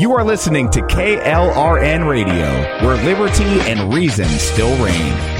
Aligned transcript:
You 0.00 0.14
are 0.14 0.24
listening 0.24 0.70
to 0.70 0.80
KLRN 0.80 2.08
Radio, 2.08 2.48
where 2.82 2.96
liberty 3.04 3.44
and 3.70 3.92
reason 3.92 4.24
still 4.24 4.74
reign. 4.82 5.39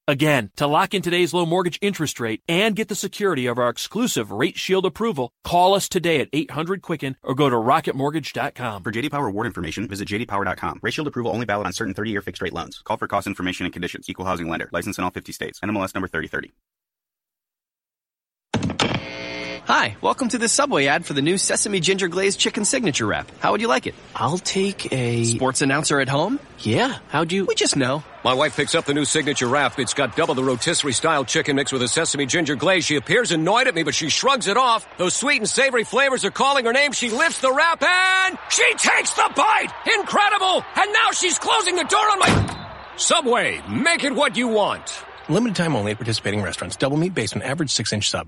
Again, 0.11 0.51
to 0.57 0.67
lock 0.67 0.93
in 0.93 1.01
today's 1.01 1.33
low 1.33 1.45
mortgage 1.45 1.79
interest 1.81 2.19
rate 2.19 2.41
and 2.45 2.75
get 2.75 2.89
the 2.89 2.95
security 2.95 3.45
of 3.45 3.57
our 3.57 3.69
exclusive 3.69 4.29
Rate 4.29 4.57
Shield 4.57 4.85
approval, 4.85 5.31
call 5.45 5.73
us 5.73 5.87
today 5.87 6.19
at 6.19 6.27
800 6.33 6.81
Quicken 6.81 7.15
or 7.23 7.33
go 7.33 7.49
to 7.49 7.55
rocketmortgage.com. 7.55 8.83
For 8.83 8.91
JD 8.91 9.09
Power 9.09 9.27
award 9.27 9.47
information, 9.47 9.87
visit 9.87 10.09
jdpower.com. 10.09 10.79
Rate 10.81 10.93
Shield 10.93 11.07
approval 11.07 11.31
only 11.31 11.45
valid 11.45 11.65
on 11.65 11.71
certain 11.71 11.93
30-year 11.93 12.21
fixed 12.21 12.41
rate 12.41 12.51
loans. 12.51 12.81
Call 12.83 12.97
for 12.97 13.07
cost 13.07 13.25
information 13.25 13.65
and 13.65 13.71
conditions. 13.71 14.09
Equal 14.09 14.25
housing 14.25 14.49
lender. 14.49 14.69
License 14.73 14.97
in 14.97 15.05
all 15.05 15.11
50 15.11 15.31
states. 15.31 15.61
NMLS 15.61 15.95
number 15.95 16.09
3030. 16.09 16.51
Hi, 19.65 19.95
welcome 20.01 20.27
to 20.29 20.37
this 20.37 20.51
Subway 20.51 20.87
ad 20.87 21.05
for 21.05 21.13
the 21.13 21.21
new 21.21 21.37
Sesame 21.37 21.79
Ginger 21.79 22.07
Glazed 22.07 22.39
Chicken 22.39 22.65
Signature 22.65 23.05
Wrap. 23.05 23.31
How 23.39 23.51
would 23.51 23.61
you 23.61 23.67
like 23.67 23.85
it? 23.85 23.93
I'll 24.15 24.37
take 24.39 24.91
a 24.91 25.23
Sports 25.23 25.61
announcer 25.61 25.99
at 25.99 26.09
home? 26.09 26.39
Yeah, 26.59 26.97
how'd 27.09 27.31
you 27.31 27.45
We 27.45 27.55
just 27.55 27.75
know. 27.75 28.03
My 28.23 28.33
wife 28.33 28.55
picks 28.55 28.75
up 28.75 28.85
the 28.85 28.93
new 28.93 29.05
signature 29.05 29.47
wrap. 29.47 29.77
It's 29.79 29.93
got 29.93 30.15
double 30.15 30.33
the 30.35 30.43
rotisserie 30.43 30.93
style 30.93 31.23
chicken 31.25 31.55
mixed 31.55 31.71
with 31.73 31.81
a 31.83 31.87
sesame 31.87 32.25
ginger 32.25 32.55
glaze. 32.55 32.85
She 32.85 32.95
appears 32.95 33.31
annoyed 33.31 33.67
at 33.67 33.75
me, 33.75 33.83
but 33.83 33.93
she 33.95 34.09
shrugs 34.09 34.47
it 34.47 34.57
off. 34.57 34.87
Those 34.97 35.15
sweet 35.15 35.37
and 35.37 35.49
savory 35.49 35.83
flavors 35.83 36.25
are 36.25 36.31
calling 36.31 36.65
her 36.65 36.73
name. 36.73 36.91
She 36.91 37.09
lifts 37.09 37.39
the 37.39 37.51
wrap 37.53 37.81
and 37.83 38.37
she 38.49 38.67
takes 38.75 39.13
the 39.13 39.31
bite. 39.35 39.69
Incredible! 39.99 40.65
And 40.75 40.91
now 40.93 41.11
she's 41.11 41.37
closing 41.39 41.75
the 41.75 41.83
door 41.83 41.99
on 42.11 42.19
my 42.19 42.67
Subway. 42.97 43.61
Make 43.69 44.03
it 44.03 44.13
what 44.13 44.35
you 44.35 44.47
want. 44.49 45.03
Limited 45.29 45.55
time 45.55 45.75
only 45.75 45.91
at 45.91 45.97
participating 45.97 46.41
restaurants. 46.41 46.75
Double 46.75 46.97
meat 46.97 47.13
based 47.13 47.35
on 47.35 47.41
average 47.43 47.69
six 47.69 47.93
inch 47.93 48.09
sub. 48.09 48.27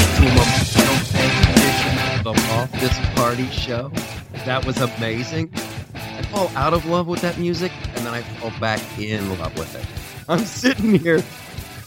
to 0.15 0.21
Day 0.21 1.31
edition 1.53 2.17
of 2.17 2.23
the 2.23 2.31
Loftus 2.49 2.97
Party 3.15 3.49
Show. 3.49 3.91
That 4.45 4.65
was 4.65 4.77
amazing. 4.79 5.49
I 5.95 6.21
fall 6.23 6.49
out 6.55 6.73
of 6.73 6.85
love 6.85 7.07
with 7.07 7.21
that 7.21 7.37
music, 7.37 7.71
and 7.95 8.05
then 8.05 8.13
I 8.13 8.21
fall 8.21 8.51
back 8.59 8.81
in 8.99 9.29
love 9.29 9.57
with 9.57 9.73
it. 9.75 9.85
I'm 10.29 10.45
sitting 10.45 10.99
here 10.99 11.23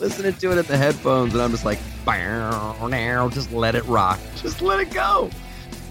listening 0.00 0.34
to 0.34 0.52
it 0.52 0.58
at 0.58 0.66
the 0.66 0.76
headphones, 0.76 1.34
and 1.34 1.42
I'm 1.42 1.50
just 1.50 1.64
like, 1.64 1.78
"Bow, 2.04 2.86
now, 2.88 3.28
just 3.28 3.52
let 3.52 3.74
it 3.74 3.84
rock, 3.86 4.18
just 4.36 4.62
let 4.62 4.80
it 4.80 4.90
go. 4.90 5.30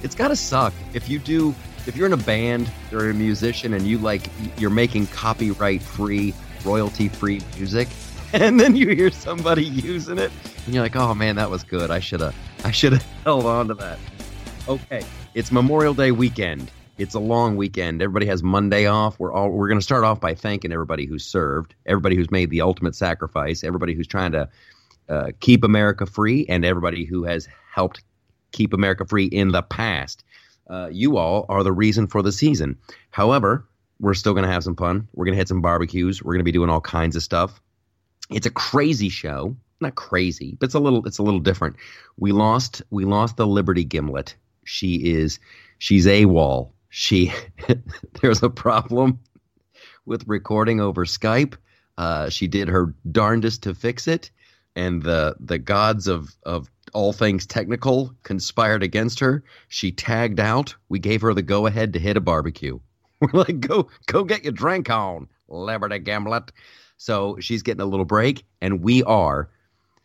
It's 0.02 0.16
gotta 0.16 0.36
suck 0.36 0.74
if 0.94 1.10
you 1.10 1.20
do. 1.20 1.54
If 1.86 1.96
you're 1.96 2.08
in 2.08 2.14
a 2.14 2.18
band 2.18 2.72
or 2.92 3.10
a 3.10 3.14
musician 3.14 3.74
and 3.74 3.86
you 3.86 3.98
like 4.00 4.30
you're 4.58 4.70
making 4.70 5.08
copyright 5.08 5.82
free, 5.82 6.34
royalty 6.66 7.10
free 7.10 7.42
music, 7.58 7.88
and 8.34 8.60
then 8.60 8.76
you 8.76 8.90
hear 8.90 9.12
somebody 9.12 9.66
using 9.66 10.18
it 10.18 10.32
and 10.66 10.74
you're 10.74 10.84
like, 10.84 10.96
"Oh 10.96 11.13
man, 11.13 11.35
that 11.35 11.50
was 11.50 11.63
good. 11.63 11.91
I 11.91 12.00
should 12.00 12.22
have 12.22 12.35
I 12.63 12.72
should 12.72 12.94
have 12.94 13.03
held 13.24 13.46
on 13.46 13.68
to 13.68 13.74
that." 13.75 14.00
Okay, 14.68 15.03
it's 15.34 15.51
Memorial 15.51 15.94
Day 15.94 16.12
weekend. 16.12 16.72
It's 16.97 17.16
a 17.16 17.19
long 17.19 17.56
weekend. 17.56 18.01
Everybody 18.01 18.28
has 18.28 18.44
Monday 18.44 18.85
off. 18.85 19.19
We're 19.19 19.34
all 19.34 19.50
we're 19.50 19.68
going 19.68 19.79
to 19.79 19.84
start 19.84 20.03
off 20.03 20.19
by 20.19 20.35
thanking 20.35 20.72
everybody 20.72 21.06
who's 21.06 21.25
served, 21.25 21.75
everybody 21.85 22.16
who's 22.16 22.31
made 22.31 22.50
the 22.50 22.62
ultimate 22.62 22.96
sacrifice, 22.96 23.63
everybody 23.63 23.94
who's 23.94 24.07
trying 24.07 24.31
to 24.34 24.50
uh, 25.09 25.31
keep 25.40 25.63
America 25.63 26.06
free, 26.06 26.46
and 26.47 26.63
everybody 26.63 27.03
who 27.03 27.23
has 27.23 27.47
helped 27.73 28.03
keep 28.52 28.73
America 28.73 29.06
free 29.06 29.25
in 29.25 29.52
the 29.52 29.63
past. 29.63 30.23
Uh, 30.69 30.88
you 30.91 31.18
all 31.18 31.46
are 31.50 31.63
the 31.63 31.72
reason 31.72 32.07
for 32.07 32.22
the 32.22 32.31
season. 32.31 32.78
However, 33.12 33.68
we're 34.00 34.13
still 34.13 34.34
going 34.34 34.46
to 34.46 34.52
have 34.52 34.63
some 34.63 34.75
fun. 34.75 35.07
We're 35.13 35.25
going 35.25 35.34
to 35.34 35.40
hit 35.40 35.47
some 35.47 35.62
barbecues. 35.62 36.23
We're 36.23 36.34
going 36.34 36.40
to 36.40 36.46
be 36.46 36.52
doing 36.52 36.69
all 36.69 36.81
kinds 36.81 37.16
of 37.16 37.23
stuff. 37.23 37.62
It's 38.29 38.46
a 38.46 38.52
crazy 38.52 39.09
show. 39.09 39.56
Not 39.81 39.95
crazy, 39.95 40.56
but 40.59 40.66
it's 40.66 40.75
a 40.75 40.79
little 40.79 41.06
it's 41.06 41.17
a 41.17 41.23
little 41.23 41.39
different. 41.39 41.75
We 42.17 42.31
lost 42.31 42.81
we 42.89 43.06
lost 43.06 43.38
the 43.38 43.47
Liberty 43.47 43.84
Gimlet. 43.84 44.35
She 44.63 45.13
is 45.13 45.39
she's 45.79 46.06
AWOL. 46.06 46.72
She 46.89 47.34
there's 48.22 48.44
a 48.44 48.50
problem 48.50 49.19
with 50.06 50.28
recording 50.28 50.79
over 50.79 51.06
Skype. 51.06 51.56
Uh, 51.97 52.29
she 52.29 52.47
did 52.47 52.67
her 52.67 52.94
darndest 53.11 53.63
to 53.63 53.73
fix 53.73 54.07
it, 54.07 54.31
and 54.75 55.03
the 55.03 55.35
the 55.39 55.57
gods 55.57 56.07
of 56.07 56.35
of 56.44 56.69
all 56.94 57.13
things 57.13 57.45
technical 57.45 58.13
conspired 58.23 58.84
against 58.84 59.19
her. 59.19 59.44
She 59.67 59.91
tagged 59.91 60.40
out. 60.40 60.75
We 60.90 61.00
gave 61.00 61.22
her 61.22 61.34
the 61.34 61.41
go 61.41 61.66
ahead 61.66 61.94
to 61.94 62.00
hit 62.00 62.17
a 62.17 62.22
barbecue. 62.22 62.79
We're 63.19 63.41
like, 63.41 63.59
go 63.59 63.90
go 64.07 64.23
get 64.23 64.44
your 64.44 64.53
drink 64.53 64.90
on, 64.90 65.28
Liberty 65.47 66.00
Gimlet. 66.00 66.51
So 66.97 67.38
she's 67.40 67.63
getting 67.63 67.81
a 67.81 67.85
little 67.85 68.05
break, 68.05 68.45
and 68.61 68.81
we 68.81 69.03
are 69.03 69.50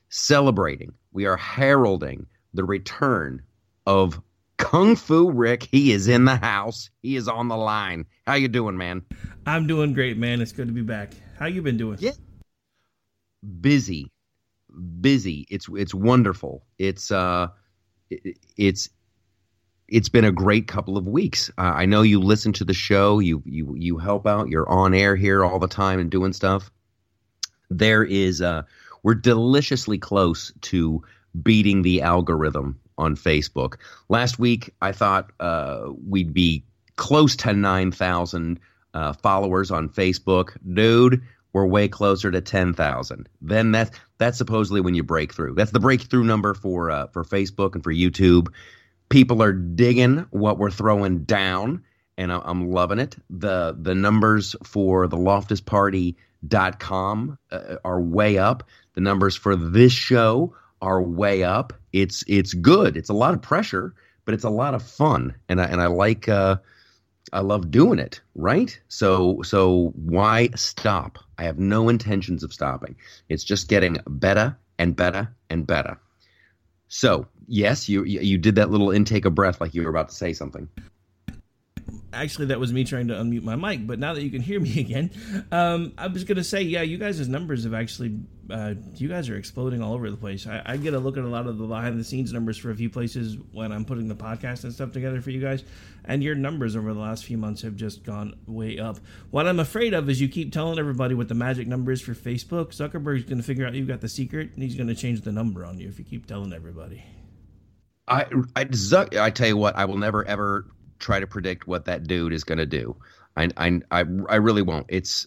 celebrating. 0.08 0.92
We 1.12 1.26
are 1.26 1.36
heralding 1.36 2.26
the 2.54 2.64
return 2.64 3.42
of 3.86 4.20
Kung 4.56 4.96
Fu 4.96 5.30
Rick. 5.30 5.68
He 5.70 5.92
is 5.92 6.08
in 6.08 6.24
the 6.24 6.36
house. 6.36 6.90
He 7.02 7.16
is 7.16 7.28
on 7.28 7.48
the 7.48 7.56
line. 7.56 8.06
How 8.26 8.34
you 8.34 8.48
doing, 8.48 8.76
man? 8.76 9.02
I'm 9.46 9.66
doing 9.66 9.94
great, 9.94 10.18
man. 10.18 10.40
It's 10.40 10.52
good 10.52 10.66
to 10.66 10.72
be 10.72 10.82
back. 10.82 11.12
How 11.38 11.46
you 11.46 11.62
been 11.62 11.76
doing? 11.76 11.98
Yeah. 12.00 12.12
Busy, 13.60 14.10
busy. 15.00 15.46
It's 15.48 15.68
it's 15.74 15.94
wonderful. 15.94 16.64
It's 16.76 17.10
uh, 17.12 17.48
it, 18.10 18.36
it's 18.56 18.90
it's 19.88 20.08
been 20.08 20.24
a 20.24 20.32
great 20.32 20.66
couple 20.66 20.98
of 20.98 21.06
weeks. 21.06 21.50
Uh, 21.56 21.62
I 21.62 21.86
know 21.86 22.02
you 22.02 22.20
listen 22.20 22.52
to 22.54 22.64
the 22.64 22.74
show. 22.74 23.20
You 23.20 23.42
you 23.46 23.74
you 23.76 23.98
help 23.98 24.26
out. 24.26 24.48
You're 24.48 24.68
on 24.68 24.92
air 24.92 25.14
here 25.14 25.44
all 25.44 25.60
the 25.60 25.68
time 25.68 26.00
and 26.00 26.10
doing 26.10 26.32
stuff. 26.32 26.70
There 27.70 28.02
is 28.02 28.42
uh, 28.42 28.62
we're 29.02 29.14
deliciously 29.14 29.98
close 29.98 30.52
to 30.62 31.02
beating 31.42 31.82
the 31.82 32.02
algorithm 32.02 32.80
on 32.96 33.16
Facebook. 33.16 33.74
Last 34.08 34.38
week, 34.38 34.72
I 34.80 34.92
thought 34.92 35.30
uh, 35.40 35.88
we'd 36.06 36.34
be 36.34 36.64
close 36.96 37.36
to 37.36 37.52
9,000 37.52 38.60
uh, 38.94 39.12
followers 39.12 39.70
on 39.70 39.88
Facebook. 39.88 40.56
Dude, 40.74 41.22
we're 41.52 41.66
way 41.66 41.88
closer 41.88 42.30
to 42.30 42.40
10,000. 42.40 43.28
Then 43.40 43.72
that's 43.72 43.90
that's 44.18 44.38
supposedly 44.38 44.80
when 44.80 44.94
you 44.94 45.02
break 45.02 45.32
through. 45.32 45.54
That's 45.54 45.70
the 45.70 45.80
breakthrough 45.80 46.24
number 46.24 46.54
for 46.54 46.90
uh, 46.90 47.06
for 47.08 47.24
Facebook 47.24 47.74
and 47.74 47.84
for 47.84 47.92
YouTube. 47.92 48.48
people 49.08 49.42
are 49.42 49.52
digging 49.52 50.26
what 50.30 50.58
we're 50.58 50.70
throwing 50.70 51.24
down, 51.24 51.84
and 52.16 52.32
I'm 52.32 52.70
loving 52.70 52.98
it. 52.98 53.16
the 53.30 53.76
The 53.78 53.94
numbers 53.94 54.56
for 54.64 55.06
the 55.06 55.16
LoftusParty.com 55.16 57.38
uh, 57.50 57.76
are 57.84 58.00
way 58.00 58.38
up. 58.38 58.64
The 58.98 59.02
numbers 59.02 59.36
for 59.36 59.54
this 59.54 59.92
show 59.92 60.56
are 60.82 61.00
way 61.00 61.44
up. 61.44 61.72
It's 61.92 62.24
it's 62.26 62.52
good. 62.52 62.96
It's 62.96 63.10
a 63.10 63.14
lot 63.14 63.32
of 63.32 63.40
pressure, 63.40 63.94
but 64.24 64.34
it's 64.34 64.42
a 64.42 64.50
lot 64.50 64.74
of 64.74 64.82
fun, 64.82 65.36
and 65.48 65.60
I 65.60 65.66
and 65.66 65.80
I 65.80 65.86
like. 65.86 66.28
Uh, 66.28 66.56
I 67.32 67.38
love 67.38 67.70
doing 67.70 68.00
it, 68.00 68.20
right? 68.34 68.76
So 68.88 69.40
so 69.42 69.92
why 69.94 70.48
stop? 70.56 71.20
I 71.38 71.44
have 71.44 71.60
no 71.60 71.88
intentions 71.88 72.42
of 72.42 72.52
stopping. 72.52 72.96
It's 73.28 73.44
just 73.44 73.68
getting 73.68 73.98
better 74.08 74.58
and 74.80 74.96
better 74.96 75.32
and 75.48 75.64
better. 75.64 76.00
So, 76.88 77.28
yes, 77.46 77.88
you 77.88 78.02
you 78.02 78.36
did 78.36 78.56
that 78.56 78.72
little 78.72 78.90
intake 78.90 79.26
of 79.26 79.34
breath 79.36 79.60
like 79.60 79.74
you 79.74 79.84
were 79.84 79.90
about 79.90 80.08
to 80.08 80.14
say 80.16 80.32
something 80.32 80.68
actually 82.12 82.46
that 82.46 82.58
was 82.58 82.72
me 82.72 82.84
trying 82.84 83.08
to 83.08 83.14
unmute 83.14 83.42
my 83.42 83.56
mic 83.56 83.86
but 83.86 83.98
now 83.98 84.14
that 84.14 84.22
you 84.22 84.30
can 84.30 84.40
hear 84.40 84.60
me 84.60 84.80
again 84.80 85.10
um, 85.52 85.92
i 85.98 86.06
was 86.06 86.24
gonna 86.24 86.44
say 86.44 86.62
yeah 86.62 86.82
you 86.82 86.98
guys' 86.98 87.28
numbers 87.28 87.64
have 87.64 87.74
actually 87.74 88.18
uh, 88.50 88.74
you 88.94 89.08
guys 89.08 89.28
are 89.28 89.36
exploding 89.36 89.82
all 89.82 89.92
over 89.92 90.10
the 90.10 90.16
place. 90.16 90.46
I, 90.46 90.62
I, 90.64 90.76
get 90.78 90.94
a 90.94 90.98
look 90.98 91.18
at 91.18 91.24
a 91.24 91.28
lot 91.28 91.46
of 91.46 91.58
the 91.58 91.66
behind 91.66 92.00
the 92.00 92.04
scenes 92.04 92.32
numbers 92.32 92.56
for 92.56 92.70
a 92.70 92.74
few 92.74 92.88
places 92.88 93.36
when 93.52 93.72
i'm 93.72 93.84
putting 93.84 94.08
the 94.08 94.14
podcast 94.14 94.64
and 94.64 94.72
stuff 94.72 94.92
together 94.92 95.20
for 95.20 95.30
you 95.30 95.40
guys 95.40 95.64
and 96.04 96.22
your 96.22 96.34
numbers 96.34 96.74
over 96.74 96.94
the 96.94 97.00
last 97.00 97.26
few 97.26 97.36
months 97.36 97.60
have 97.62 97.76
just 97.76 98.04
gone 98.04 98.34
way 98.46 98.78
up. 98.78 98.98
What 99.30 99.46
i'm 99.46 99.60
afraid 99.60 99.92
of 99.92 100.08
is 100.08 100.20
you 100.20 100.28
keep 100.28 100.52
telling 100.52 100.78
everybody 100.78 101.14
what 101.14 101.28
the 101.28 101.34
magic 101.34 101.66
number 101.66 101.92
is 101.92 102.00
for 102.00 102.14
facebook. 102.14 102.68
Zuckerberg's 102.68 103.24
gonna 103.24 103.42
figure 103.42 103.66
out 103.66 103.74
you've 103.74 103.88
got 103.88 104.00
the 104.00 104.08
secret 104.08 104.52
and 104.54 104.62
he's 104.62 104.74
gonna 104.74 104.94
change 104.94 105.20
the 105.20 105.32
number 105.32 105.64
on 105.64 105.78
you 105.78 105.88
if 105.88 105.98
you 105.98 106.04
keep 106.04 106.26
telling 106.26 106.52
everybody. 106.52 107.04
I, 108.06 108.24
I, 108.56 108.66
I 109.20 109.30
tell 109.30 109.48
you 109.48 109.56
what, 109.58 109.76
I 109.76 109.84
will 109.84 109.98
never 109.98 110.24
ever 110.26 110.64
try 110.98 111.20
to 111.20 111.26
predict 111.26 111.66
what 111.66 111.84
that 111.86 112.06
dude 112.06 112.32
is 112.32 112.44
going 112.44 112.58
to 112.58 112.66
do. 112.66 112.96
I, 113.36 113.48
I, 113.56 113.80
I, 113.90 114.04
I 114.28 114.36
really 114.36 114.62
won't. 114.62 114.86
It's 114.88 115.26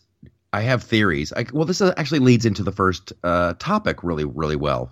I 0.54 0.62
have 0.62 0.84
theories. 0.84 1.32
I, 1.34 1.46
well, 1.54 1.66
this 1.66 1.82
actually 1.82 2.20
leads 2.20 2.46
into 2.46 2.64
the 2.64 2.72
first 2.72 3.14
uh, 3.24 3.54
topic 3.60 4.04
really, 4.04 4.26
really 4.26 4.58
well. 4.58 4.92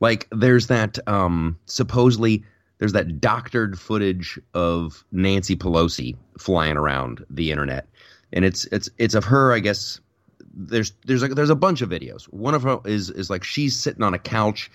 Like, 0.00 0.28
there's 0.30 0.66
that 0.66 0.98
um, 1.08 1.58
supposedly 1.66 2.44
there's 2.78 2.92
that 2.92 3.20
doctored 3.20 3.78
footage 3.78 4.38
of 4.52 5.04
Nancy 5.12 5.56
Pelosi 5.56 6.16
flying 6.38 6.76
around 6.76 7.24
the 7.30 7.50
internet, 7.50 7.88
and 8.32 8.44
it's 8.44 8.66
it's 8.66 8.90
it's 8.98 9.14
of 9.14 9.24
her. 9.24 9.52
I 9.52 9.60
guess 9.60 10.00
there's 10.54 10.92
there's 11.06 11.22
a, 11.22 11.28
there's 11.28 11.50
a 11.50 11.56
bunch 11.56 11.80
of 11.80 11.88
videos. 11.88 12.24
One 12.24 12.54
of 12.54 12.62
her 12.64 12.80
is 12.84 13.08
is 13.10 13.30
like 13.30 13.44
she's 13.44 13.74
sitting 13.74 14.02
on 14.02 14.12
a 14.12 14.18
couch 14.18 14.70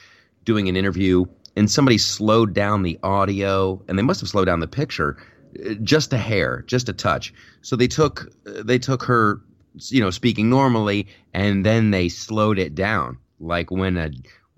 doing 0.46 0.70
an 0.70 0.76
interview 0.76 1.26
and 1.60 1.70
somebody 1.70 1.98
slowed 1.98 2.54
down 2.54 2.84
the 2.84 2.98
audio 3.04 3.84
and 3.90 4.00
they 4.00 4.04
must 4.04 4.22
have 4.22 4.30
slowed 4.30 4.46
down 4.46 4.62
the 4.62 4.68
picture 4.68 5.18
uh, 5.66 5.74
just 5.84 6.14
a 6.14 6.18
hair 6.18 6.64
just 6.68 6.88
a 6.88 6.94
touch. 6.94 7.34
So 7.62 7.76
they 7.76 7.88
took 7.88 8.32
uh, 8.48 8.64
they 8.64 8.80
took 8.80 9.04
her 9.04 9.42
you 9.90 10.00
know 10.00 10.10
speaking 10.10 10.50
normally 10.50 11.08
and 11.34 11.66
then 11.66 11.92
they 11.92 12.08
slowed 12.08 12.58
it 12.58 12.76
down. 12.76 13.18
Like 13.42 13.70
when 13.70 13.98
a 13.98 14.10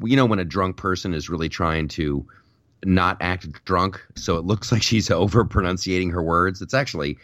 you 0.04 0.16
know 0.16 0.26
when 0.26 0.40
a 0.40 0.46
drunk 0.46 0.78
person 0.78 1.14
is 1.14 1.28
really 1.28 1.50
trying 1.50 1.88
to 1.90 2.26
not 2.86 3.18
act 3.20 3.64
drunk 3.66 4.04
so 4.16 4.38
it 4.38 4.46
looks 4.46 4.72
like 4.72 4.84
she's 4.84 5.10
over 5.10 5.44
pronunciating 5.44 6.12
her 6.12 6.22
words. 6.22 6.62
It's 6.62 6.76
actually 6.76 7.18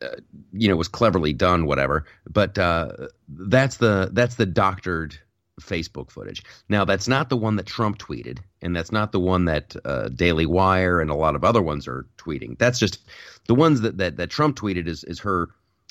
uh, 0.00 0.16
you 0.54 0.66
know 0.66 0.76
was 0.76 0.88
cleverly 0.88 1.34
done 1.34 1.66
whatever. 1.66 2.06
But 2.28 2.58
uh, 2.58 3.08
that's 3.28 3.76
the 3.76 4.08
that's 4.14 4.36
the 4.36 4.46
doctored 4.46 5.18
Facebook 5.60 6.10
footage. 6.10 6.42
Now, 6.68 6.84
that's 6.84 7.08
not 7.08 7.28
the 7.28 7.36
one 7.36 7.56
that 7.56 7.66
Trump 7.66 7.98
tweeted, 7.98 8.38
and 8.62 8.74
that's 8.74 8.92
not 8.92 9.12
the 9.12 9.20
one 9.20 9.46
that 9.46 9.74
uh, 9.84 10.08
Daily 10.08 10.46
Wire 10.46 11.00
and 11.00 11.10
a 11.10 11.14
lot 11.14 11.34
of 11.34 11.44
other 11.44 11.62
ones 11.62 11.88
are 11.88 12.06
tweeting. 12.18 12.58
That's 12.58 12.78
just 12.78 12.98
the 13.46 13.54
ones 13.54 13.80
that, 13.80 13.98
that, 13.98 14.16
that 14.16 14.30
Trump 14.30 14.56
tweeted 14.56 14.86
is, 14.86 15.04
is 15.04 15.18
her 15.20 15.48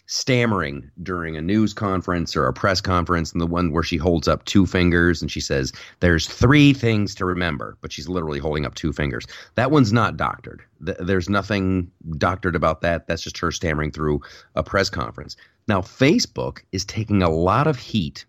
stammering 0.09 0.89
during 1.03 1.37
a 1.37 1.41
news 1.41 1.71
conference 1.71 2.35
or 2.35 2.47
a 2.47 2.53
press 2.53 2.81
conference, 2.81 3.31
and 3.31 3.39
the 3.39 3.45
one 3.45 3.71
where 3.71 3.83
she 3.83 3.95
holds 3.95 4.27
up 4.27 4.43
two 4.45 4.65
fingers 4.65 5.21
and 5.21 5.29
she 5.29 5.39
says, 5.39 5.71
There's 5.99 6.27
three 6.27 6.73
things 6.73 7.13
to 7.15 7.25
remember, 7.25 7.77
but 7.81 7.91
she's 7.91 8.09
literally 8.09 8.39
holding 8.39 8.65
up 8.65 8.73
two 8.73 8.91
fingers. 8.91 9.27
That 9.53 9.69
one's 9.69 9.93
not 9.93 10.17
doctored. 10.17 10.63
There's 10.79 11.29
nothing 11.29 11.91
doctored 12.17 12.55
about 12.55 12.81
that. 12.81 13.05
That's 13.07 13.21
just 13.21 13.37
her 13.37 13.51
stammering 13.51 13.91
through 13.91 14.21
a 14.55 14.63
press 14.63 14.89
conference. 14.89 15.35
Now, 15.67 15.81
Facebook 15.81 16.61
is 16.71 16.85
taking 16.85 17.21
a 17.21 17.29
lot 17.29 17.67
of 17.67 17.77
heat 17.77 18.25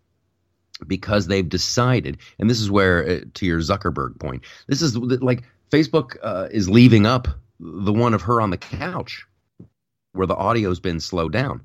because 0.86 1.26
they've 1.26 1.48
decided, 1.48 2.18
and 2.38 2.48
this 2.48 2.60
is 2.60 2.70
where, 2.70 3.08
uh, 3.08 3.20
to 3.34 3.46
your 3.46 3.60
Zuckerberg 3.60 4.18
point, 4.18 4.42
this 4.66 4.82
is 4.82 4.96
like 4.96 5.44
Facebook 5.70 6.16
uh, 6.22 6.48
is 6.50 6.68
leaving 6.68 7.06
up 7.06 7.28
the 7.58 7.92
one 7.92 8.14
of 8.14 8.22
her 8.22 8.40
on 8.40 8.50
the 8.50 8.56
couch 8.56 9.26
where 10.12 10.26
the 10.26 10.34
audio's 10.34 10.80
been 10.80 11.00
slowed 11.00 11.32
down. 11.32 11.62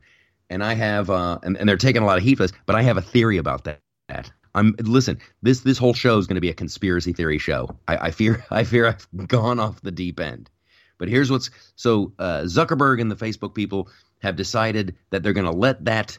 And 0.49 0.63
I 0.63 0.75
have, 0.75 1.09
uh, 1.09 1.39
and, 1.41 1.57
and 1.57 1.67
they're 1.67 1.77
taking 1.77 2.03
a 2.03 2.05
lot 2.05 2.17
of 2.17 2.23
heat 2.23 2.35
for 2.35 2.43
this, 2.43 2.53
but 2.65 2.75
I 2.75 2.83
have 2.83 2.97
a 2.97 3.01
theory 3.01 3.37
about 3.37 3.63
that. 3.63 4.31
I'm 4.53 4.73
listen. 4.79 5.19
This 5.41 5.59
this 5.59 5.77
whole 5.77 5.93
show 5.93 6.17
is 6.17 6.27
going 6.27 6.35
to 6.35 6.41
be 6.41 6.49
a 6.49 6.53
conspiracy 6.53 7.11
theory 7.11 7.39
show. 7.39 7.77
I, 7.87 7.97
I, 7.97 8.11
fear 8.11 8.45
I 8.51 8.63
fear 8.63 8.87
I've 8.87 9.27
gone 9.27 9.59
off 9.59 9.81
the 9.81 9.91
deep 9.91 10.19
end. 10.19 10.49
But 10.97 11.09
here's 11.09 11.29
what's 11.29 11.49
so 11.75 12.13
uh, 12.17 12.43
Zuckerberg 12.43 13.01
and 13.01 13.11
the 13.11 13.17
Facebook 13.17 13.53
people 13.53 13.89
have 14.21 14.37
decided 14.37 14.95
that 15.09 15.23
they're 15.23 15.33
going 15.33 15.51
to 15.51 15.57
let 15.57 15.83
that 15.85 16.17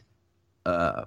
uh, 0.65 1.05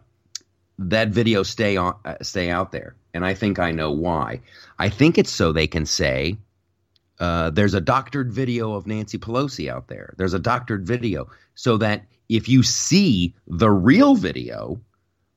that 0.80 1.08
video 1.08 1.42
stay 1.42 1.76
on 1.76 1.94
uh, 2.04 2.16
stay 2.22 2.50
out 2.50 2.72
there. 2.72 2.96
And 3.12 3.24
i 3.24 3.34
think 3.34 3.58
i 3.58 3.70
know 3.70 3.92
why. 3.92 4.40
I 4.78 4.88
think 4.88 5.18
it's 5.18 5.30
so 5.30 5.52
they 5.52 5.66
can 5.66 5.86
say 5.86 6.38
uh, 7.18 7.50
there's 7.50 7.74
a 7.74 7.82
doctored 7.82 8.32
video 8.32 8.72
of 8.72 8.86
nancy 8.86 9.18
pelosi 9.18 9.68
out 9.68 9.88
there. 9.88 10.14
There's 10.16 10.32
a 10.32 10.38
doctored 10.38 10.86
video. 10.86 11.28
So 11.54 11.76
that 11.76 12.06
if 12.30 12.48
you 12.48 12.62
see 12.62 13.34
the 13.46 13.70
real 13.70 14.14
video 14.14 14.80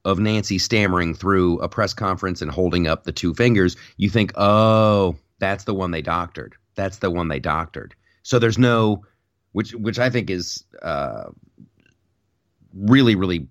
of 0.06 0.18
nancy 0.20 0.58
stammering 0.58 1.14
through 1.14 1.60
a 1.60 1.68
press 1.68 1.94
conference 1.94 2.42
and 2.42 2.50
holding 2.50 2.88
up 2.88 3.04
the 3.04 3.12
two 3.12 3.34
fingers 3.34 3.78
you 3.96 4.10
think 4.10 4.34
oh 4.36 5.16
that's 5.40 5.66
the 5.66 5.74
one 5.74 5.92
they 5.92 6.02
doctored. 6.02 6.56
That's 6.76 7.00
the 7.00 7.12
one 7.12 7.28
they 7.28 7.40
doctored. 7.40 7.96
So 8.24 8.40
there's 8.40 8.58
no 8.58 9.04
which 9.52 9.74
which 9.74 10.00
i 10.00 10.10
think 10.10 10.30
is 10.30 10.64
uh, 10.82 11.30
really 12.74 13.16
really 13.16 13.48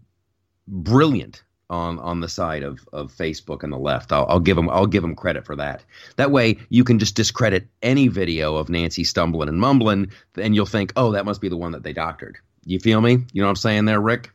brilliant 0.66 1.42
on 1.72 1.98
on 1.98 2.20
the 2.20 2.28
side 2.28 2.62
of 2.62 2.86
of 2.92 3.12
Facebook 3.12 3.64
and 3.64 3.72
the 3.72 3.78
left. 3.78 4.12
I'll, 4.12 4.26
I'll 4.28 4.40
give 4.40 4.56
them 4.56 4.68
I'll 4.70 4.86
give 4.86 5.02
them 5.02 5.16
credit 5.16 5.44
for 5.44 5.56
that. 5.56 5.82
That 6.16 6.30
way, 6.30 6.58
you 6.68 6.84
can 6.84 6.98
just 6.98 7.16
discredit 7.16 7.66
any 7.82 8.08
video 8.08 8.56
of 8.56 8.68
Nancy 8.68 9.02
stumbling 9.02 9.48
and 9.48 9.58
mumbling, 9.58 10.12
and 10.36 10.54
you'll 10.54 10.66
think, 10.66 10.92
oh, 10.96 11.12
that 11.12 11.24
must 11.24 11.40
be 11.40 11.48
the 11.48 11.56
one 11.56 11.72
that 11.72 11.82
they 11.82 11.92
doctored. 11.92 12.36
You 12.64 12.78
feel 12.78 13.00
me? 13.00 13.24
You 13.32 13.42
know 13.42 13.48
what 13.48 13.50
I'm 13.50 13.56
saying 13.56 13.86
there, 13.86 14.00
Rick? 14.00 14.30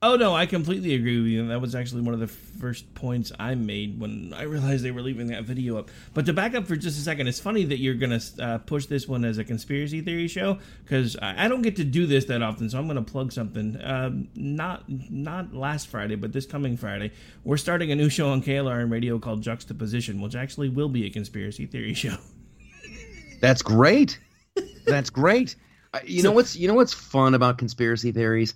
Oh 0.00 0.14
no, 0.14 0.32
I 0.32 0.46
completely 0.46 0.94
agree 0.94 1.20
with 1.20 1.26
you. 1.26 1.48
That 1.48 1.60
was 1.60 1.74
actually 1.74 2.02
one 2.02 2.14
of 2.14 2.20
the 2.20 2.28
first 2.28 2.94
points 2.94 3.32
I 3.36 3.56
made 3.56 3.98
when 3.98 4.32
I 4.32 4.42
realized 4.42 4.84
they 4.84 4.92
were 4.92 5.02
leaving 5.02 5.26
that 5.28 5.42
video 5.42 5.76
up. 5.76 5.90
But 6.14 6.24
to 6.26 6.32
back 6.32 6.54
up 6.54 6.68
for 6.68 6.76
just 6.76 7.00
a 7.00 7.02
second, 7.02 7.26
it's 7.26 7.40
funny 7.40 7.64
that 7.64 7.78
you're 7.78 7.94
gonna 7.94 8.20
uh, 8.40 8.58
push 8.58 8.86
this 8.86 9.08
one 9.08 9.24
as 9.24 9.38
a 9.38 9.44
conspiracy 9.44 10.00
theory 10.00 10.28
show 10.28 10.58
because 10.84 11.16
I 11.20 11.48
don't 11.48 11.62
get 11.62 11.74
to 11.76 11.84
do 11.84 12.06
this 12.06 12.26
that 12.26 12.42
often. 12.42 12.70
So 12.70 12.78
I'm 12.78 12.86
gonna 12.86 13.02
plug 13.02 13.32
something. 13.32 13.76
Um, 13.82 14.28
not 14.36 14.84
not 14.86 15.52
last 15.52 15.88
Friday, 15.88 16.14
but 16.14 16.32
this 16.32 16.46
coming 16.46 16.76
Friday, 16.76 17.10
we're 17.42 17.56
starting 17.56 17.90
a 17.90 17.96
new 17.96 18.08
show 18.08 18.28
on 18.28 18.40
KLRN 18.40 18.92
Radio 18.92 19.18
called 19.18 19.42
Juxtaposition, 19.42 20.20
which 20.20 20.36
actually 20.36 20.68
will 20.68 20.88
be 20.88 21.06
a 21.06 21.10
conspiracy 21.10 21.66
theory 21.66 21.94
show. 21.94 22.14
That's 23.40 23.62
great. 23.62 24.20
That's 24.86 25.10
great. 25.10 25.56
You 26.04 26.22
so, 26.22 26.28
know 26.28 26.34
what's 26.36 26.54
you 26.54 26.68
know 26.68 26.74
what's 26.74 26.94
fun 26.94 27.34
about 27.34 27.58
conspiracy 27.58 28.12
theories 28.12 28.54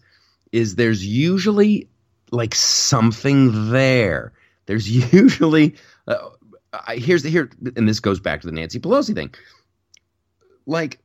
is 0.52 0.76
there's 0.76 1.04
usually 1.04 1.88
like 2.30 2.54
something 2.54 3.70
there. 3.70 4.32
There's 4.66 4.88
usually 5.12 5.74
uh, 6.06 6.30
here's 6.90 7.22
the 7.22 7.30
here, 7.30 7.50
and 7.76 7.88
this 7.88 8.00
goes 8.00 8.20
back 8.20 8.40
to 8.42 8.46
the 8.46 8.52
Nancy 8.52 8.80
Pelosi 8.80 9.14
thing. 9.14 9.34
Like 10.66 10.98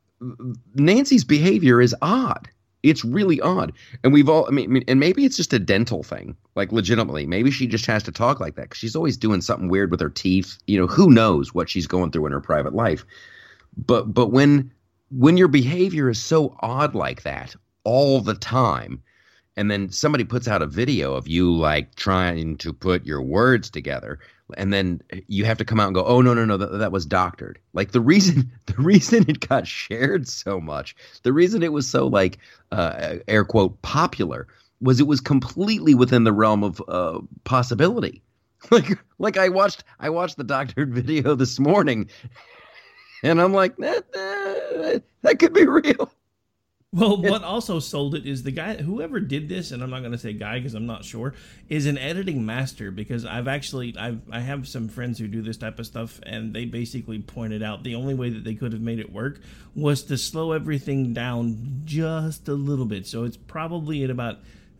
Nancy's 0.75 1.23
behavior 1.23 1.81
is 1.81 1.95
odd. 2.01 2.49
It's 2.83 3.03
really 3.03 3.41
odd, 3.41 3.73
and 4.03 4.13
we've 4.13 4.29
all. 4.29 4.47
I 4.47 4.51
mean, 4.51 4.83
and 4.87 4.99
maybe 4.99 5.25
it's 5.25 5.35
just 5.35 5.51
a 5.51 5.59
dental 5.59 6.03
thing. 6.03 6.37
Like 6.55 6.71
legitimately, 6.71 7.25
maybe 7.25 7.51
she 7.51 7.67
just 7.67 7.85
has 7.87 8.03
to 8.03 8.11
talk 8.11 8.39
like 8.39 8.55
that 8.55 8.63
because 8.63 8.77
she's 8.77 8.95
always 8.95 9.17
doing 9.17 9.41
something 9.41 9.67
weird 9.67 9.91
with 9.91 9.99
her 9.99 10.09
teeth. 10.09 10.57
You 10.67 10.79
know, 10.79 10.87
who 10.87 11.09
knows 11.09 11.53
what 11.53 11.69
she's 11.69 11.87
going 11.87 12.11
through 12.11 12.27
in 12.27 12.31
her 12.31 12.39
private 12.39 12.75
life. 12.75 13.03
But 13.75 14.13
but 14.13 14.27
when 14.27 14.71
when 15.09 15.37
your 15.37 15.47
behavior 15.47 16.09
is 16.09 16.21
so 16.21 16.55
odd 16.59 16.93
like 16.93 17.23
that 17.23 17.55
all 17.83 18.21
the 18.21 18.35
time, 18.35 19.01
and 19.57 19.69
then 19.69 19.89
somebody 19.91 20.23
puts 20.23 20.47
out 20.47 20.61
a 20.61 20.67
video 20.67 21.13
of 21.15 21.27
you 21.27 21.53
like 21.53 21.95
trying 21.95 22.55
to 22.57 22.71
put 22.71 23.05
your 23.05 23.21
words 23.21 23.69
together. 23.69 24.19
And 24.55 24.71
then 24.71 25.01
you 25.27 25.43
have 25.43 25.57
to 25.57 25.65
come 25.65 25.77
out 25.77 25.87
and 25.87 25.95
go 25.95 26.05
oh 26.05 26.21
no 26.21 26.33
no 26.33 26.45
no 26.45 26.55
that, 26.55 26.77
that 26.77 26.91
was 26.93 27.05
doctored. 27.05 27.59
Like 27.73 27.91
the 27.91 27.99
reason 27.99 28.49
the 28.67 28.75
reason 28.75 29.25
it 29.27 29.47
got 29.47 29.67
shared 29.67 30.27
so 30.27 30.61
much 30.61 30.95
the 31.23 31.33
reason 31.33 31.63
it 31.63 31.73
was 31.73 31.89
so 31.89 32.07
like 32.07 32.37
uh, 32.71 33.15
air 33.27 33.43
quote 33.43 33.81
popular 33.81 34.47
was 34.79 34.99
it 35.01 35.07
was 35.07 35.19
completely 35.19 35.95
within 35.95 36.23
the 36.23 36.31
realm 36.31 36.63
of 36.63 36.81
uh, 36.87 37.19
possibility. 37.43 38.21
Like 38.71 38.97
like 39.19 39.37
i 39.37 39.49
watched 39.49 39.83
i 39.99 40.09
watched 40.09 40.37
the 40.37 40.43
doctored 40.43 40.91
video 40.93 41.35
this 41.35 41.59
morning 41.59 42.09
and 43.23 43.41
I'm 43.41 43.53
like, 43.53 43.77
that 43.77 44.11
that, 44.13 45.03
that 45.23 45.39
could 45.39 45.53
be 45.53 45.65
real. 45.65 46.11
Well, 46.93 47.21
what 47.21 47.43
also 47.43 47.79
sold 47.79 48.15
it 48.15 48.25
is 48.25 48.43
the 48.43 48.51
guy, 48.51 48.77
whoever 48.77 49.19
did 49.19 49.49
this, 49.49 49.71
and 49.71 49.83
I'm 49.83 49.89
not 49.89 49.99
going 49.99 50.13
to 50.13 50.17
say 50.17 50.31
guy 50.31 50.59
because 50.59 50.73
I'm 50.73 50.85
not 50.85 51.03
sure, 51.03 51.33
is 51.67 51.85
an 51.85 51.97
editing 51.97 52.45
master. 52.45 52.91
Because 52.91 53.25
I've 53.25 53.49
actually, 53.49 53.93
I've, 53.99 54.21
I 54.31 54.39
have 54.39 54.69
some 54.69 54.87
friends 54.87 55.19
who 55.19 55.27
do 55.27 55.41
this 55.41 55.57
type 55.57 55.79
of 55.79 55.85
stuff, 55.85 56.21
and 56.23 56.53
they 56.53 56.63
basically 56.63 57.19
pointed 57.19 57.61
out 57.61 57.83
the 57.83 57.95
only 57.95 58.13
way 58.13 58.29
that 58.29 58.45
they 58.45 58.55
could 58.55 58.71
have 58.71 58.81
made 58.81 58.99
it 58.99 59.11
work 59.11 59.41
was 59.75 60.03
to 60.03 60.17
slow 60.17 60.53
everything 60.53 61.13
down 61.13 61.81
just 61.83 62.47
a 62.47 62.53
little 62.53 62.85
bit. 62.85 63.05
So 63.05 63.25
it's 63.25 63.37
probably 63.37 64.05
at 64.05 64.09
about 64.09 64.37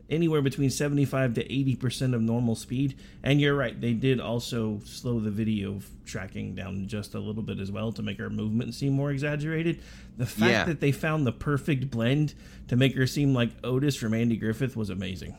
anywhere 0.09 0.41
between 0.41 0.69
75 0.69 1.33
to 1.35 1.43
80% 1.47 2.13
of 2.13 2.21
normal 2.21 2.55
speed. 2.55 2.97
And 3.23 3.41
you're 3.41 3.55
right, 3.55 3.79
they 3.79 3.93
did 3.93 4.19
also 4.19 4.79
slow 4.85 5.19
the 5.19 5.31
video 5.31 5.79
tracking 6.05 6.55
down 6.55 6.87
just 6.87 7.15
a 7.15 7.19
little 7.19 7.43
bit 7.43 7.59
as 7.59 7.71
well 7.71 7.91
to 7.93 8.01
make 8.01 8.17
her 8.19 8.29
movement 8.29 8.73
seem 8.73 8.93
more 8.93 9.11
exaggerated. 9.11 9.81
The 10.17 10.25
fact 10.25 10.51
Yeah. 10.51 10.63
that 10.65 10.79
they 10.79 10.91
found 10.91 11.27
the 11.27 11.31
perfect 11.33 11.91
blend 11.91 12.33
to 12.69 12.75
make 12.75 12.95
her 12.95 13.07
seem 13.07 13.33
like 13.33 13.49
Otis 13.63 13.95
from 13.95 14.13
Andy 14.13 14.37
Griffith 14.37 14.75
was 14.75 14.89
amazing. 14.89 15.35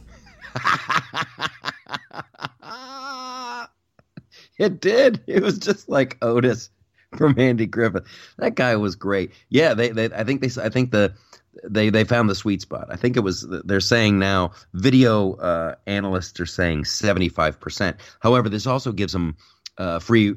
It 4.58 4.80
did. 4.80 5.20
It 5.26 5.42
was 5.42 5.58
just 5.58 5.88
like 5.88 6.18
Otis 6.20 6.70
from 7.16 7.38
Andy 7.38 7.66
Griffith. 7.66 8.04
That 8.38 8.56
guy 8.56 8.76
was 8.76 8.96
great. 8.96 9.32
Yeah, 9.48 9.74
they, 9.74 9.90
they 9.90 10.06
I 10.06 10.24
think 10.24 10.40
they 10.40 10.62
I 10.62 10.68
think 10.68 10.90
the 10.90 11.14
they 11.64 11.90
they 11.90 12.04
found 12.04 12.30
the 12.30 12.34
sweet 12.34 12.62
spot. 12.62 12.86
I 12.90 12.96
think 12.96 13.16
it 13.16 13.20
was 13.20 13.46
they're 13.64 13.80
saying 13.80 14.18
now 14.18 14.52
video 14.74 15.34
uh, 15.34 15.74
analysts 15.86 16.38
are 16.40 16.46
saying 16.46 16.84
75%. 16.84 17.96
However, 18.20 18.48
this 18.48 18.66
also 18.66 18.92
gives 18.92 19.12
them 19.12 19.36
uh, 19.78 19.98
free 19.98 20.34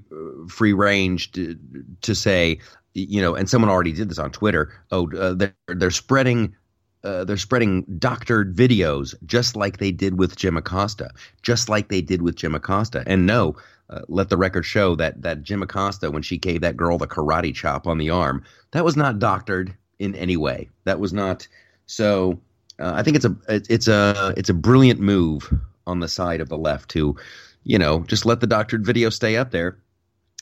free 0.50 0.74
range 0.74 1.32
to, 1.32 1.58
to 2.02 2.16
say 2.16 2.60
you 2.94 3.22
know, 3.22 3.36
and 3.36 3.50
someone 3.50 3.70
already 3.72 3.94
did 3.94 4.10
this 4.10 4.20
on 4.20 4.32
Twitter. 4.32 4.74
Oh, 4.92 5.10
uh, 5.18 5.34
they're 5.34 5.54
they're 5.68 5.92
spreading 5.92 6.56
uh, 7.04 7.24
they're 7.24 7.38
spreading 7.38 7.84
doctored 7.98 8.56
videos 8.56 9.16
just 9.26 9.56
like 9.56 9.78
they 9.78 9.92
did 9.92 10.20
with 10.20 10.36
Jim 10.36 10.58
Acosta, 10.58 11.10
just 11.42 11.70
like 11.70 11.90
they 11.90 12.02
did 12.02 12.22
with 12.22 12.36
Jim 12.36 12.54
Acosta. 12.54 13.04
And 13.08 13.26
no, 13.26 13.56
uh, 13.90 14.02
let 14.08 14.30
the 14.30 14.38
record 14.38 14.66
show 14.66 14.96
that 14.96 15.22
that 15.22 15.44
Jim 15.44 15.64
Acosta, 15.64 16.12
when 16.12 16.22
she 16.22 16.38
gave 16.38 16.62
that 16.62 16.78
girl 16.78 16.98
the 16.98 17.08
karate 17.08 17.56
chop 17.56 17.88
on 17.88 17.98
the 17.98 18.10
arm, 18.10 18.44
that 18.72 18.86
was 18.86 18.98
not 18.98 19.20
doctored 19.20 19.76
in 20.02 20.16
any 20.16 20.36
way. 20.36 20.68
That 20.86 21.00
was 21.00 21.14
not. 21.14 21.48
So 21.86 22.40
uh, 22.80 22.92
I 22.96 23.04
think 23.04 23.16
it's 23.16 23.26
a 23.26 23.36
it's 23.48 23.88
a 23.88 24.34
it's 24.36 24.50
a 24.50 24.54
brilliant 24.54 25.00
move 25.00 25.54
on 25.86 26.00
the 26.00 26.08
side 26.08 26.42
of 26.42 26.50
the 26.50 26.58
left 26.58 26.90
to, 26.92 27.16
you 27.64 27.78
know, 27.78 28.02
just 28.02 28.26
let 28.26 28.40
the 28.40 28.48
doctored 28.48 28.86
video 28.86 29.10
stay 29.10 29.38
up 29.38 29.52
there, 29.52 29.78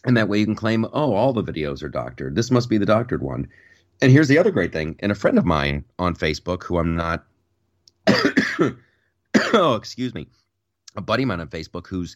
and 0.06 0.16
that 0.16 0.30
way 0.30 0.40
you 0.40 0.46
can 0.46 0.56
claim, 0.56 0.86
oh, 0.94 1.14
all 1.14 1.34
the 1.34 1.44
videos 1.44 1.84
are 1.84 1.90
doctored. 1.90 2.36
This 2.36 2.52
must 2.52 2.70
be 2.70 2.78
the 2.78 2.86
doctored 2.86 3.22
one. 3.22 3.48
And 4.02 4.12
here's 4.12 4.30
the 4.30 4.38
other 4.38 4.52
great 4.52 4.72
thing. 4.72 4.96
And 5.00 5.12
a 5.12 5.16
friend 5.16 5.38
of 5.38 5.46
mine 5.46 5.84
on 5.98 6.16
Facebook, 6.16 6.64
who 6.64 6.78
I'm 6.78 6.96
not, 6.96 7.26
oh, 9.54 9.76
excuse 9.76 10.14
me, 10.14 10.28
a 10.96 11.02
buddy 11.02 11.24
of 11.24 11.28
mine 11.28 11.42
on 11.42 11.50
Facebook 11.50 11.88
who's, 11.88 12.16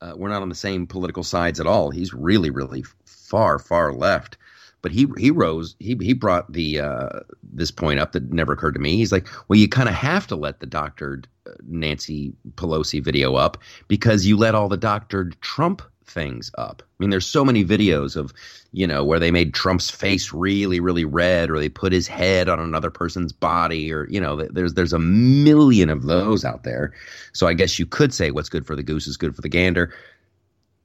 uh, 0.00 0.14
we're 0.16 0.28
not 0.28 0.42
on 0.42 0.48
the 0.48 0.56
same 0.56 0.88
political 0.88 1.22
sides 1.22 1.60
at 1.60 1.68
all. 1.68 1.90
He's 1.90 2.12
really, 2.12 2.50
really 2.50 2.84
far, 3.04 3.60
far 3.60 3.92
left. 3.92 4.38
But 4.82 4.92
he 4.92 5.06
he 5.18 5.30
rose. 5.30 5.76
He 5.78 5.96
he 6.00 6.14
brought 6.14 6.52
the 6.52 6.80
uh, 6.80 7.20
this 7.42 7.70
point 7.70 8.00
up 8.00 8.12
that 8.12 8.32
never 8.32 8.52
occurred 8.52 8.74
to 8.74 8.80
me. 8.80 8.96
He's 8.96 9.12
like, 9.12 9.28
well, 9.48 9.58
you 9.58 9.68
kind 9.68 9.88
of 9.88 9.94
have 9.94 10.26
to 10.28 10.36
let 10.36 10.60
the 10.60 10.66
doctored 10.66 11.28
uh, 11.46 11.52
Nancy 11.66 12.32
Pelosi 12.54 13.02
video 13.02 13.34
up 13.34 13.58
because 13.88 14.26
you 14.26 14.36
let 14.36 14.54
all 14.54 14.68
the 14.68 14.76
doctored 14.76 15.36
Trump 15.42 15.82
things 16.10 16.50
up. 16.58 16.82
I 16.82 16.94
mean, 16.98 17.10
there's 17.10 17.26
so 17.26 17.44
many 17.44 17.64
videos 17.64 18.16
of, 18.16 18.34
you 18.72 18.86
know, 18.86 19.04
where 19.04 19.18
they 19.18 19.30
made 19.30 19.54
Trump's 19.54 19.90
face 19.90 20.32
really, 20.32 20.80
really 20.80 21.04
red, 21.04 21.50
or 21.50 21.58
they 21.58 21.68
put 21.68 21.92
his 21.92 22.08
head 22.08 22.48
on 22.48 22.58
another 22.58 22.90
person's 22.90 23.32
body, 23.32 23.92
or 23.92 24.08
you 24.10 24.20
know, 24.20 24.36
there's 24.36 24.74
there's 24.74 24.92
a 24.92 24.98
million 24.98 25.88
of 25.88 26.04
those 26.04 26.44
out 26.44 26.64
there. 26.64 26.92
So 27.32 27.46
I 27.46 27.54
guess 27.54 27.78
you 27.78 27.86
could 27.86 28.12
say 28.12 28.30
what's 28.30 28.48
good 28.48 28.66
for 28.66 28.76
the 28.76 28.82
goose 28.82 29.06
is 29.06 29.16
good 29.16 29.34
for 29.34 29.42
the 29.42 29.48
gander, 29.48 29.94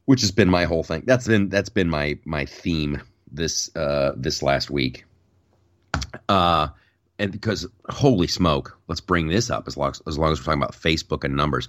which 0.05 0.21
has 0.21 0.31
been 0.31 0.49
my 0.49 0.65
whole 0.65 0.83
thing. 0.83 1.03
That's 1.05 1.27
been 1.27 1.49
that's 1.49 1.69
been 1.69 1.89
my 1.89 2.17
my 2.25 2.45
theme 2.45 3.01
this 3.35 3.75
uh 3.75 4.13
this 4.15 4.41
last 4.41 4.69
week. 4.69 5.05
Uh 6.29 6.69
and 7.17 7.31
because 7.31 7.65
holy 7.89 8.27
smoke, 8.27 8.77
let's 8.87 9.01
bring 9.01 9.27
this 9.27 9.49
up 9.49 9.67
as 9.67 9.77
long 9.77 9.91
as, 9.91 10.01
as 10.07 10.17
long 10.17 10.31
as 10.31 10.39
we're 10.39 10.45
talking 10.45 10.61
about 10.61 10.73
Facebook 10.73 11.23
and 11.23 11.35
numbers. 11.35 11.67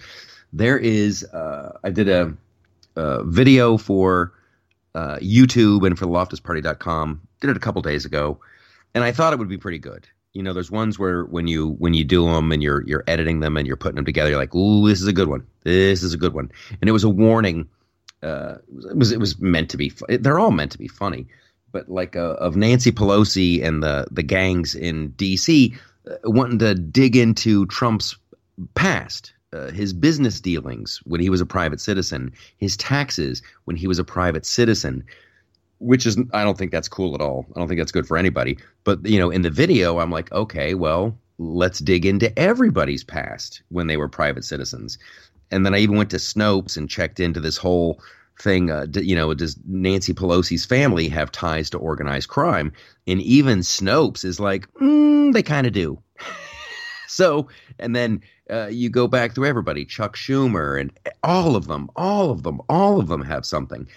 There 0.53 0.79
is 0.79 1.25
uh 1.25 1.79
I 1.85 1.91
did 1.91 2.09
a 2.09 2.37
uh, 2.97 3.23
video 3.25 3.77
for 3.77 4.33
uh, 4.95 5.19
YouTube 5.19 5.87
and 5.87 5.99
for 5.99 6.07
loftusparty.com. 6.07 7.21
Did 7.41 7.51
it 7.51 7.57
a 7.57 7.61
couple 7.61 7.83
days 7.83 8.07
ago, 8.07 8.41
and 8.95 9.05
I 9.05 9.13
thought 9.13 9.35
it 9.35 9.39
would 9.39 9.49
be 9.49 9.59
pretty 9.59 9.79
good. 9.79 10.09
You 10.33 10.43
know, 10.43 10.53
there's 10.53 10.71
ones 10.71 10.99
where 10.99 11.25
when 11.25 11.47
you 11.47 11.73
when 11.79 11.95
you 11.95 12.05
do 12.05 12.25
them 12.25 12.53
and 12.53 12.63
you're 12.63 12.83
you're 12.87 13.05
editing 13.07 13.41
them 13.41 13.57
and 13.57 13.67
you're 13.67 13.77
putting 13.77 13.97
them 13.97 14.07
together, 14.07 14.31
you're 14.31 14.39
like, 14.39 14.55
"Ooh, 14.55 14.89
this 14.89 15.01
is 15.01 15.07
a 15.07 15.13
good 15.13 15.29
one. 15.29 15.47
This 15.65 16.03
is 16.03 16.15
a 16.15 16.17
good 16.17 16.33
one." 16.33 16.51
And 16.81 16.89
it 16.89 16.93
was 16.93 17.05
a 17.05 17.11
warning. 17.11 17.69
Uh, 18.23 18.57
it 18.89 18.97
was 18.97 19.13
it 19.13 19.21
was 19.21 19.39
meant 19.39 19.71
to 19.71 19.77
be. 19.77 19.93
They're 20.09 20.39
all 20.39 20.51
meant 20.51 20.73
to 20.73 20.79
be 20.79 20.89
funny, 20.89 21.27
but 21.73 21.89
like 21.89 22.17
uh, 22.17 22.35
of 22.35 22.57
Nancy 22.57 22.93
Pelosi 22.93 23.63
and 23.63 23.83
the 23.83 24.07
the 24.11 24.23
gangs 24.23 24.75
in 24.75 25.09
D.C. 25.11 25.75
Uh, 26.09 26.15
wanting 26.25 26.59
to 26.61 26.75
dig 26.75 27.17
into 27.17 27.67
Trump's 27.67 28.17
past, 28.75 29.33
uh, 29.53 29.71
his 29.71 29.93
business 29.93 30.41
dealings 30.41 31.01
when 31.05 31.21
he 31.21 31.31
was 31.31 31.41
a 31.41 31.47
private 31.47 31.81
citizen, 31.81 32.33
his 32.59 32.77
taxes 32.77 33.43
when 33.65 33.77
he 33.77 33.87
was 33.87 33.99
a 33.99 34.05
private 34.05 34.47
citizen, 34.47 35.05
which 35.79 36.07
is 36.07 36.19
I 36.33 36.45
don't 36.45 36.57
think 36.57 36.73
that's 36.73 36.89
cool 36.89 37.15
at 37.15 37.21
all. 37.21 37.47
I 37.55 37.59
don't 37.59 37.69
think 37.69 37.81
that's 37.81 37.93
good 37.93 38.07
for 38.07 38.17
anybody. 38.17 38.59
But 38.85 39.05
you 39.05 39.19
know, 39.19 39.31
in 39.31 39.43
the 39.43 39.51
video, 39.51 39.99
I'm 39.99 40.11
like, 40.11 40.33
okay, 40.33 40.75
well, 40.75 41.17
let's 41.39 41.79
dig 41.81 42.07
into 42.07 42.37
everybody's 42.39 43.05
past 43.05 43.63
when 43.69 43.87
they 43.87 43.97
were 43.97 44.09
private 44.09 44.45
citizens. 44.45 44.99
And 45.51 45.65
then 45.65 45.75
I 45.75 45.79
even 45.79 45.97
went 45.97 46.11
to 46.11 46.17
Snopes 46.17 46.77
and 46.77 46.89
checked 46.89 47.21
into 47.21 47.41
this 47.41 47.57
whole 47.57 48.01
thing. 48.39 48.71
Uh, 48.71 48.87
you 48.95 49.17
know, 49.17 49.33
does 49.35 49.59
Nancy 49.67 50.15
Pelosi's 50.15 50.65
family 50.65 51.09
have 51.09 51.33
ties 51.33 51.71
to 51.71 51.79
organized 51.79 52.29
crime? 52.29 52.73
And 53.07 53.21
even 53.23 53.61
Snopes 53.61 54.25
is 54.25 54.41
like, 54.41 54.73
mm, 54.75 55.33
they 55.33 55.43
kind 55.43 55.67
of 55.67 55.73
do. 55.73 55.99
So, 57.09 57.49
and 57.79 57.95
then 57.95 58.21
uh, 58.51 58.67
you 58.67 58.91
go 58.91 59.07
back 59.07 59.35
through 59.35 59.47
everybody, 59.47 59.85
Chuck 59.85 60.17
Schumer, 60.17 60.79
and 60.79 60.93
all 61.23 61.57
of 61.57 61.67
them, 61.67 61.89
all 61.97 62.31
of 62.31 62.43
them, 62.43 62.61
all 62.69 62.99
of 62.99 63.09
them 63.09 63.23
have 63.23 63.47
something. 63.47 63.89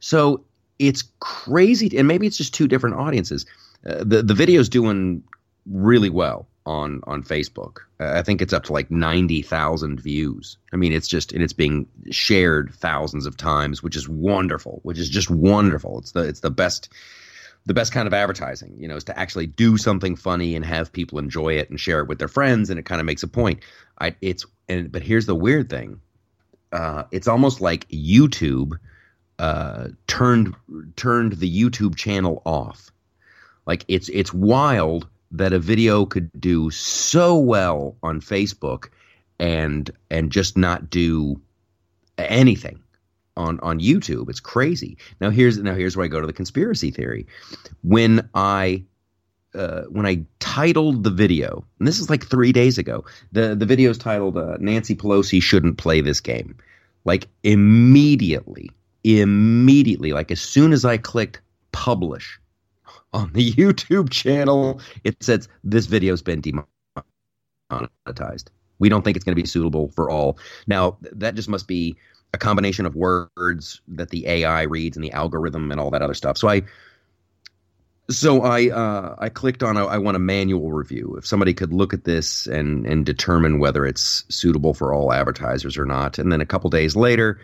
So 0.00 0.44
it's 0.78 1.02
crazy, 1.20 1.96
and 1.98 2.06
maybe 2.06 2.26
it's 2.26 2.36
just 2.36 2.54
two 2.54 2.68
different 2.68 2.96
audiences. 2.96 3.46
Uh, 3.86 4.04
the 4.04 4.22
the 4.22 4.34
video's 4.34 4.68
doing 4.68 5.22
really 5.66 6.10
well 6.10 6.47
on 6.68 7.00
on 7.04 7.22
Facebook. 7.22 7.78
I 7.98 8.22
think 8.22 8.42
it's 8.42 8.52
up 8.52 8.64
to 8.64 8.72
like 8.72 8.90
ninety 8.90 9.42
thousand 9.42 10.00
views. 10.00 10.58
I 10.72 10.76
mean, 10.76 10.92
it's 10.92 11.08
just 11.08 11.32
and 11.32 11.42
it's 11.42 11.54
being 11.54 11.88
shared 12.10 12.72
thousands 12.74 13.26
of 13.26 13.36
times, 13.36 13.82
which 13.82 13.96
is 13.96 14.08
wonderful. 14.08 14.80
Which 14.82 14.98
is 14.98 15.08
just 15.08 15.30
wonderful. 15.30 15.98
It's 15.98 16.12
the 16.12 16.22
it's 16.22 16.40
the 16.40 16.50
best 16.50 16.92
the 17.64 17.74
best 17.74 17.92
kind 17.92 18.06
of 18.06 18.14
advertising, 18.14 18.76
you 18.78 18.86
know, 18.86 18.96
is 18.96 19.04
to 19.04 19.18
actually 19.18 19.46
do 19.46 19.76
something 19.76 20.14
funny 20.14 20.54
and 20.54 20.64
have 20.64 20.92
people 20.92 21.18
enjoy 21.18 21.54
it 21.54 21.70
and 21.70 21.80
share 21.80 22.00
it 22.00 22.08
with 22.08 22.18
their 22.18 22.28
friends, 22.28 22.70
and 22.70 22.78
it 22.78 22.84
kind 22.84 23.00
of 23.00 23.06
makes 23.06 23.22
a 23.22 23.28
point. 23.28 23.64
I 23.98 24.14
it's 24.20 24.44
and 24.68 24.92
but 24.92 25.02
here's 25.02 25.26
the 25.26 25.34
weird 25.34 25.70
thing, 25.70 26.00
uh, 26.70 27.04
it's 27.10 27.28
almost 27.28 27.62
like 27.62 27.88
YouTube 27.88 28.74
uh, 29.38 29.88
turned 30.06 30.54
turned 30.96 31.32
the 31.32 31.50
YouTube 31.50 31.96
channel 31.96 32.42
off. 32.44 32.90
Like 33.66 33.86
it's 33.88 34.10
it's 34.10 34.34
wild 34.34 35.08
that 35.30 35.52
a 35.52 35.58
video 35.58 36.06
could 36.06 36.30
do 36.40 36.70
so 36.70 37.36
well 37.36 37.96
on 38.02 38.20
Facebook 38.20 38.88
and 39.38 39.90
and 40.10 40.32
just 40.32 40.56
not 40.56 40.90
do 40.90 41.40
anything 42.16 42.80
on 43.36 43.60
on 43.60 43.80
YouTube. 43.80 44.28
It's 44.28 44.40
crazy. 44.40 44.98
Now 45.20 45.30
here's 45.30 45.58
now 45.58 45.74
here's 45.74 45.96
where 45.96 46.04
I 46.04 46.08
go 46.08 46.20
to 46.20 46.26
the 46.26 46.32
conspiracy 46.32 46.90
theory. 46.90 47.26
When 47.82 48.28
I 48.34 48.84
uh, 49.54 49.82
when 49.84 50.06
I 50.06 50.24
titled 50.40 51.04
the 51.04 51.10
video, 51.10 51.64
and 51.78 51.88
this 51.88 51.98
is 51.98 52.10
like 52.10 52.26
three 52.26 52.52
days 52.52 52.78
ago, 52.78 53.04
the 53.32 53.54
the 53.54 53.66
video 53.66 53.90
is 53.90 53.98
titled 53.98 54.36
uh, 54.36 54.56
"Nancy 54.60 54.94
Pelosi 54.94 55.42
shouldn't 55.42 55.78
play 55.78 56.00
this 56.00 56.20
game." 56.20 56.56
Like 57.04 57.28
immediately, 57.42 58.70
immediately, 59.04 60.12
like 60.12 60.30
as 60.30 60.40
soon 60.40 60.72
as 60.72 60.84
I 60.84 60.98
clicked 60.98 61.40
publish 61.72 62.38
on 63.12 63.32
the 63.32 63.52
YouTube 63.54 64.10
channel, 64.10 64.80
it 65.04 65.22
says 65.22 65.48
this 65.64 65.86
video's 65.86 66.22
been 66.22 66.42
demonetized. 67.70 68.50
We 68.78 68.88
don't 68.88 69.02
think 69.02 69.16
it's 69.16 69.24
going 69.24 69.36
to 69.36 69.42
be 69.42 69.48
suitable 69.48 69.90
for 69.94 70.08
all. 70.10 70.38
Now 70.66 70.98
that 71.00 71.34
just 71.34 71.48
must 71.48 71.66
be 71.66 71.96
a 72.34 72.38
combination 72.38 72.86
of 72.86 72.94
words 72.94 73.80
that 73.88 74.10
the 74.10 74.26
AI 74.26 74.62
reads 74.62 74.96
and 74.96 75.04
the 75.04 75.12
algorithm 75.12 75.70
and 75.70 75.80
all 75.80 75.90
that 75.90 76.02
other 76.02 76.14
stuff. 76.14 76.36
So 76.38 76.48
I 76.48 76.62
so 78.10 78.42
I 78.42 78.70
uh, 78.70 79.16
I 79.18 79.28
clicked 79.28 79.62
on 79.62 79.76
a, 79.76 79.86
I 79.86 79.98
want 79.98 80.16
a 80.16 80.20
manual 80.20 80.72
review. 80.72 81.14
If 81.18 81.26
somebody 81.26 81.52
could 81.52 81.72
look 81.72 81.92
at 81.92 82.04
this 82.04 82.46
and 82.46 82.86
and 82.86 83.04
determine 83.04 83.58
whether 83.58 83.84
it's 83.84 84.24
suitable 84.28 84.74
for 84.74 84.94
all 84.94 85.12
advertisers 85.12 85.76
or 85.76 85.84
not, 85.84 86.18
and 86.18 86.32
then 86.32 86.40
a 86.40 86.46
couple 86.46 86.70
days 86.70 86.96
later, 86.96 87.38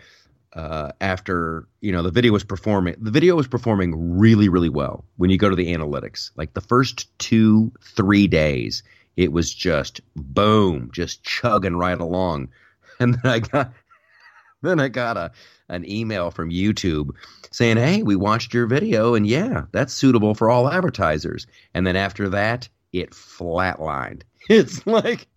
uh, 0.55 0.91
after 1.01 1.67
you 1.81 1.91
know 1.91 2.01
the 2.01 2.11
video 2.11 2.31
was 2.31 2.43
performing 2.43 2.95
the 2.97 3.11
video 3.11 3.35
was 3.35 3.47
performing 3.47 4.17
really 4.17 4.47
really 4.47 4.69
well 4.69 5.03
when 5.17 5.29
you 5.29 5.37
go 5.37 5.49
to 5.49 5.55
the 5.55 5.73
analytics. 5.73 6.31
Like 6.35 6.53
the 6.53 6.61
first 6.61 7.17
two 7.19 7.71
three 7.81 8.27
days 8.27 8.83
it 9.17 9.31
was 9.31 9.53
just 9.53 10.01
boom 10.15 10.89
just 10.93 11.23
chugging 11.23 11.77
right 11.77 11.99
along. 11.99 12.49
And 12.97 13.15
then 13.15 13.29
i 13.29 13.39
got 13.39 13.73
then 14.61 14.79
i 14.79 14.87
got 14.87 15.17
a 15.17 15.31
an 15.67 15.83
email 15.89 16.31
from 16.31 16.49
youtube 16.49 17.09
saying 17.51 17.75
hey 17.75 18.03
we 18.03 18.15
watched 18.15 18.53
your 18.53 18.67
video 18.67 19.15
and 19.15 19.27
yeah 19.27 19.63
that's 19.73 19.93
suitable 19.93 20.33
for 20.33 20.49
all 20.49 20.69
advertisers. 20.69 21.45
And 21.73 21.85
then 21.85 21.97
after 21.97 22.29
that 22.29 22.69
it 22.93 23.11
flatlined. 23.11 24.23
It's 24.47 24.85
like 24.87 25.27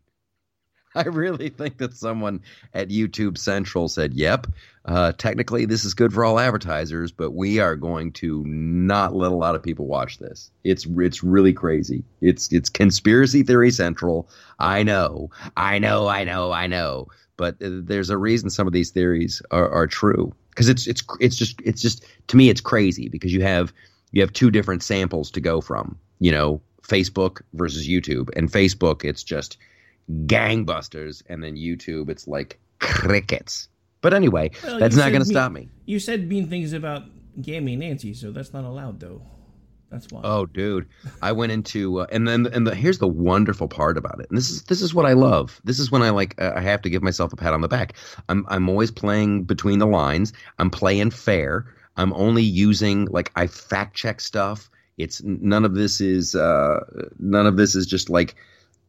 I 0.99 1.05
really 1.05 1.49
think 1.49 1.79
that 1.79 1.95
someone 1.95 2.41
at 2.75 2.89
YouTube 2.89 3.39
Central 3.39 3.89
said, 3.89 4.15
"Yep, 4.15 4.49
uh, 4.85 5.13
technically 5.13 5.65
this 5.65 5.85
is 5.85 5.95
good 5.95 6.13
for 6.13 6.25
all 6.25 6.41
advertisers, 6.41 7.13
but 7.13 7.33
we 7.33 7.61
are 7.61 7.77
going 7.77 8.11
to 8.13 8.43
not 8.47 9.15
let 9.15 9.31
a 9.31 9.37
lot 9.37 9.55
of 9.55 9.63
people 9.63 9.87
watch 9.87 10.19
this. 10.19 10.51
It's 10.65 10.87
it's 10.99 11.23
really 11.23 11.53
crazy. 11.53 12.05
It's 12.21 12.53
it's 12.53 12.69
conspiracy 12.69 13.43
theory 13.45 13.71
central. 13.71 14.29
I 14.59 14.83
know, 14.83 15.31
I 15.57 15.79
know, 15.79 16.09
I 16.09 16.25
know, 16.25 16.51
I 16.51 16.67
know. 16.67 17.07
But 17.37 17.55
uh, 17.63 17.69
there's 17.85 18.11
a 18.11 18.19
reason 18.19 18.51
some 18.51 18.67
of 18.67 18.73
these 18.73 18.91
theories 18.91 19.41
are, 19.53 19.69
are 19.71 19.87
true 19.87 20.35
because 20.51 20.69
it's 20.69 20.89
it's 20.89 21.05
it's 21.21 21.37
just 21.37 21.61
it's 21.65 21.81
just 21.81 22.05
to 22.27 22.37
me 22.37 22.49
it's 22.49 22.61
crazy 22.61 23.09
because 23.09 23.33
you 23.33 23.43
have 23.43 23.73
you 24.11 24.21
have 24.23 24.33
two 24.33 24.51
different 24.51 24.83
samples 24.83 25.31
to 25.31 25.41
go 25.41 25.61
from. 25.61 25.97
You 26.19 26.33
know, 26.33 26.61
Facebook 26.83 27.43
versus 27.53 27.87
YouTube, 27.87 28.31
and 28.35 28.51
Facebook 28.51 29.05
it's 29.05 29.23
just 29.23 29.59
gangbusters, 30.11 31.23
and 31.29 31.43
then 31.43 31.57
YouTube, 31.57 32.09
it's 32.09 32.27
like 32.27 32.59
crickets. 32.79 33.69
But 34.01 34.15
anyway, 34.15 34.51
well, 34.63 34.79
that's 34.79 34.97
not 34.97 35.11
going 35.11 35.23
to 35.23 35.29
stop 35.29 35.53
me. 35.53 35.69
You 35.87 35.99
said 35.99 36.29
mean 36.29 36.49
things 36.49 36.73
about 36.73 37.03
Gammy 37.41 37.77
Nancy, 37.77 38.15
so 38.15 38.31
that's 38.31 38.53
not 38.53 38.65
allowed, 38.65 39.01
though. 39.01 39.23
That's 39.91 40.07
why. 40.11 40.21
Oh, 40.23 40.47
dude, 40.47 40.87
I 41.23 41.33
went 41.33 41.51
into 41.51 42.01
uh, 42.01 42.07
and 42.13 42.29
then 42.29 42.47
and 42.53 42.67
the, 42.67 42.75
here's 42.75 42.99
the 42.99 43.09
wonderful 43.09 43.69
part 43.69 43.97
about 43.97 44.21
it. 44.21 44.27
And 44.29 44.37
this 44.37 44.51
is 44.51 44.63
this 44.65 44.83
is 44.83 44.95
what 44.95 45.07
I 45.07 45.15
love. 45.15 45.61
This 45.65 45.79
is 45.79 45.91
when 45.91 46.03
I 46.03 46.11
like 46.11 46.41
uh, 46.41 46.53
I 46.55 46.61
have 46.61 46.83
to 46.83 46.91
give 46.91 47.03
myself 47.03 47.33
a 47.33 47.37
pat 47.37 47.55
on 47.55 47.63
the 47.63 47.69
back. 47.69 47.95
I'm 48.29 48.45
I'm 48.49 48.69
always 48.69 48.91
playing 48.91 49.45
between 49.45 49.79
the 49.79 49.87
lines. 49.87 50.33
I'm 50.59 50.69
playing 50.69 51.11
fair. 51.11 51.75
I'm 51.97 52.13
only 52.13 52.43
using 52.43 53.07
like 53.07 53.33
I 53.35 53.47
fact 53.47 53.97
check 53.97 54.21
stuff. 54.21 54.71
It's 54.99 55.23
none 55.23 55.65
of 55.65 55.75
this 55.75 56.03
is 56.03 56.35
uh 56.35 56.81
none 57.19 57.47
of 57.47 57.57
this 57.57 57.75
is 57.75 57.87
just 57.87 58.11
like 58.11 58.37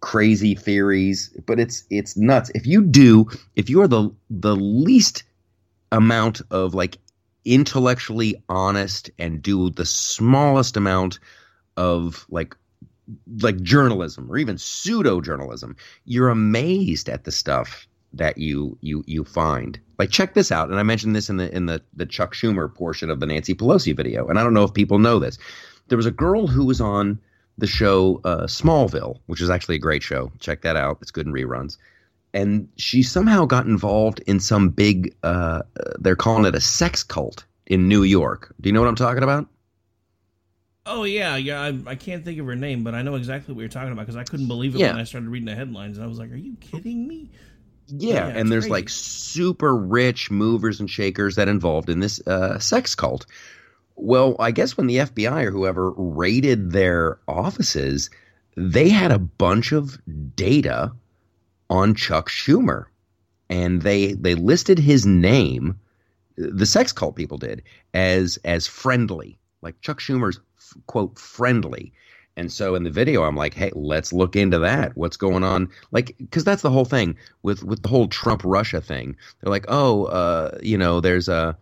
crazy 0.01 0.55
theories, 0.55 1.35
but 1.45 1.59
it's 1.59 1.83
it's 1.89 2.15
nuts. 2.17 2.51
If 2.55 2.65
you 2.65 2.81
do, 2.83 3.29
if 3.55 3.69
you 3.69 3.81
are 3.81 3.87
the 3.87 4.11
the 4.29 4.55
least 4.55 5.23
amount 5.91 6.41
of 6.51 6.73
like 6.73 6.97
intellectually 7.45 8.41
honest 8.49 9.09
and 9.17 9.41
do 9.41 9.69
the 9.69 9.85
smallest 9.85 10.77
amount 10.77 11.19
of 11.77 12.25
like 12.29 12.55
like 13.41 13.61
journalism 13.61 14.31
or 14.31 14.37
even 14.37 14.57
pseudo 14.57 15.21
journalism, 15.21 15.75
you're 16.05 16.29
amazed 16.29 17.09
at 17.09 17.23
the 17.23 17.31
stuff 17.31 17.87
that 18.13 18.37
you 18.37 18.77
you 18.81 19.03
you 19.07 19.23
find. 19.23 19.79
Like 19.97 20.11
check 20.11 20.33
this 20.33 20.51
out, 20.51 20.69
and 20.69 20.79
I 20.79 20.83
mentioned 20.83 21.15
this 21.15 21.29
in 21.29 21.37
the 21.37 21.53
in 21.53 21.65
the 21.65 21.81
the 21.93 22.05
Chuck 22.05 22.33
Schumer 22.33 22.73
portion 22.73 23.09
of 23.09 23.19
the 23.19 23.25
Nancy 23.25 23.53
Pelosi 23.53 23.95
video, 23.95 24.27
and 24.27 24.39
I 24.39 24.43
don't 24.43 24.53
know 24.53 24.63
if 24.63 24.73
people 24.73 24.99
know 24.99 25.19
this. 25.19 25.37
There 25.87 25.97
was 25.97 26.05
a 26.05 26.11
girl 26.11 26.47
who 26.47 26.65
was 26.65 26.81
on 26.81 27.19
the 27.59 27.67
show 27.67 28.21
uh, 28.23 28.43
Smallville, 28.43 29.19
which 29.27 29.41
is 29.41 29.49
actually 29.49 29.75
a 29.75 29.79
great 29.79 30.03
show. 30.03 30.31
Check 30.39 30.61
that 30.61 30.75
out; 30.75 30.97
it's 31.01 31.11
good 31.11 31.27
in 31.27 31.33
reruns. 31.33 31.77
And 32.33 32.69
she 32.77 33.01
somehow 33.01 33.45
got 33.45 33.65
involved 33.65 34.19
in 34.27 34.39
some 34.39 34.69
big. 34.69 35.15
Uh, 35.23 35.63
they're 35.99 36.15
calling 36.15 36.45
it 36.45 36.55
a 36.55 36.61
sex 36.61 37.03
cult 37.03 37.45
in 37.65 37.87
New 37.87 38.03
York. 38.03 38.53
Do 38.59 38.69
you 38.69 38.73
know 38.73 38.81
what 38.81 38.89
I'm 38.89 38.95
talking 38.95 39.23
about? 39.23 39.47
Oh 40.85 41.03
yeah, 41.03 41.35
yeah. 41.35 41.61
I, 41.61 41.77
I 41.85 41.95
can't 41.95 42.25
think 42.25 42.39
of 42.39 42.45
her 42.47 42.55
name, 42.55 42.83
but 42.83 42.95
I 42.95 43.03
know 43.03 43.15
exactly 43.15 43.53
what 43.53 43.61
you're 43.61 43.69
talking 43.69 43.91
about 43.91 44.01
because 44.01 44.15
I 44.15 44.23
couldn't 44.23 44.47
believe 44.47 44.75
it 44.75 44.79
yeah. 44.79 44.91
when 44.91 44.99
I 44.99 45.03
started 45.03 45.29
reading 45.29 45.45
the 45.45 45.55
headlines, 45.55 45.97
and 45.97 46.03
I 46.05 46.07
was 46.07 46.17
like, 46.17 46.31
"Are 46.31 46.35
you 46.35 46.55
kidding 46.59 47.07
me?" 47.07 47.29
Yeah, 47.87 48.27
yeah 48.27 48.27
and 48.27 48.51
there's 48.51 48.63
crazy. 48.63 48.71
like 48.71 48.89
super 48.89 49.75
rich 49.75 50.31
movers 50.31 50.79
and 50.79 50.89
shakers 50.89 51.35
that 51.35 51.47
involved 51.47 51.89
in 51.89 51.99
this 51.99 52.25
uh, 52.25 52.59
sex 52.59 52.95
cult. 52.95 53.25
Well, 54.01 54.37
I 54.39 54.51
guess 54.51 54.77
when 54.77 54.87
the 54.87 54.97
FBI 54.97 55.43
or 55.43 55.51
whoever 55.51 55.91
raided 55.91 56.71
their 56.71 57.19
offices, 57.27 58.09
they 58.55 58.87
had 58.87 59.11
a 59.11 59.19
bunch 59.19 59.73
of 59.73 59.99
data 60.35 60.93
on 61.69 61.95
Chuck 61.95 62.29
Schumer, 62.29 62.85
and 63.49 63.81
they 63.81 64.13
they 64.13 64.35
listed 64.35 64.79
his 64.79 65.05
name, 65.05 65.77
the 66.37 66.65
sex 66.65 66.93
cult 66.93 67.17
people 67.17 67.37
did 67.37 67.61
as 67.93 68.39
as 68.45 68.67
friendly, 68.67 69.37
like 69.61 69.81
Chuck 69.81 69.99
Schumer's 69.99 70.39
quote 70.87 71.19
friendly. 71.19 71.91
And 72.37 72.49
so 72.49 72.75
in 72.75 72.83
the 72.83 72.89
video, 72.89 73.23
I'm 73.23 73.35
like, 73.35 73.53
hey, 73.53 73.71
let's 73.75 74.13
look 74.13 74.37
into 74.37 74.59
that. 74.59 74.95
What's 74.95 75.17
going 75.17 75.43
on? 75.43 75.69
Like, 75.91 76.15
because 76.17 76.45
that's 76.45 76.61
the 76.61 76.71
whole 76.71 76.85
thing 76.85 77.17
with 77.43 77.63
with 77.63 77.83
the 77.83 77.89
whole 77.89 78.07
Trump 78.07 78.43
Russia 78.45 78.79
thing. 78.79 79.17
They're 79.41 79.51
like, 79.51 79.65
oh, 79.67 80.05
uh, 80.05 80.57
you 80.63 80.77
know, 80.77 81.01
there's 81.01 81.27
a 81.27 81.57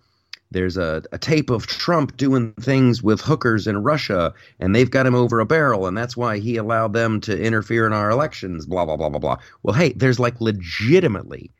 there's 0.51 0.77
a, 0.77 1.03
a 1.11 1.17
tape 1.17 1.49
of 1.49 1.67
Trump 1.67 2.15
doing 2.17 2.53
things 2.53 3.03
with 3.03 3.21
hookers 3.21 3.67
in 3.67 3.83
Russia, 3.83 4.33
and 4.59 4.75
they've 4.75 4.89
got 4.89 5.05
him 5.05 5.15
over 5.15 5.39
a 5.39 5.45
barrel, 5.45 5.87
and 5.87 5.97
that's 5.97 6.15
why 6.15 6.39
he 6.39 6.55
allowed 6.55 6.93
them 6.93 7.19
to 7.21 7.41
interfere 7.41 7.85
in 7.85 7.93
our 7.93 8.09
elections, 8.09 8.65
blah, 8.65 8.85
blah, 8.85 8.95
blah, 8.95 9.09
blah, 9.09 9.19
blah. 9.19 9.37
Well, 9.63 9.75
hey, 9.75 9.93
there's 9.93 10.19
like 10.19 10.39
legitimately, 10.39 11.51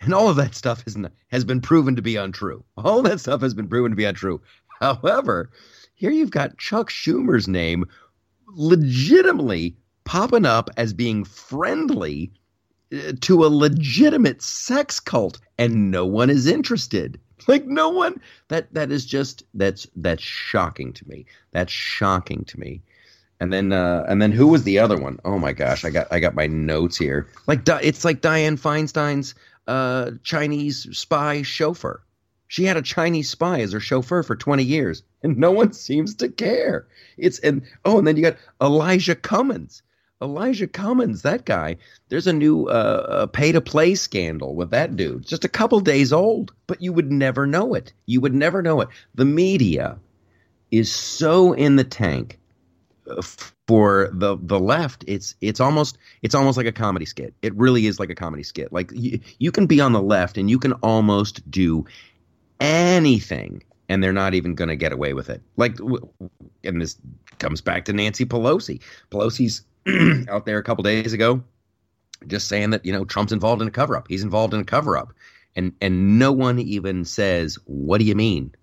and 0.00 0.12
all 0.12 0.28
of 0.28 0.36
that 0.36 0.54
stuff 0.54 0.82
has, 0.84 0.96
has 1.28 1.44
been 1.44 1.60
proven 1.60 1.94
to 1.96 2.02
be 2.02 2.16
untrue. 2.16 2.64
All 2.76 3.02
that 3.02 3.20
stuff 3.20 3.40
has 3.42 3.54
been 3.54 3.68
proven 3.68 3.92
to 3.92 3.96
be 3.96 4.04
untrue. 4.04 4.40
However, 4.80 5.50
here 5.94 6.10
you've 6.10 6.30
got 6.30 6.58
Chuck 6.58 6.90
Schumer's 6.90 7.48
name 7.48 7.84
legitimately 8.48 9.76
popping 10.04 10.46
up 10.46 10.70
as 10.76 10.92
being 10.92 11.24
friendly 11.24 12.30
uh, 12.92 13.12
to 13.20 13.44
a 13.44 13.48
legitimate 13.48 14.42
sex 14.42 15.00
cult, 15.00 15.38
and 15.58 15.90
no 15.90 16.04
one 16.04 16.30
is 16.30 16.46
interested. 16.46 17.20
like 17.46 17.66
no 17.66 17.90
one 17.90 18.20
that 18.48 18.72
that 18.74 18.90
is 18.90 19.04
just 19.04 19.44
that's 19.54 19.86
that's 19.96 20.22
shocking 20.22 20.92
to 20.94 21.08
me. 21.08 21.26
That's 21.52 21.72
shocking 21.72 22.44
to 22.44 22.60
me. 22.60 22.82
And 23.38 23.52
then 23.52 23.72
uh, 23.72 24.04
and 24.08 24.22
then 24.22 24.32
who 24.32 24.46
was 24.48 24.64
the 24.64 24.78
other 24.78 24.96
one? 24.96 25.18
Oh 25.24 25.38
my 25.38 25.52
gosh, 25.52 25.84
I 25.84 25.90
got 25.90 26.06
I 26.10 26.20
got 26.20 26.34
my 26.34 26.46
notes 26.46 26.96
here. 26.96 27.28
Like 27.46 27.68
it's 27.68 28.04
like 28.04 28.22
Dianne 28.22 28.58
Feinstein's 28.58 29.34
uh, 29.66 30.12
Chinese 30.22 30.86
spy 30.96 31.42
chauffeur. 31.42 32.02
She 32.48 32.64
had 32.64 32.76
a 32.76 32.82
Chinese 32.82 33.28
spy 33.28 33.60
as 33.60 33.72
her 33.72 33.80
chauffeur 33.80 34.22
for 34.22 34.36
20 34.36 34.62
years, 34.62 35.02
and 35.22 35.36
no 35.36 35.50
one 35.50 35.72
seems 35.72 36.14
to 36.16 36.28
care. 36.28 36.86
It's 37.18 37.38
and 37.40 37.62
oh, 37.84 37.98
and 37.98 38.06
then 38.06 38.16
you 38.16 38.22
got 38.22 38.36
Elijah 38.60 39.16
Cummings. 39.16 39.82
Elijah 40.22 40.66
Cummings, 40.66 41.22
that 41.22 41.44
guy. 41.44 41.76
There's 42.08 42.26
a 42.26 42.32
new 42.32 42.68
uh, 42.68 43.26
pay 43.26 43.52
to 43.52 43.60
play 43.60 43.94
scandal 43.94 44.54
with 44.54 44.70
that 44.70 44.96
dude. 44.96 45.26
Just 45.26 45.44
a 45.44 45.48
couple 45.48 45.80
days 45.80 46.12
old, 46.12 46.52
but 46.66 46.80
you 46.80 46.92
would 46.92 47.12
never 47.12 47.46
know 47.46 47.74
it. 47.74 47.92
You 48.06 48.20
would 48.20 48.34
never 48.34 48.62
know 48.62 48.80
it. 48.80 48.88
The 49.14 49.24
media 49.24 49.98
is 50.70 50.90
so 50.92 51.52
in 51.52 51.76
the 51.76 51.84
tank 51.84 52.38
uh, 53.10 53.22
for 53.66 54.10
the 54.12 54.38
the 54.40 54.58
left. 54.58 55.04
It's 55.06 55.34
it's 55.40 55.60
almost 55.60 55.98
it's 56.22 56.34
almost 56.34 56.56
like 56.56 56.66
a 56.66 56.72
comedy 56.72 57.04
skit. 57.06 57.34
It 57.42 57.54
really 57.54 57.86
is 57.86 58.00
like 58.00 58.10
a 58.10 58.14
comedy 58.14 58.42
skit. 58.42 58.72
Like 58.72 58.90
you, 58.94 59.20
you 59.38 59.52
can 59.52 59.66
be 59.66 59.80
on 59.80 59.92
the 59.92 60.02
left 60.02 60.38
and 60.38 60.48
you 60.48 60.58
can 60.58 60.72
almost 60.74 61.48
do 61.50 61.84
anything 62.58 63.62
and 63.88 64.02
they're 64.02 64.12
not 64.12 64.34
even 64.34 64.54
going 64.54 64.68
to 64.68 64.76
get 64.76 64.92
away 64.92 65.12
with 65.12 65.30
it. 65.30 65.42
Like, 65.56 65.78
and 66.64 66.80
this 66.80 66.96
comes 67.38 67.60
back 67.60 67.84
to 67.84 67.92
Nancy 67.92 68.24
Pelosi. 68.24 68.80
Pelosi's 69.10 69.62
out 70.28 70.46
there 70.46 70.58
a 70.58 70.62
couple 70.62 70.82
days 70.82 71.12
ago, 71.12 71.42
just 72.26 72.48
saying 72.48 72.70
that 72.70 72.84
you 72.84 72.92
know 72.92 73.04
Trump's 73.04 73.32
involved 73.32 73.62
in 73.62 73.68
a 73.68 73.72
cover 73.72 73.96
up. 73.96 74.06
He's 74.08 74.22
involved 74.22 74.54
in 74.54 74.60
a 74.60 74.64
cover 74.64 74.96
up, 74.96 75.12
and 75.54 75.72
and 75.80 76.18
no 76.18 76.32
one 76.32 76.58
even 76.58 77.04
says, 77.04 77.58
"What 77.64 77.98
do 77.98 78.04
you 78.04 78.14
mean?" 78.14 78.54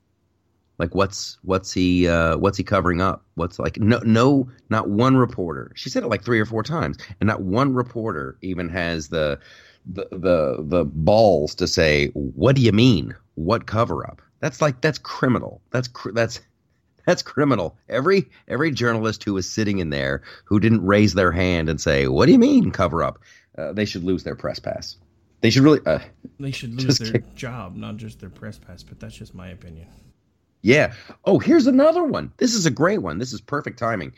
Like 0.80 0.96
what's 0.96 1.38
what's 1.44 1.72
he 1.72 2.08
uh, 2.08 2.38
what's 2.38 2.58
he 2.58 2.64
covering 2.64 3.00
up? 3.02 3.24
What's 3.36 3.60
like 3.60 3.78
no 3.78 4.00
no 4.04 4.50
not 4.70 4.90
one 4.90 5.16
reporter. 5.16 5.72
She 5.76 5.90
said 5.90 6.04
it 6.04 6.08
like 6.08 6.24
three 6.24 6.40
or 6.40 6.46
four 6.46 6.64
times, 6.64 6.98
and 7.20 7.28
not 7.28 7.42
one 7.42 7.74
reporter 7.74 8.38
even 8.42 8.70
has 8.70 9.08
the 9.10 9.40
the 9.86 10.08
the, 10.12 10.58
the 10.60 10.86
balls 10.86 11.56
to 11.56 11.68
say, 11.68 12.08
"What 12.08 12.56
do 12.56 12.62
you 12.62 12.72
mean? 12.72 13.16
What 13.36 13.68
cover 13.68 14.06
up?" 14.06 14.22
That's 14.40 14.62
like 14.62 14.82
that's 14.82 14.98
criminal. 14.98 15.62
That's 15.72 15.90
that's 16.14 16.42
that's 17.06 17.22
criminal. 17.22 17.78
Every 17.90 18.26
every 18.48 18.72
journalist 18.72 19.24
who 19.24 19.34
was 19.34 19.50
sitting 19.50 19.80
in 19.80 19.90
there 19.90 20.22
who 20.46 20.60
didn't 20.60 20.86
raise 20.86 21.14
their 21.14 21.32
hand 21.32 21.70
and 21.70 21.80
say, 21.80 22.08
"What 22.08 22.26
do 22.28 22.32
you 22.32 22.40
mean 22.40 22.72
cover 22.72 23.04
up?" 23.04 23.20
Uh, 23.58 23.74
they 23.74 23.86
should 23.86 24.04
lose 24.04 24.24
their 24.24 24.36
press 24.36 24.60
pass. 24.60 24.98
They 25.42 25.50
should 25.50 25.64
really. 25.64 25.80
Uh, 25.86 26.00
they 26.40 26.52
should 26.52 26.74
lose 26.82 27.00
their 27.00 27.12
kick. 27.14 27.36
job, 27.36 27.76
not 27.76 27.98
just 27.98 28.20
their 28.20 28.30
press 28.30 28.58
pass. 28.58 28.84
But 28.84 29.00
that's 29.00 29.16
just 29.16 29.36
my 29.36 29.50
opinion. 29.50 29.88
Yeah. 30.62 30.94
Oh, 31.26 31.40
here's 31.40 31.68
another 31.68 32.04
one. 32.04 32.32
This 32.38 32.54
is 32.56 32.66
a 32.66 32.72
great 32.72 33.02
one. 33.02 33.18
This 33.18 33.34
is 33.34 33.42
perfect 33.42 33.78
timing. 33.78 34.14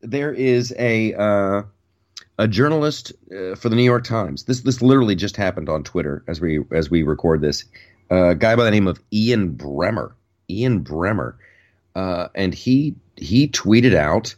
There 0.00 0.32
is 0.32 0.74
a 0.78 1.14
uh, 1.14 1.62
a 2.38 2.48
journalist 2.48 3.12
uh, 3.32 3.54
for 3.54 3.68
the 3.68 3.76
New 3.76 3.84
York 3.84 4.04
Times. 4.04 4.44
This 4.44 4.62
this 4.62 4.82
literally 4.82 5.14
just 5.14 5.36
happened 5.36 5.68
on 5.68 5.84
Twitter 5.84 6.24
as 6.26 6.40
we 6.40 6.60
as 6.72 6.90
we 6.90 7.02
record 7.04 7.40
this. 7.40 7.64
a 8.10 8.34
guy 8.34 8.56
by 8.56 8.64
the 8.64 8.70
name 8.70 8.88
of 8.88 9.00
Ian 9.12 9.52
Bremmer. 9.56 10.12
Ian 10.50 10.84
Bremmer, 10.84 11.34
uh, 11.96 12.28
and 12.34 12.54
he 12.54 12.94
he 13.16 13.48
tweeted 13.48 13.94
out, 13.94 14.36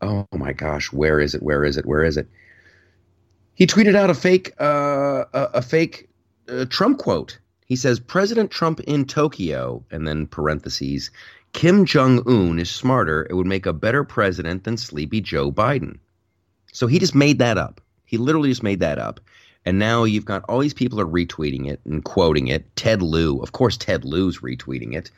"Oh 0.00 0.26
my 0.32 0.54
gosh, 0.54 0.90
where 0.90 1.20
is 1.20 1.34
it? 1.34 1.42
Where 1.42 1.62
is 1.64 1.76
it? 1.76 1.84
Where 1.84 2.02
is 2.02 2.16
it?" 2.16 2.26
He 3.54 3.66
tweeted 3.66 3.94
out 3.94 4.08
a 4.08 4.14
fake 4.14 4.54
uh, 4.58 5.24
a, 5.34 5.50
a 5.54 5.62
fake 5.62 6.08
uh, 6.48 6.64
Trump 6.70 6.98
quote. 6.98 7.38
He 7.66 7.76
says, 7.76 8.00
"President 8.00 8.50
Trump 8.50 8.80
in 8.80 9.04
Tokyo," 9.04 9.84
and 9.90 10.08
then 10.08 10.26
parentheses, 10.26 11.10
"Kim 11.52 11.84
Jong 11.84 12.22
Un 12.26 12.58
is 12.58 12.70
smarter. 12.70 13.26
It 13.28 13.34
would 13.34 13.46
make 13.46 13.66
a 13.66 13.74
better 13.74 14.02
president 14.02 14.64
than 14.64 14.78
sleepy 14.78 15.20
Joe 15.20 15.52
Biden." 15.52 15.98
So 16.72 16.86
he 16.86 16.98
just 16.98 17.14
made 17.14 17.38
that 17.40 17.58
up. 17.58 17.82
He 18.06 18.16
literally 18.16 18.48
just 18.48 18.62
made 18.62 18.80
that 18.80 18.98
up. 18.98 19.20
And 19.68 19.78
now 19.78 20.04
you've 20.04 20.24
got 20.24 20.46
all 20.48 20.60
these 20.60 20.72
people 20.72 20.98
are 20.98 21.04
retweeting 21.04 21.68
it 21.68 21.78
and 21.84 22.02
quoting 22.02 22.48
it. 22.48 22.74
Ted 22.74 23.02
Lieu, 23.02 23.38
of 23.42 23.52
course, 23.52 23.76
Ted 23.76 24.02
Lieu's 24.02 24.38
retweeting 24.38 24.94
it. 24.94 25.10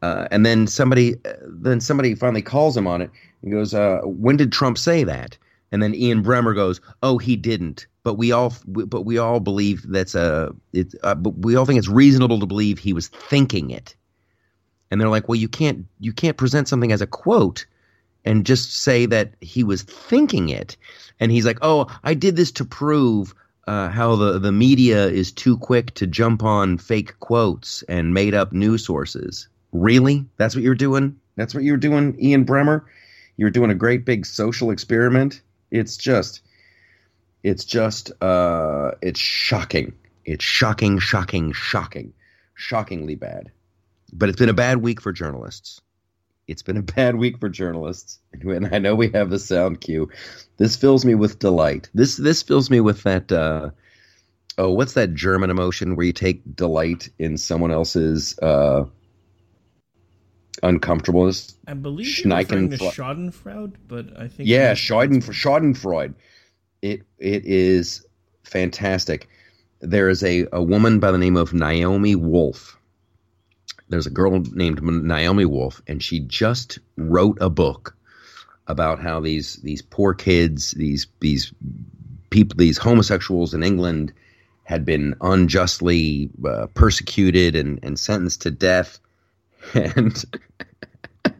Uh, 0.00 0.28
and 0.30 0.46
then 0.46 0.68
somebody, 0.68 1.16
then 1.42 1.80
somebody 1.80 2.14
finally 2.14 2.40
calls 2.40 2.76
him 2.76 2.86
on 2.86 3.02
it 3.02 3.10
and 3.42 3.50
goes, 3.50 3.74
uh, 3.74 4.02
"When 4.04 4.36
did 4.36 4.52
Trump 4.52 4.78
say 4.78 5.02
that?" 5.02 5.36
And 5.72 5.82
then 5.82 5.92
Ian 5.92 6.22
Bremmer 6.22 6.54
goes, 6.54 6.80
"Oh, 7.02 7.18
he 7.18 7.34
didn't." 7.34 7.88
But 8.04 8.14
we 8.14 8.30
all, 8.30 8.54
but 8.68 9.02
we 9.02 9.18
all 9.18 9.40
believe 9.40 9.82
that's 9.88 10.14
a, 10.14 10.54
uh, 11.02 11.14
but 11.16 11.38
we 11.38 11.56
all 11.56 11.66
think 11.66 11.78
it's 11.78 11.88
reasonable 11.88 12.38
to 12.38 12.46
believe 12.46 12.78
he 12.78 12.92
was 12.92 13.08
thinking 13.08 13.70
it. 13.70 13.96
And 14.88 15.00
they're 15.00 15.08
like, 15.08 15.28
"Well, 15.28 15.34
you 15.34 15.48
can't, 15.48 15.84
you 15.98 16.12
can't 16.12 16.36
present 16.36 16.68
something 16.68 16.92
as 16.92 17.00
a 17.00 17.08
quote." 17.08 17.66
and 18.24 18.44
just 18.44 18.72
say 18.82 19.06
that 19.06 19.34
he 19.40 19.62
was 19.62 19.82
thinking 19.82 20.48
it. 20.48 20.76
And 21.20 21.30
he's 21.30 21.46
like, 21.46 21.58
"Oh, 21.62 21.86
I 22.04 22.14
did 22.14 22.36
this 22.36 22.52
to 22.52 22.64
prove 22.64 23.34
uh, 23.66 23.88
how 23.88 24.16
the 24.16 24.38
the 24.38 24.52
media 24.52 25.06
is 25.06 25.32
too 25.32 25.56
quick 25.58 25.94
to 25.94 26.06
jump 26.06 26.42
on 26.42 26.78
fake 26.78 27.18
quotes 27.20 27.82
and 27.82 28.14
made 28.14 28.34
up 28.34 28.52
news 28.52 28.84
sources." 28.84 29.48
Really? 29.72 30.24
That's 30.36 30.54
what 30.54 30.64
you're 30.64 30.74
doing? 30.74 31.16
That's 31.36 31.54
what 31.54 31.64
you're 31.64 31.76
doing, 31.76 32.16
Ian 32.22 32.46
Bremmer? 32.46 32.82
You're 33.36 33.50
doing 33.50 33.70
a 33.70 33.74
great 33.74 34.04
big 34.04 34.24
social 34.24 34.70
experiment? 34.70 35.42
It's 35.70 35.96
just 35.96 36.40
it's 37.42 37.64
just 37.64 38.10
uh 38.22 38.92
it's 39.02 39.20
shocking. 39.20 39.92
It's 40.24 40.44
shocking, 40.44 40.98
shocking, 40.98 41.52
shocking. 41.52 42.12
Shockingly 42.54 43.14
bad. 43.14 43.52
But 44.12 44.28
it's 44.30 44.38
been 44.38 44.48
a 44.48 44.54
bad 44.54 44.78
week 44.78 45.00
for 45.00 45.12
journalists. 45.12 45.80
It's 46.48 46.62
been 46.62 46.76
a 46.76 46.82
bad 46.82 47.16
week 47.16 47.38
for 47.38 47.48
journalists, 47.48 48.20
and 48.32 48.72
I 48.72 48.78
know 48.78 48.94
we 48.94 49.10
have 49.10 49.30
the 49.30 49.38
sound 49.38 49.80
cue. 49.80 50.08
This 50.58 50.76
fills 50.76 51.04
me 51.04 51.14
with 51.14 51.38
delight. 51.40 51.90
This 51.92 52.16
this 52.16 52.42
fills 52.42 52.70
me 52.70 52.80
with 52.80 53.02
that. 53.02 53.32
Uh, 53.32 53.70
oh, 54.56 54.70
what's 54.70 54.94
that 54.94 55.14
German 55.14 55.50
emotion 55.50 55.96
where 55.96 56.06
you 56.06 56.12
take 56.12 56.42
delight 56.54 57.08
in 57.18 57.36
someone 57.36 57.72
else's 57.72 58.38
uh, 58.38 58.84
uncomfortableness? 60.62 61.56
I 61.66 61.74
believe 61.74 62.24
you're 62.24 62.36
referring 62.36 62.70
to 62.70 62.76
Schadenfreude, 62.76 63.74
but 63.88 64.16
I 64.16 64.28
think 64.28 64.48
yeah, 64.48 64.72
Schaden 64.72 65.22
Schadenfreude. 65.22 66.14
It 66.80 67.02
it 67.18 67.44
is 67.44 68.06
fantastic. 68.44 69.28
There 69.80 70.08
is 70.08 70.22
a, 70.22 70.46
a 70.52 70.62
woman 70.62 71.00
by 71.00 71.10
the 71.10 71.18
name 71.18 71.36
of 71.36 71.52
Naomi 71.52 72.14
Wolf 72.14 72.75
there's 73.88 74.06
a 74.06 74.10
girl 74.10 74.40
named 74.52 74.82
Naomi 74.82 75.44
Wolf, 75.44 75.80
and 75.86 76.02
she 76.02 76.20
just 76.20 76.78
wrote 76.96 77.38
a 77.40 77.50
book 77.50 77.96
about 78.66 79.00
how 79.00 79.20
these 79.20 79.56
these 79.56 79.82
poor 79.82 80.12
kids, 80.12 80.72
these 80.72 81.06
these 81.20 81.52
people, 82.30 82.56
these 82.56 82.78
homosexuals 82.78 83.54
in 83.54 83.62
England 83.62 84.12
had 84.64 84.84
been 84.84 85.14
unjustly 85.20 86.28
uh, 86.44 86.66
persecuted 86.74 87.54
and, 87.54 87.78
and 87.82 87.98
sentenced 87.98 88.42
to 88.42 88.50
death, 88.50 88.98
and 89.74 90.24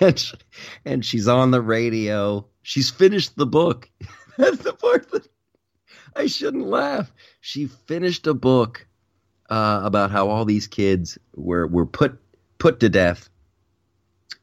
and, 0.00 0.18
she, 0.18 0.36
and 0.84 1.04
she's 1.04 1.26
on 1.26 1.50
the 1.50 1.62
radio. 1.62 2.46
She's 2.62 2.90
finished 2.90 3.36
the 3.36 3.46
book. 3.46 3.90
That's 4.38 4.58
the 4.58 4.74
part 4.74 5.10
that 5.10 5.26
I 6.14 6.26
shouldn't 6.26 6.66
laugh. 6.66 7.12
She 7.40 7.66
finished 7.66 8.26
a 8.26 8.34
book 8.34 8.86
uh, 9.50 9.80
about 9.84 10.10
how 10.10 10.28
all 10.28 10.44
these 10.44 10.66
kids 10.66 11.18
were 11.34 11.66
were 11.66 11.86
put 11.86 12.18
put 12.58 12.80
to 12.80 12.88
death 12.88 13.28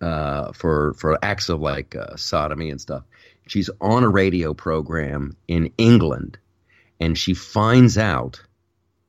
uh, 0.02 0.52
for 0.54 0.94
for 0.94 1.18
acts 1.24 1.50
of 1.50 1.60
like 1.60 1.96
uh, 1.96 2.16
sodomy 2.16 2.70
and 2.70 2.82
stuff. 2.82 3.04
She's 3.48 3.70
on 3.82 4.04
a 4.04 4.10
radio 4.10 4.54
program 4.54 5.36
in 5.48 5.72
England, 5.78 6.38
and 7.00 7.18
she 7.18 7.34
finds 7.34 7.98
out 7.98 8.42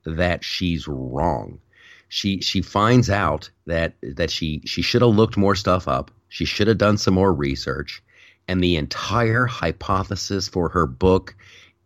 that 0.04 0.44
she's 0.44 0.86
wrong. 0.88 1.60
She 2.08 2.40
she 2.40 2.62
finds 2.62 3.10
out 3.10 3.50
that 3.66 3.94
that 4.02 4.30
she 4.30 4.62
she 4.64 4.82
should 4.82 5.02
have 5.02 5.14
looked 5.14 5.36
more 5.36 5.54
stuff 5.54 5.88
up. 5.88 6.10
She 6.28 6.44
should 6.44 6.68
have 6.68 6.78
done 6.78 6.96
some 6.96 7.14
more 7.14 7.32
research, 7.32 8.02
and 8.48 8.62
the 8.62 8.76
entire 8.76 9.46
hypothesis 9.46 10.48
for 10.48 10.68
her 10.70 10.86
book 10.86 11.36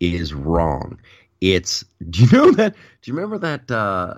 is 0.01 0.33
wrong. 0.33 1.01
It's 1.41 1.85
do 2.11 2.25
you 2.25 2.29
know 2.33 2.51
that? 2.53 2.75
Do 3.03 3.11
you 3.11 3.15
remember 3.15 3.39
that? 3.39 3.71
Uh, 3.71 4.15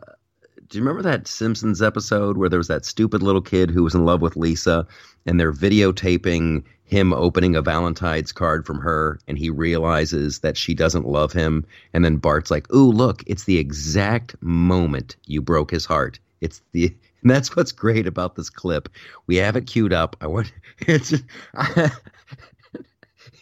do 0.69 0.79
you 0.79 0.85
remember 0.85 1.03
that 1.03 1.27
Simpsons 1.27 1.83
episode 1.83 2.37
where 2.37 2.49
there 2.49 2.59
was 2.59 2.69
that 2.69 2.85
stupid 2.85 3.23
little 3.23 3.43
kid 3.43 3.71
who 3.71 3.83
was 3.83 3.95
in 3.95 4.05
love 4.05 4.23
with 4.23 4.37
Lisa, 4.37 4.87
and 5.27 5.39
they're 5.39 5.53
videotaping 5.53 6.63
him 6.85 7.13
opening 7.13 7.57
a 7.57 7.63
Valentine's 7.63 8.33
card 8.33 8.65
from 8.67 8.79
her, 8.79 9.19
and 9.27 9.37
he 9.37 9.51
realizes 9.51 10.41
that 10.41 10.57
she 10.57 10.75
doesn't 10.75 11.07
love 11.07 11.33
him, 11.33 11.65
and 11.93 12.05
then 12.05 12.17
Bart's 12.17 12.51
like, 12.51 12.73
"Ooh, 12.73 12.91
look, 12.91 13.23
it's 13.27 13.45
the 13.45 13.59
exact 13.59 14.37
moment 14.41 15.17
you 15.27 15.43
broke 15.43 15.71
his 15.71 15.85
heart. 15.85 16.19
It's 16.41 16.63
the." 16.73 16.95
And 17.23 17.31
that's 17.31 17.55
what's 17.55 17.73
great 17.73 18.07
about 18.07 18.37
this 18.37 18.51
clip. 18.51 18.89
We 19.27 19.37
have 19.37 19.57
it 19.57 19.67
queued 19.67 19.93
up. 19.93 20.17
I 20.21 20.27
want 20.27 20.53
it's 20.87 21.15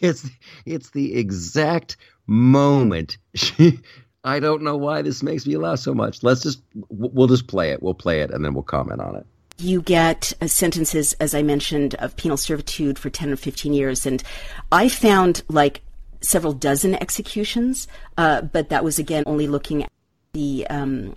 it's 0.01 0.29
it's 0.65 0.89
the 0.91 1.15
exact 1.15 1.97
moment. 2.29 3.17
I 4.23 4.39
don't 4.39 4.63
know 4.63 4.77
why 4.77 5.01
this 5.01 5.23
makes 5.23 5.47
me 5.47 5.57
laugh 5.57 5.79
so 5.79 5.93
much. 5.93 6.23
Let's 6.23 6.43
just 6.43 6.61
we'll 6.89 7.27
just 7.27 7.47
play 7.47 7.71
it. 7.71 7.81
We'll 7.81 7.93
play 7.93 8.21
it 8.21 8.31
and 8.31 8.43
then 8.43 8.53
we'll 8.53 8.63
comment 8.63 9.01
on 9.01 9.15
it. 9.15 9.25
You 9.57 9.81
get 9.81 10.33
uh, 10.41 10.47
sentences, 10.47 11.13
as 11.13 11.35
I 11.35 11.41
mentioned, 11.41 11.95
of 11.95 12.15
penal 12.15 12.37
servitude 12.37 12.97
for 12.97 13.09
10 13.09 13.31
or 13.31 13.35
15 13.35 13.73
years. 13.73 14.05
And 14.05 14.23
I 14.71 14.87
found 14.87 15.43
like 15.49 15.81
several 16.21 16.53
dozen 16.53 16.95
executions, 16.95 17.87
uh, 18.17 18.41
but 18.41 18.69
that 18.69 18.83
was 18.83 18.99
again 18.99 19.23
only 19.25 19.47
looking 19.47 19.85
the 20.33 20.67
um, 20.69 21.15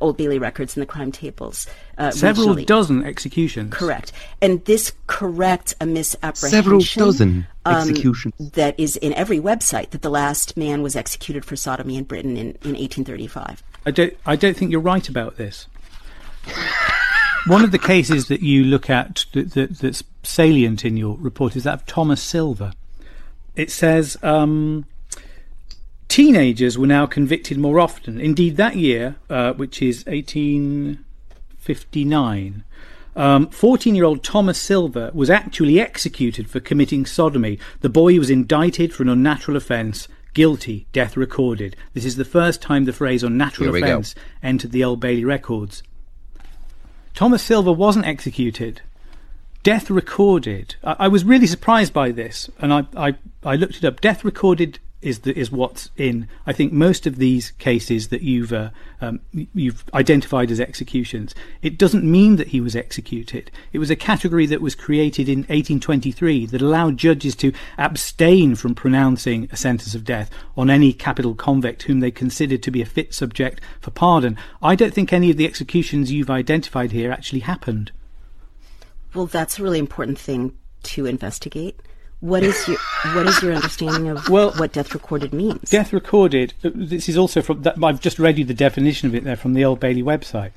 Old 0.00 0.16
Bailey 0.16 0.38
records 0.38 0.76
and 0.76 0.82
the 0.82 0.86
crime 0.86 1.12
tables. 1.12 1.66
Uh, 1.96 2.10
Several 2.10 2.48
regionally. 2.48 2.66
dozen 2.66 3.04
executions. 3.04 3.72
Correct. 3.72 4.12
And 4.42 4.64
this 4.64 4.92
corrects 5.06 5.74
a 5.80 5.86
misapprehension. 5.86 6.50
Several 6.50 6.80
dozen 6.80 7.46
um, 7.64 7.76
executions. 7.76 8.34
That 8.38 8.78
is 8.78 8.96
in 8.96 9.12
every 9.14 9.38
website 9.40 9.90
that 9.90 10.02
the 10.02 10.10
last 10.10 10.56
man 10.56 10.82
was 10.82 10.96
executed 10.96 11.44
for 11.44 11.56
sodomy 11.56 11.96
in 11.96 12.04
Britain 12.04 12.32
in, 12.32 12.48
in 12.62 12.74
1835. 12.74 13.62
I 13.86 13.90
don't, 13.90 14.14
I 14.26 14.36
don't 14.36 14.56
think 14.56 14.70
you're 14.70 14.80
right 14.80 15.08
about 15.08 15.36
this. 15.36 15.66
One 17.46 17.62
of 17.62 17.70
the 17.70 17.78
cases 17.78 18.28
that 18.28 18.42
you 18.42 18.64
look 18.64 18.90
at 18.90 19.24
that, 19.32 19.52
that, 19.52 19.78
that's 19.78 20.02
salient 20.22 20.84
in 20.84 20.96
your 20.96 21.16
report 21.16 21.56
is 21.56 21.64
that 21.64 21.74
of 21.74 21.86
Thomas 21.86 22.22
Silver. 22.22 22.72
It 23.54 23.70
says. 23.70 24.16
Um, 24.22 24.84
Teenagers 26.08 26.76
were 26.78 26.86
now 26.86 27.04
convicted 27.06 27.58
more 27.58 27.78
often. 27.78 28.18
Indeed, 28.20 28.56
that 28.56 28.76
year, 28.76 29.16
uh, 29.28 29.52
which 29.52 29.82
is 29.82 30.06
1859, 30.06 32.64
14 33.14 33.92
um, 33.92 33.94
year 33.94 34.04
old 34.04 34.24
Thomas 34.24 34.58
Silver 34.60 35.10
was 35.12 35.28
actually 35.28 35.78
executed 35.80 36.48
for 36.48 36.60
committing 36.60 37.04
sodomy. 37.04 37.58
The 37.80 37.90
boy 37.90 38.16
was 38.18 38.30
indicted 38.30 38.94
for 38.94 39.02
an 39.02 39.08
unnatural 39.08 39.56
offence. 39.56 40.06
Guilty, 40.34 40.86
death 40.92 41.16
recorded. 41.16 41.74
This 41.94 42.04
is 42.04 42.14
the 42.16 42.24
first 42.24 42.62
time 42.62 42.84
the 42.84 42.92
phrase 42.92 43.24
unnatural 43.24 43.74
offence 43.74 44.14
entered 44.42 44.72
the 44.72 44.84
Old 44.84 45.00
Bailey 45.00 45.24
records. 45.24 45.82
Thomas 47.14 47.42
Silver 47.42 47.72
wasn't 47.72 48.06
executed. 48.06 48.82
Death 49.64 49.90
recorded. 49.90 50.76
I, 50.84 50.96
I 51.00 51.08
was 51.08 51.24
really 51.24 51.48
surprised 51.48 51.92
by 51.92 52.12
this, 52.12 52.48
and 52.60 52.72
I, 52.72 52.86
I, 52.96 53.16
I 53.44 53.56
looked 53.56 53.76
it 53.76 53.84
up. 53.84 54.00
Death 54.00 54.24
recorded 54.24 54.78
is 55.00 55.20
the, 55.20 55.38
is 55.38 55.50
what's 55.50 55.90
in 55.96 56.28
I 56.46 56.52
think 56.52 56.72
most 56.72 57.06
of 57.06 57.16
these 57.16 57.52
cases 57.52 58.08
that 58.08 58.22
you've 58.22 58.52
uh, 58.52 58.70
um, 59.00 59.20
you've 59.32 59.84
identified 59.94 60.50
as 60.50 60.60
executions. 60.60 61.34
It 61.62 61.78
doesn't 61.78 62.04
mean 62.04 62.36
that 62.36 62.48
he 62.48 62.60
was 62.60 62.74
executed. 62.74 63.50
It 63.72 63.78
was 63.78 63.90
a 63.90 63.96
category 63.96 64.46
that 64.46 64.60
was 64.60 64.74
created 64.74 65.28
in 65.28 65.40
1823 65.40 66.46
that 66.46 66.62
allowed 66.62 66.96
judges 66.96 67.36
to 67.36 67.52
abstain 67.76 68.56
from 68.56 68.74
pronouncing 68.74 69.48
a 69.52 69.56
sentence 69.56 69.94
of 69.94 70.04
death 70.04 70.30
on 70.56 70.68
any 70.68 70.92
capital 70.92 71.34
convict 71.34 71.84
whom 71.84 72.00
they 72.00 72.10
considered 72.10 72.62
to 72.64 72.70
be 72.70 72.82
a 72.82 72.86
fit 72.86 73.14
subject 73.14 73.60
for 73.80 73.90
pardon. 73.90 74.36
I 74.62 74.74
don't 74.74 74.92
think 74.92 75.12
any 75.12 75.30
of 75.30 75.36
the 75.36 75.46
executions 75.46 76.10
you've 76.10 76.30
identified 76.30 76.90
here 76.90 77.12
actually 77.12 77.40
happened. 77.40 77.92
Well, 79.14 79.26
that's 79.26 79.58
a 79.58 79.62
really 79.62 79.78
important 79.78 80.18
thing 80.18 80.56
to 80.84 81.06
investigate 81.06 81.80
What 82.20 82.42
is 82.42 82.66
your 82.66 82.78
what 83.14 83.26
is 83.26 83.40
your 83.42 83.52
understanding 83.52 84.08
of 84.08 84.28
well, 84.30 84.52
what 84.52 84.72
death 84.72 84.92
recorded 84.92 85.32
means? 85.32 85.70
Death 85.70 85.92
recorded. 85.92 86.52
Uh, 86.64 86.70
this 86.74 87.08
is 87.08 87.16
also 87.16 87.42
from. 87.42 87.62
That, 87.62 87.82
I've 87.82 88.00
just 88.00 88.18
read 88.18 88.38
you 88.38 88.44
the 88.44 88.54
definition 88.54 89.08
of 89.08 89.14
it 89.14 89.24
there 89.24 89.36
from 89.36 89.54
the 89.54 89.64
Old 89.64 89.78
Bailey 89.78 90.02
website. 90.02 90.50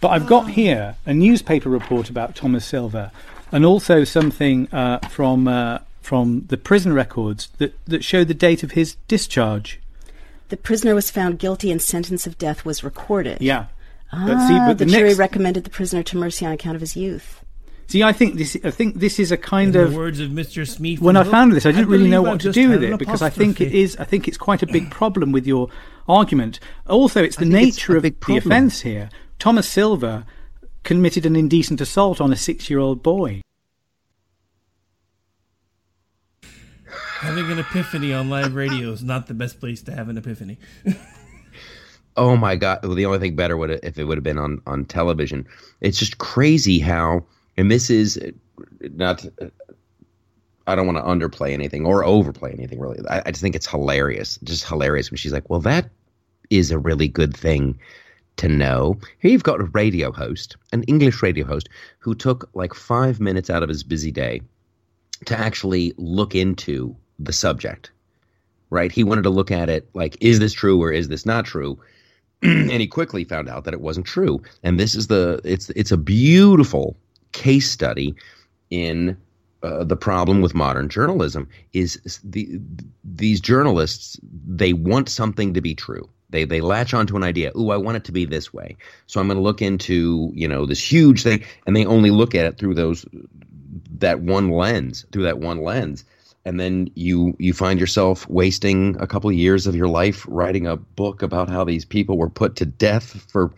But 0.00 0.08
I've 0.08 0.26
got 0.26 0.50
here 0.50 0.96
a 1.06 1.14
newspaper 1.14 1.70
report 1.70 2.10
about 2.10 2.34
Thomas 2.34 2.66
Silver, 2.66 3.12
and 3.52 3.64
also 3.64 4.02
something 4.02 4.68
uh, 4.72 4.98
from 5.08 5.46
uh, 5.46 5.78
from 6.02 6.46
the 6.48 6.56
prison 6.56 6.92
records 6.92 7.48
that 7.58 7.78
that 7.86 8.02
show 8.02 8.24
the 8.24 8.34
date 8.34 8.64
of 8.64 8.72
his 8.72 8.96
discharge. 9.06 9.80
The 10.48 10.56
prisoner 10.56 10.94
was 10.94 11.10
found 11.10 11.38
guilty 11.38 11.70
and 11.70 11.80
sentence 11.80 12.26
of 12.26 12.38
death 12.38 12.64
was 12.64 12.82
recorded. 12.82 13.40
Yeah. 13.40 13.66
Ah, 14.12 14.24
but 14.26 14.48
see, 14.48 14.58
but 14.58 14.78
the, 14.78 14.84
the 14.84 14.90
jury 14.90 15.08
next... 15.08 15.18
recommended 15.18 15.64
the 15.64 15.70
prisoner 15.70 16.02
to 16.02 16.16
mercy 16.16 16.44
on 16.44 16.52
account 16.52 16.74
of 16.74 16.80
his 16.80 16.96
youth. 16.96 17.43
See, 17.86 18.02
I 18.02 18.12
think 18.12 18.36
this. 18.36 18.56
I 18.64 18.70
think 18.70 18.96
this 18.96 19.18
is 19.18 19.30
a 19.30 19.36
kind 19.36 19.74
In 19.76 19.82
of 19.82 19.94
words 19.94 20.20
of 20.20 20.30
Mr. 20.30 20.66
Smith. 20.66 21.00
When 21.00 21.16
I 21.16 21.24
found 21.24 21.52
this, 21.52 21.66
I 21.66 21.72
didn't 21.72 21.88
I 21.88 21.90
really 21.90 22.08
know 22.08 22.22
what 22.22 22.40
to 22.40 22.52
do 22.52 22.70
with 22.70 22.82
it 22.82 22.98
because 22.98 23.22
I 23.22 23.30
think 23.30 23.60
it 23.60 23.72
is. 23.72 23.96
I 23.96 24.04
think 24.04 24.26
it's 24.26 24.38
quite 24.38 24.62
a 24.62 24.66
big 24.66 24.90
problem 24.90 25.32
with 25.32 25.46
your 25.46 25.68
argument. 26.08 26.60
Also, 26.86 27.22
it's 27.22 27.36
the 27.36 27.44
nature 27.44 27.96
it's 27.96 28.06
of 28.06 28.26
the 28.26 28.36
offence 28.36 28.80
here. 28.80 29.10
Thomas 29.38 29.68
Silver 29.68 30.24
committed 30.82 31.26
an 31.26 31.36
indecent 31.36 31.80
assault 31.80 32.20
on 32.20 32.32
a 32.32 32.36
six-year-old 32.36 33.02
boy. 33.02 33.42
Having 37.20 37.52
an 37.52 37.58
epiphany 37.58 38.12
on 38.12 38.28
live 38.28 38.54
radio 38.54 38.90
is 38.90 39.02
not 39.02 39.26
the 39.26 39.34
best 39.34 39.58
place 39.60 39.82
to 39.82 39.92
have 39.92 40.08
an 40.08 40.18
epiphany. 40.18 40.58
oh 42.16 42.36
my 42.36 42.56
god! 42.56 42.80
Well, 42.82 42.94
the 42.94 43.06
only 43.06 43.18
thing 43.18 43.36
better 43.36 43.56
would 43.56 43.70
if 43.70 43.98
it 43.98 44.04
would 44.04 44.18
have 44.18 44.24
been 44.24 44.38
on 44.38 44.60
on 44.66 44.84
television. 44.84 45.46
It's 45.80 45.98
just 45.98 46.18
crazy 46.18 46.78
how 46.78 47.24
and 47.56 47.70
this 47.70 47.90
is 47.90 48.20
not 48.80 49.24
I 50.66 50.74
don't 50.74 50.86
want 50.86 50.98
to 50.98 51.04
underplay 51.04 51.52
anything 51.52 51.84
or 51.84 52.04
overplay 52.04 52.52
anything 52.52 52.80
really. 52.80 52.98
I, 53.08 53.22
I, 53.26 53.30
just 53.30 53.42
think 53.42 53.54
it's 53.54 53.66
hilarious, 53.66 54.38
just 54.44 54.64
hilarious 54.64 55.10
when 55.10 55.18
she's 55.18 55.32
like, 55.32 55.50
"Well, 55.50 55.60
that 55.60 55.90
is 56.50 56.70
a 56.70 56.78
really 56.78 57.08
good 57.08 57.36
thing 57.36 57.78
to 58.38 58.48
know." 58.48 58.98
Here 59.18 59.30
you've 59.30 59.42
got 59.42 59.60
a 59.60 59.64
radio 59.64 60.10
host, 60.10 60.56
an 60.72 60.82
English 60.84 61.22
radio 61.22 61.44
host, 61.44 61.68
who 61.98 62.14
took 62.14 62.48
like 62.54 62.72
five 62.72 63.20
minutes 63.20 63.50
out 63.50 63.62
of 63.62 63.68
his 63.68 63.82
busy 63.82 64.10
day 64.10 64.40
to 65.26 65.38
actually 65.38 65.92
look 65.98 66.34
into 66.34 66.96
the 67.18 67.32
subject. 67.32 67.90
Right? 68.70 68.90
He 68.90 69.04
wanted 69.04 69.22
to 69.22 69.30
look 69.30 69.50
at 69.50 69.68
it 69.68 69.88
like, 69.94 70.16
is 70.20 70.38
this 70.40 70.52
true 70.52 70.82
or 70.82 70.90
is 70.90 71.08
this 71.08 71.26
not 71.26 71.44
true? 71.44 71.78
and 72.42 72.70
he 72.70 72.86
quickly 72.86 73.22
found 73.22 73.48
out 73.48 73.64
that 73.64 73.74
it 73.74 73.80
wasn't 73.80 74.06
true. 74.06 74.42
And 74.62 74.80
this 74.80 74.94
is 74.94 75.06
the 75.08 75.40
it's 75.44 75.70
it's 75.70 75.92
a 75.92 75.96
beautiful 75.96 76.96
case 77.34 77.70
study 77.70 78.14
in 78.70 79.16
uh, 79.62 79.84
the 79.84 79.96
problem 79.96 80.40
with 80.40 80.54
modern 80.54 80.88
journalism 80.88 81.48
is 81.72 81.98
the 82.24 82.60
these 83.02 83.40
journalists 83.40 84.18
they 84.46 84.72
want 84.72 85.08
something 85.08 85.54
to 85.54 85.60
be 85.60 85.74
true. 85.74 86.08
They 86.30 86.44
they 86.44 86.60
latch 86.60 86.94
onto 86.94 87.16
an 87.16 87.22
idea. 87.22 87.52
Ooh, 87.56 87.70
I 87.70 87.76
want 87.76 87.96
it 87.96 88.04
to 88.04 88.12
be 88.12 88.24
this 88.24 88.52
way. 88.52 88.76
So 89.06 89.20
I'm 89.20 89.26
going 89.26 89.38
to 89.38 89.42
look 89.42 89.62
into 89.62 90.30
you 90.34 90.48
know 90.48 90.66
this 90.66 90.92
huge 90.92 91.22
thing, 91.22 91.42
and 91.66 91.76
they 91.76 91.84
only 91.86 92.10
look 92.10 92.34
at 92.34 92.46
it 92.46 92.58
through 92.58 92.74
those 92.74 93.06
that 93.98 94.20
one 94.20 94.50
lens, 94.50 95.06
through 95.12 95.24
that 95.24 95.38
one 95.38 95.62
lens, 95.62 96.04
and 96.44 96.60
then 96.60 96.90
you 96.94 97.34
you 97.38 97.52
find 97.52 97.80
yourself 97.80 98.28
wasting 98.28 98.96
a 99.00 99.06
couple 99.06 99.30
of 99.30 99.36
years 99.36 99.66
of 99.66 99.74
your 99.74 99.88
life 99.88 100.26
writing 100.28 100.66
a 100.66 100.76
book 100.76 101.22
about 101.22 101.48
how 101.48 101.64
these 101.64 101.84
people 101.84 102.18
were 102.18 102.30
put 102.30 102.56
to 102.56 102.66
death 102.66 103.24
for 103.30 103.50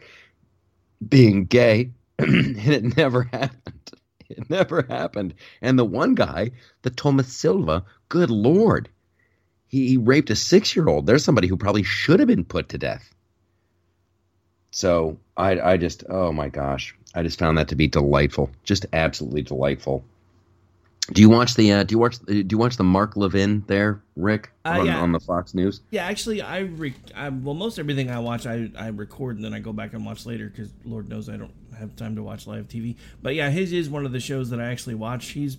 being 1.09 1.45
gay 1.47 1.91
and 2.19 2.59
it 2.59 2.97
never 2.97 3.23
happened. 3.23 3.91
It 4.29 4.51
never 4.51 4.83
happened. 4.83 5.35
And 5.61 5.79
the 5.79 5.85
one 5.85 6.15
guy, 6.15 6.53
the 6.83 6.91
Thomas 6.91 7.33
Silva, 7.33 7.85
good 8.09 8.31
lord, 8.31 8.89
he, 9.69 9.89
he 9.89 9.97
raped 9.97 10.31
a 10.31 10.37
six 10.37 10.75
year 10.75 10.89
old. 10.89 11.07
There's 11.07 11.25
somebody 11.25 11.49
who 11.49 11.57
probably 11.57 11.83
should 11.83 12.21
have 12.21 12.29
been 12.29 12.45
put 12.45 12.71
to 12.71 12.79
death. 12.79 13.13
So 14.71 15.19
I, 15.37 15.61
I 15.61 15.77
just, 15.77 16.05
oh 16.09 16.33
my 16.33 16.49
gosh, 16.49 16.95
I 17.15 17.23
just 17.23 17.39
found 17.39 17.59
that 17.59 17.69
to 17.69 17.77
be 17.77 17.87
delightful, 17.87 18.51
just 18.65 18.87
absolutely 18.93 19.43
delightful. 19.43 20.05
Do 21.13 21.23
you 21.23 21.31
watch 21.31 21.55
the 21.55 21.73
uh, 21.73 21.85
do 21.85 21.95
you 21.95 21.99
watch 22.01 22.19
do 22.19 22.45
you 22.51 22.59
watch 22.59 22.77
the 22.77 22.85
Mark 22.85 23.17
Levin 23.17 23.63
there, 23.69 24.03
Rick, 24.17 24.51
uh, 24.65 24.81
on, 24.81 24.87
yeah. 24.87 25.01
on 25.01 25.13
the 25.13 25.21
Fox 25.21 25.55
News? 25.55 25.81
Yeah, 25.91 26.05
actually, 26.05 26.43
I, 26.43 26.59
re- 26.59 26.97
I, 27.15 27.29
well 27.29 27.55
most 27.55 27.79
everything 27.79 28.11
I 28.11 28.19
watch 28.19 28.45
I, 28.45 28.71
I 28.77 28.89
record 28.89 29.37
and 29.37 29.45
then 29.45 29.55
I 29.55 29.61
go 29.61 29.73
back 29.73 29.93
and 29.93 30.05
watch 30.05 30.27
later 30.27 30.49
because 30.49 30.73
Lord 30.85 31.09
knows 31.09 31.29
I 31.29 31.37
don't 31.37 31.53
have 31.79 31.97
time 31.97 32.17
to 32.17 32.23
watch 32.23 32.47
live 32.47 32.69
TV. 32.69 32.97
But 33.23 33.35
yeah, 33.35 33.51
his 33.51 33.73
is 33.73 33.89
one 33.89 34.07
of 34.07 34.13
the 34.13 34.21
shows 34.21 34.51
that 34.51 34.61
I 34.61 34.67
actually 34.67 34.95
watch. 34.95 35.29
He's 35.29 35.59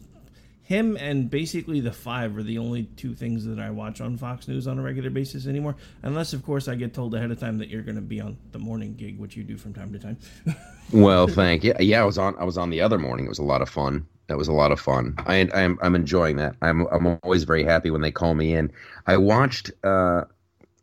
him 0.68 0.98
and 1.00 1.30
basically 1.32 1.80
the 1.80 1.94
five 1.94 2.36
are 2.36 2.44
the 2.44 2.58
only 2.58 2.84
two 2.98 3.14
things 3.14 3.46
that 3.46 3.58
I 3.58 3.70
watch 3.70 4.02
on 4.02 4.18
Fox 4.18 4.50
News 4.50 4.68
on 4.68 4.78
a 4.78 4.82
regular 4.82 5.10
basis 5.10 5.48
anymore. 5.48 5.78
Unless, 6.04 6.34
of 6.34 6.46
course, 6.46 6.68
I 6.68 6.76
get 6.76 6.94
told 6.94 7.16
ahead 7.16 7.32
of 7.32 7.40
time 7.40 7.58
that 7.60 7.70
you're 7.70 7.84
going 7.84 7.96
to 7.96 8.02
be 8.02 8.20
on 8.20 8.38
the 8.52 8.60
morning 8.60 8.94
gig, 8.94 9.18
which 9.18 9.38
you 9.38 9.46
do 9.46 9.56
from 9.56 9.74
time 9.74 9.94
to 9.94 10.00
time. 10.00 10.18
well, 10.92 11.26
thank 11.26 11.64
you. 11.64 11.74
Yeah, 11.80 12.02
I 12.02 12.04
was 12.04 12.18
on. 12.18 12.36
I 12.38 12.44
was 12.44 12.58
on 12.58 12.70
the 12.70 12.82
other 12.82 13.00
morning. 13.00 13.26
It 13.26 13.30
was 13.30 13.40
a 13.40 13.44
lot 13.44 13.62
of 13.62 13.70
fun. 13.70 14.06
That 14.28 14.38
was 14.38 14.50
a 14.50 14.54
lot 14.54 14.74
of 14.74 14.80
fun. 14.82 15.16
I, 15.20 15.48
I'm 15.54 15.80
I'm 15.82 15.96
enjoying 15.96 16.36
that. 16.36 16.58
I'm 16.62 16.86
I'm 16.88 17.18
always 17.24 17.46
very 17.46 17.64
happy 17.64 17.90
when 17.90 18.02
they 18.02 18.12
call 18.12 18.36
me 18.36 18.54
in. 18.54 18.70
I 19.06 19.16
watched. 19.16 19.72
Uh, 19.86 20.26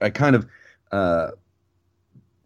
I 0.00 0.08
kind 0.08 0.34
of. 0.34 0.46
Uh, 0.92 1.32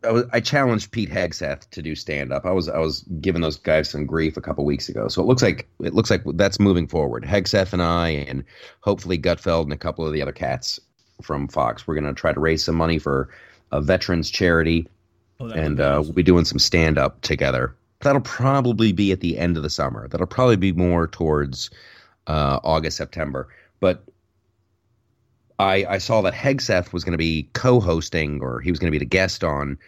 I, 0.05 0.13
was, 0.13 0.25
I 0.33 0.41
challenged 0.41 0.93
Pete 0.93 1.11
Hegseth 1.11 1.69
to 1.71 1.83
do 1.83 1.95
stand 1.95 2.33
up. 2.33 2.47
I 2.47 2.53
was 2.53 2.69
I 2.69 2.79
was 2.79 3.03
giving 3.21 3.43
those 3.43 3.57
guys 3.57 3.91
some 3.91 4.07
grief 4.07 4.37
a 4.37 4.41
couple 4.41 4.65
weeks 4.65 4.89
ago. 4.89 5.09
So 5.09 5.21
it 5.21 5.27
looks 5.27 5.43
like 5.43 5.69
it 5.83 5.95
looks 5.95 6.11
like 6.11 6.23
that's 6.35 6.61
moving 6.61 6.87
forward. 6.87 7.25
Hegseth 7.25 7.73
and 7.73 7.83
I, 7.83 8.11
and 8.11 8.45
hopefully 8.81 9.19
Gutfeld 9.19 9.65
and 9.65 9.73
a 9.73 9.77
couple 9.77 10.07
of 10.07 10.13
the 10.13 10.23
other 10.23 10.33
cats 10.33 10.79
from 11.23 11.49
Fox. 11.49 11.87
We're 11.87 11.95
going 11.95 12.05
to 12.05 12.15
try 12.15 12.33
to 12.33 12.41
raise 12.41 12.65
some 12.65 12.77
money 12.77 12.99
for 12.99 13.29
a 13.73 13.81
veterans 13.81 14.31
charity, 14.31 14.87
oh, 15.41 15.51
and 15.51 15.81
uh, 15.81 16.01
we'll 16.03 16.13
be 16.13 16.23
doing 16.23 16.45
some 16.45 16.59
stand 16.59 16.97
up 16.97 17.21
together. 17.23 17.75
That'll 18.01 18.21
probably 18.21 18.93
be 18.93 19.11
at 19.11 19.21
the 19.21 19.37
end 19.37 19.57
of 19.57 19.65
the 19.65 19.71
summer. 19.71 20.07
That'll 20.07 20.29
probably 20.29 20.57
be 20.57 20.73
more 20.73 21.09
towards 21.09 21.71
uh, 22.29 22.61
August 22.63 22.97
September. 22.97 23.49
But 23.81 24.05
I, 25.59 25.85
I 25.88 25.99
saw 25.99 26.23
that 26.23 26.35
Hegseth 26.35 26.92
was 26.92 27.05
going 27.05 27.12
to 27.12 27.18
be 27.18 27.49
co-hosting, 27.53 28.40
or 28.42 28.61
he 28.61 28.71
was 28.71 28.79
going 28.79 28.92
to 28.92 28.99
be 28.99 29.05
the 29.05 29.09
guest 29.09 29.42
on 29.42 29.79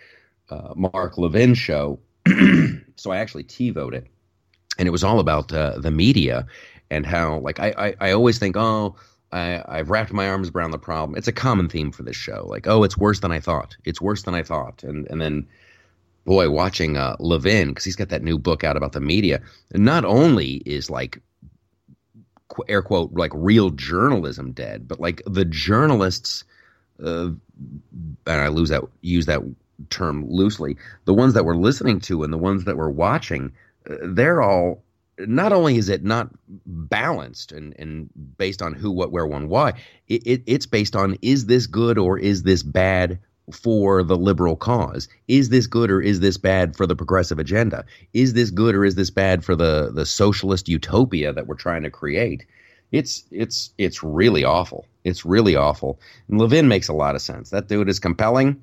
uh, 0.50 0.74
Mark 0.74 1.16
Levin's 1.16 1.58
show. 1.58 2.00
so 2.96 3.10
I 3.12 3.18
actually 3.18 3.44
TiVoed 3.44 3.94
it, 3.94 4.06
and 4.78 4.88
it 4.88 4.90
was 4.90 5.04
all 5.04 5.20
about 5.20 5.52
uh, 5.52 5.78
the 5.78 5.90
media 5.90 6.46
and 6.90 7.06
how, 7.06 7.38
like, 7.38 7.60
I, 7.60 7.72
I, 7.78 8.08
I 8.08 8.10
always 8.12 8.38
think, 8.38 8.56
oh, 8.56 8.96
I, 9.32 9.62
I've 9.68 9.90
wrapped 9.90 10.12
my 10.12 10.28
arms 10.28 10.50
around 10.50 10.72
the 10.72 10.78
problem. 10.78 11.16
It's 11.16 11.28
a 11.28 11.32
common 11.32 11.68
theme 11.68 11.92
for 11.92 12.02
this 12.02 12.16
show, 12.16 12.46
like, 12.48 12.66
oh, 12.66 12.82
it's 12.82 12.98
worse 12.98 13.20
than 13.20 13.30
I 13.30 13.38
thought. 13.38 13.76
It's 13.84 14.00
worse 14.00 14.22
than 14.22 14.34
I 14.34 14.42
thought, 14.42 14.82
and 14.82 15.06
and 15.08 15.20
then 15.20 15.46
boy, 16.24 16.50
watching 16.50 16.96
uh, 16.96 17.16
Levin 17.18 17.68
because 17.68 17.84
he's 17.84 17.96
got 17.96 18.08
that 18.10 18.22
new 18.22 18.38
book 18.38 18.64
out 18.64 18.76
about 18.76 18.92
the 18.92 19.00
media. 19.00 19.40
Not 19.74 20.04
only 20.04 20.54
is 20.66 20.90
like 20.90 21.20
air 22.68 22.82
quote 22.82 23.12
like 23.12 23.32
real 23.34 23.70
journalism 23.70 24.52
dead, 24.52 24.88
but 24.88 25.00
like 25.00 25.22
the 25.26 25.44
journalists, 25.44 26.44
uh, 27.02 27.30
and 27.30 27.38
I 28.26 28.48
lose 28.48 28.68
that 28.70 28.82
use 29.00 29.26
that 29.26 29.40
term 29.88 30.28
loosely. 30.28 30.76
The 31.04 31.14
ones 31.14 31.34
that 31.34 31.44
we're 31.44 31.56
listening 31.56 32.00
to 32.00 32.22
and 32.22 32.32
the 32.32 32.38
ones 32.38 32.64
that 32.64 32.76
we're 32.76 32.90
watching, 32.90 33.52
uh, 33.88 33.96
they're 34.02 34.42
all. 34.42 34.82
Not 35.18 35.52
only 35.52 35.76
is 35.76 35.90
it 35.90 36.02
not 36.02 36.30
balanced 36.64 37.52
and, 37.52 37.74
and 37.78 38.08
based 38.38 38.62
on 38.62 38.72
who, 38.72 38.90
what, 38.90 39.12
where, 39.12 39.26
when, 39.26 39.50
why, 39.50 39.74
it, 40.08 40.26
it, 40.26 40.42
it's 40.46 40.64
based 40.64 40.96
on 40.96 41.18
is 41.20 41.44
this 41.44 41.66
good 41.66 41.98
or 41.98 42.18
is 42.18 42.42
this 42.42 42.62
bad 42.62 43.18
for 43.50 44.02
the 44.02 44.16
liberal 44.16 44.56
cause? 44.56 45.08
Is 45.28 45.48
this 45.48 45.66
good 45.66 45.90
or 45.90 46.00
is 46.00 46.20
this 46.20 46.36
bad 46.36 46.76
for 46.76 46.86
the 46.86 46.96
progressive 46.96 47.38
agenda? 47.38 47.84
Is 48.12 48.32
this 48.32 48.50
good 48.50 48.74
or 48.74 48.84
is 48.84 48.94
this 48.94 49.10
bad 49.10 49.44
for 49.44 49.54
the 49.54 49.90
the 49.92 50.06
socialist 50.06 50.68
utopia 50.68 51.32
that 51.32 51.46
we're 51.46 51.54
trying 51.54 51.82
to 51.82 51.90
create? 51.90 52.46
It's 52.92 53.24
it's 53.30 53.72
it's 53.78 54.02
really 54.02 54.44
awful. 54.44 54.86
It's 55.04 55.24
really 55.24 55.56
awful. 55.56 56.00
And 56.28 56.40
Levin 56.40 56.68
makes 56.68 56.88
a 56.88 56.92
lot 56.92 57.14
of 57.14 57.22
sense. 57.22 57.50
That 57.50 57.68
dude 57.68 57.88
is 57.88 58.00
compelling. 58.00 58.62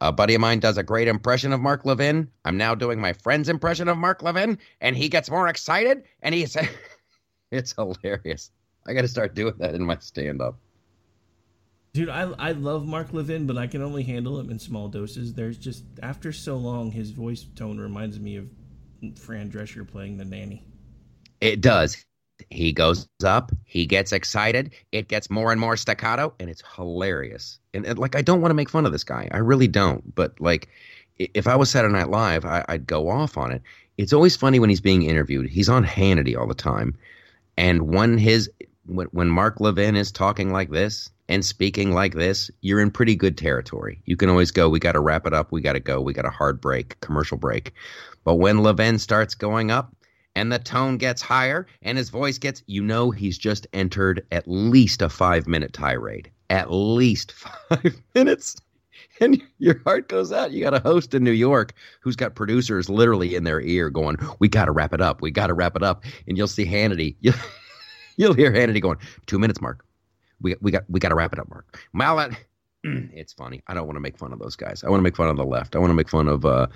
A 0.00 0.12
buddy 0.12 0.34
of 0.34 0.40
mine 0.40 0.60
does 0.60 0.78
a 0.78 0.82
great 0.82 1.08
impression 1.08 1.52
of 1.52 1.60
Mark 1.60 1.84
Levin. 1.84 2.30
I'm 2.44 2.56
now 2.56 2.74
doing 2.74 3.00
my 3.00 3.12
friend's 3.12 3.48
impression 3.48 3.88
of 3.88 3.98
Mark 3.98 4.22
Levin, 4.22 4.58
and 4.80 4.96
he 4.96 5.08
gets 5.08 5.28
more 5.28 5.48
excited. 5.48 6.04
And 6.22 6.34
he's 6.34 6.56
it's 7.50 7.74
hilarious. 7.74 8.50
I 8.86 8.94
got 8.94 9.02
to 9.02 9.08
start 9.08 9.34
doing 9.34 9.54
that 9.58 9.74
in 9.74 9.84
my 9.84 9.98
stand 9.98 10.40
up. 10.40 10.56
Dude, 11.98 12.10
I 12.10 12.30
I 12.38 12.52
love 12.52 12.86
Mark 12.86 13.12
Levin, 13.12 13.48
but 13.48 13.58
I 13.58 13.66
can 13.66 13.82
only 13.82 14.04
handle 14.04 14.38
him 14.38 14.50
in 14.50 14.60
small 14.60 14.86
doses. 14.86 15.34
There's 15.34 15.58
just 15.58 15.82
after 16.00 16.32
so 16.32 16.56
long, 16.56 16.92
his 16.92 17.10
voice 17.10 17.44
tone 17.56 17.76
reminds 17.76 18.20
me 18.20 18.36
of 18.36 18.46
Fran 19.16 19.50
Drescher 19.50 19.84
playing 19.84 20.16
the 20.16 20.24
nanny. 20.24 20.64
It 21.40 21.60
does. 21.60 22.06
He 22.50 22.72
goes 22.72 23.08
up, 23.24 23.50
he 23.64 23.84
gets 23.84 24.12
excited, 24.12 24.74
it 24.92 25.08
gets 25.08 25.28
more 25.28 25.50
and 25.50 25.60
more 25.60 25.76
staccato, 25.76 26.32
and 26.38 26.48
it's 26.48 26.62
hilarious. 26.76 27.58
And, 27.74 27.84
and 27.84 27.98
like, 27.98 28.14
I 28.14 28.22
don't 28.22 28.40
want 28.40 28.50
to 28.50 28.54
make 28.54 28.70
fun 28.70 28.86
of 28.86 28.92
this 28.92 29.02
guy, 29.02 29.28
I 29.32 29.38
really 29.38 29.66
don't. 29.66 30.14
But 30.14 30.40
like, 30.40 30.68
if 31.16 31.48
I 31.48 31.56
was 31.56 31.68
Saturday 31.68 31.94
Night 31.94 32.10
Live, 32.10 32.44
I, 32.44 32.64
I'd 32.68 32.86
go 32.86 33.08
off 33.08 33.36
on 33.36 33.50
it. 33.50 33.60
It's 33.96 34.12
always 34.12 34.36
funny 34.36 34.60
when 34.60 34.70
he's 34.70 34.80
being 34.80 35.02
interviewed. 35.02 35.50
He's 35.50 35.68
on 35.68 35.84
Hannity 35.84 36.38
all 36.38 36.46
the 36.46 36.54
time, 36.54 36.96
and 37.56 37.92
when 37.92 38.18
his 38.18 38.48
when, 38.88 39.28
Mark 39.28 39.60
Levin 39.60 39.96
is 39.96 40.10
talking 40.10 40.52
like 40.52 40.70
this 40.70 41.10
and 41.28 41.44
speaking 41.44 41.92
like 41.92 42.14
this, 42.14 42.50
you're 42.62 42.80
in 42.80 42.90
pretty 42.90 43.14
good 43.14 43.36
territory. 43.36 44.00
You 44.06 44.16
can 44.16 44.30
always 44.30 44.50
go, 44.50 44.68
we 44.68 44.80
got 44.80 44.92
to 44.92 45.00
wrap 45.00 45.26
it 45.26 45.34
up, 45.34 45.52
we 45.52 45.60
got 45.60 45.74
to 45.74 45.80
go, 45.80 46.00
we 46.00 46.12
got 46.12 46.24
a 46.24 46.30
hard 46.30 46.60
break, 46.60 46.98
commercial 47.00 47.36
break. 47.36 47.72
But 48.24 48.36
when 48.36 48.62
Levin 48.62 48.98
starts 48.98 49.34
going 49.34 49.70
up 49.70 49.94
and 50.34 50.50
the 50.50 50.58
tone 50.58 50.96
gets 50.96 51.22
higher 51.22 51.66
and 51.82 51.98
his 51.98 52.10
voice 52.10 52.38
gets, 52.38 52.62
you 52.66 52.82
know, 52.82 53.10
he's 53.10 53.38
just 53.38 53.66
entered 53.72 54.26
at 54.32 54.48
least 54.48 55.02
a 55.02 55.08
five 55.08 55.46
minute 55.46 55.72
tirade. 55.72 56.30
At 56.50 56.72
least 56.72 57.32
five 57.68 58.00
minutes. 58.14 58.56
And 59.20 59.42
your 59.58 59.80
heart 59.84 60.08
goes 60.08 60.32
out. 60.32 60.52
You 60.52 60.62
got 60.62 60.74
a 60.74 60.80
host 60.80 61.12
in 61.14 61.24
New 61.24 61.32
York 61.32 61.72
who's 62.00 62.16
got 62.16 62.34
producers 62.34 62.88
literally 62.88 63.34
in 63.34 63.44
their 63.44 63.60
ear 63.60 63.90
going, 63.90 64.16
We 64.38 64.48
got 64.48 64.66
to 64.66 64.72
wrap 64.72 64.92
it 64.94 65.00
up. 65.00 65.20
We 65.20 65.30
got 65.30 65.48
to 65.48 65.54
wrap 65.54 65.76
it 65.76 65.82
up. 65.82 66.04
And 66.26 66.38
you'll 66.38 66.46
see 66.48 66.64
Hannity. 66.64 67.16
You'll, 68.18 68.34
hear 68.34 68.52
Hannity 68.52 68.82
going, 68.82 68.98
Two 69.26 69.38
minutes, 69.38 69.60
Mark. 69.60 69.84
We, 70.40 70.54
we 70.60 70.70
got 70.70 70.84
we 70.88 71.00
got 71.00 71.08
to 71.08 71.14
wrap 71.14 71.32
it 71.32 71.38
up, 71.38 71.48
Mark. 71.48 71.80
Well, 71.94 72.30
it's 72.84 73.32
funny. 73.32 73.62
I 73.66 73.74
don't 73.74 73.86
want 73.86 73.96
to 73.96 74.00
make 74.00 74.18
fun 74.18 74.32
of 74.32 74.38
those 74.38 74.56
guys. 74.56 74.84
I 74.84 74.90
want 74.90 75.00
to 75.00 75.02
make 75.02 75.16
fun 75.16 75.28
of 75.28 75.36
the 75.36 75.44
left. 75.44 75.74
I 75.74 75.78
want 75.78 75.90
to 75.90 75.94
make 75.94 76.08
fun 76.08 76.28
of 76.28 76.44
uh, 76.44 76.66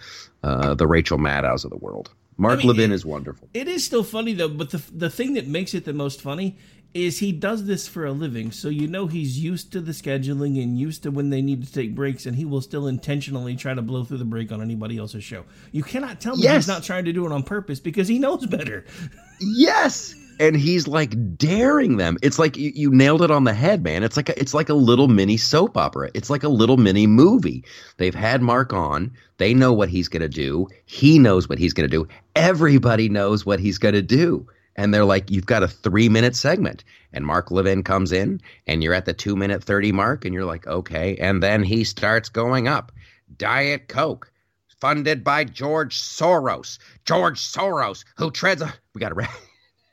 uh, 0.42 0.74
the 0.74 0.86
Rachel 0.86 1.18
Maddows 1.18 1.64
of 1.64 1.70
the 1.70 1.76
world. 1.76 2.10
Mark 2.38 2.54
I 2.54 2.56
mean, 2.58 2.68
Levin 2.68 2.92
it, 2.92 2.94
is 2.94 3.04
wonderful. 3.04 3.48
It 3.52 3.68
is 3.68 3.84
still 3.84 4.02
funny 4.02 4.32
though, 4.32 4.48
but 4.48 4.70
the 4.70 4.82
the 4.92 5.10
thing 5.10 5.34
that 5.34 5.46
makes 5.46 5.74
it 5.74 5.84
the 5.84 5.92
most 5.92 6.20
funny 6.20 6.56
is 6.94 7.18
he 7.18 7.32
does 7.32 7.64
this 7.64 7.88
for 7.88 8.04
a 8.04 8.12
living, 8.12 8.50
so 8.50 8.68
you 8.68 8.86
know 8.86 9.06
he's 9.06 9.38
used 9.38 9.72
to 9.72 9.80
the 9.80 9.92
scheduling 9.92 10.62
and 10.62 10.78
used 10.78 11.02
to 11.02 11.10
when 11.10 11.30
they 11.30 11.40
need 11.40 11.64
to 11.64 11.72
take 11.72 11.94
breaks, 11.94 12.26
and 12.26 12.36
he 12.36 12.44
will 12.44 12.60
still 12.60 12.86
intentionally 12.86 13.56
try 13.56 13.72
to 13.72 13.80
blow 13.80 14.04
through 14.04 14.18
the 14.18 14.24
break 14.24 14.52
on 14.52 14.60
anybody 14.60 14.98
else's 14.98 15.24
show. 15.24 15.44
You 15.72 15.82
cannot 15.82 16.20
tell 16.20 16.36
me 16.36 16.42
yes. 16.42 16.54
he's 16.56 16.68
not 16.68 16.82
trying 16.82 17.06
to 17.06 17.12
do 17.12 17.24
it 17.24 17.32
on 17.32 17.42
purpose 17.42 17.80
because 17.80 18.08
he 18.08 18.18
knows 18.18 18.44
better. 18.46 18.84
yes, 19.40 20.14
and 20.42 20.56
he's 20.56 20.88
like 20.88 21.36
daring 21.36 21.98
them. 21.98 22.18
It's 22.20 22.36
like 22.36 22.56
you, 22.56 22.72
you 22.74 22.90
nailed 22.90 23.22
it 23.22 23.30
on 23.30 23.44
the 23.44 23.54
head, 23.54 23.84
man. 23.84 24.02
It's 24.02 24.16
like 24.16 24.28
a, 24.28 24.38
it's 24.40 24.52
like 24.52 24.68
a 24.68 24.74
little 24.74 25.06
mini 25.06 25.36
soap 25.36 25.76
opera. 25.76 26.10
It's 26.14 26.30
like 26.30 26.42
a 26.42 26.48
little 26.48 26.78
mini 26.78 27.06
movie. 27.06 27.64
They've 27.98 28.14
had 28.14 28.42
Mark 28.42 28.72
on. 28.72 29.12
They 29.36 29.54
know 29.54 29.72
what 29.72 29.88
he's 29.88 30.08
going 30.08 30.22
to 30.22 30.28
do. 30.28 30.66
He 30.84 31.20
knows 31.20 31.48
what 31.48 31.60
he's 31.60 31.72
going 31.72 31.88
to 31.88 31.96
do. 31.96 32.08
Everybody 32.34 33.08
knows 33.08 33.46
what 33.46 33.60
he's 33.60 33.78
going 33.78 33.94
to 33.94 34.02
do. 34.02 34.48
And 34.74 34.92
they're 34.92 35.04
like, 35.04 35.30
you've 35.30 35.46
got 35.46 35.62
a 35.62 35.68
three 35.68 36.08
minute 36.08 36.34
segment. 36.34 36.82
And 37.12 37.24
Mark 37.24 37.52
Levin 37.52 37.84
comes 37.84 38.10
in, 38.10 38.40
and 38.66 38.82
you're 38.82 38.94
at 38.94 39.04
the 39.04 39.12
two 39.12 39.36
minute 39.36 39.62
30 39.62 39.92
mark, 39.92 40.24
and 40.24 40.34
you're 40.34 40.44
like, 40.44 40.66
okay. 40.66 41.16
And 41.18 41.40
then 41.40 41.62
he 41.62 41.84
starts 41.84 42.28
going 42.30 42.66
up 42.66 42.90
Diet 43.36 43.86
Coke, 43.86 44.32
funded 44.80 45.22
by 45.22 45.44
George 45.44 46.00
Soros. 46.00 46.80
George 47.04 47.40
Soros, 47.40 48.04
who 48.16 48.32
treads 48.32 48.60
a. 48.60 48.74
We 48.92 49.00
got 49.00 49.10
to. 49.10 49.28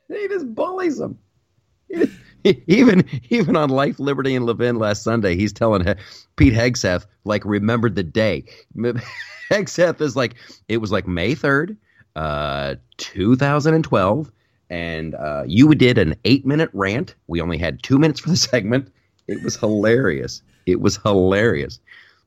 He 0.10 0.28
just 0.28 0.54
bullies 0.54 0.98
them. 0.98 1.18
even 2.44 3.06
even 3.30 3.56
on 3.56 3.70
Life, 3.70 4.00
Liberty, 4.00 4.36
and 4.36 4.46
Levin 4.46 4.78
last 4.78 5.04
Sunday, 5.04 5.36
he's 5.36 5.54
telling 5.54 5.84
Pete 6.36 6.54
Hegseth 6.54 7.06
like 7.24 7.44
remembered 7.46 7.96
the 7.96 8.04
day. 8.04 8.46
Hegseth 9.52 10.02
is 10.02 10.16
like 10.16 10.36
it 10.68 10.78
was 10.78 10.92
like 10.92 11.08
May 11.08 11.36
third, 11.36 11.78
uh, 12.16 12.76
two 12.98 13.36
thousand 13.36 13.74
and 13.74 13.84
twelve, 13.84 14.32
and 14.70 15.16
uh, 15.16 15.44
you 15.48 15.74
did 15.76 15.98
an 15.98 16.16
eight 16.26 16.46
minute 16.46 16.70
rant. 16.74 17.16
We 17.28 17.42
only 17.42 17.58
had 17.58 17.82
two 17.84 17.98
minutes 17.98 18.20
for 18.20 18.30
the 18.30 18.38
segment. 18.38 18.92
It 19.28 19.44
was 19.44 19.56
hilarious. 19.56 20.42
It 20.66 20.82
was 20.82 20.98
hilarious. 20.98 21.80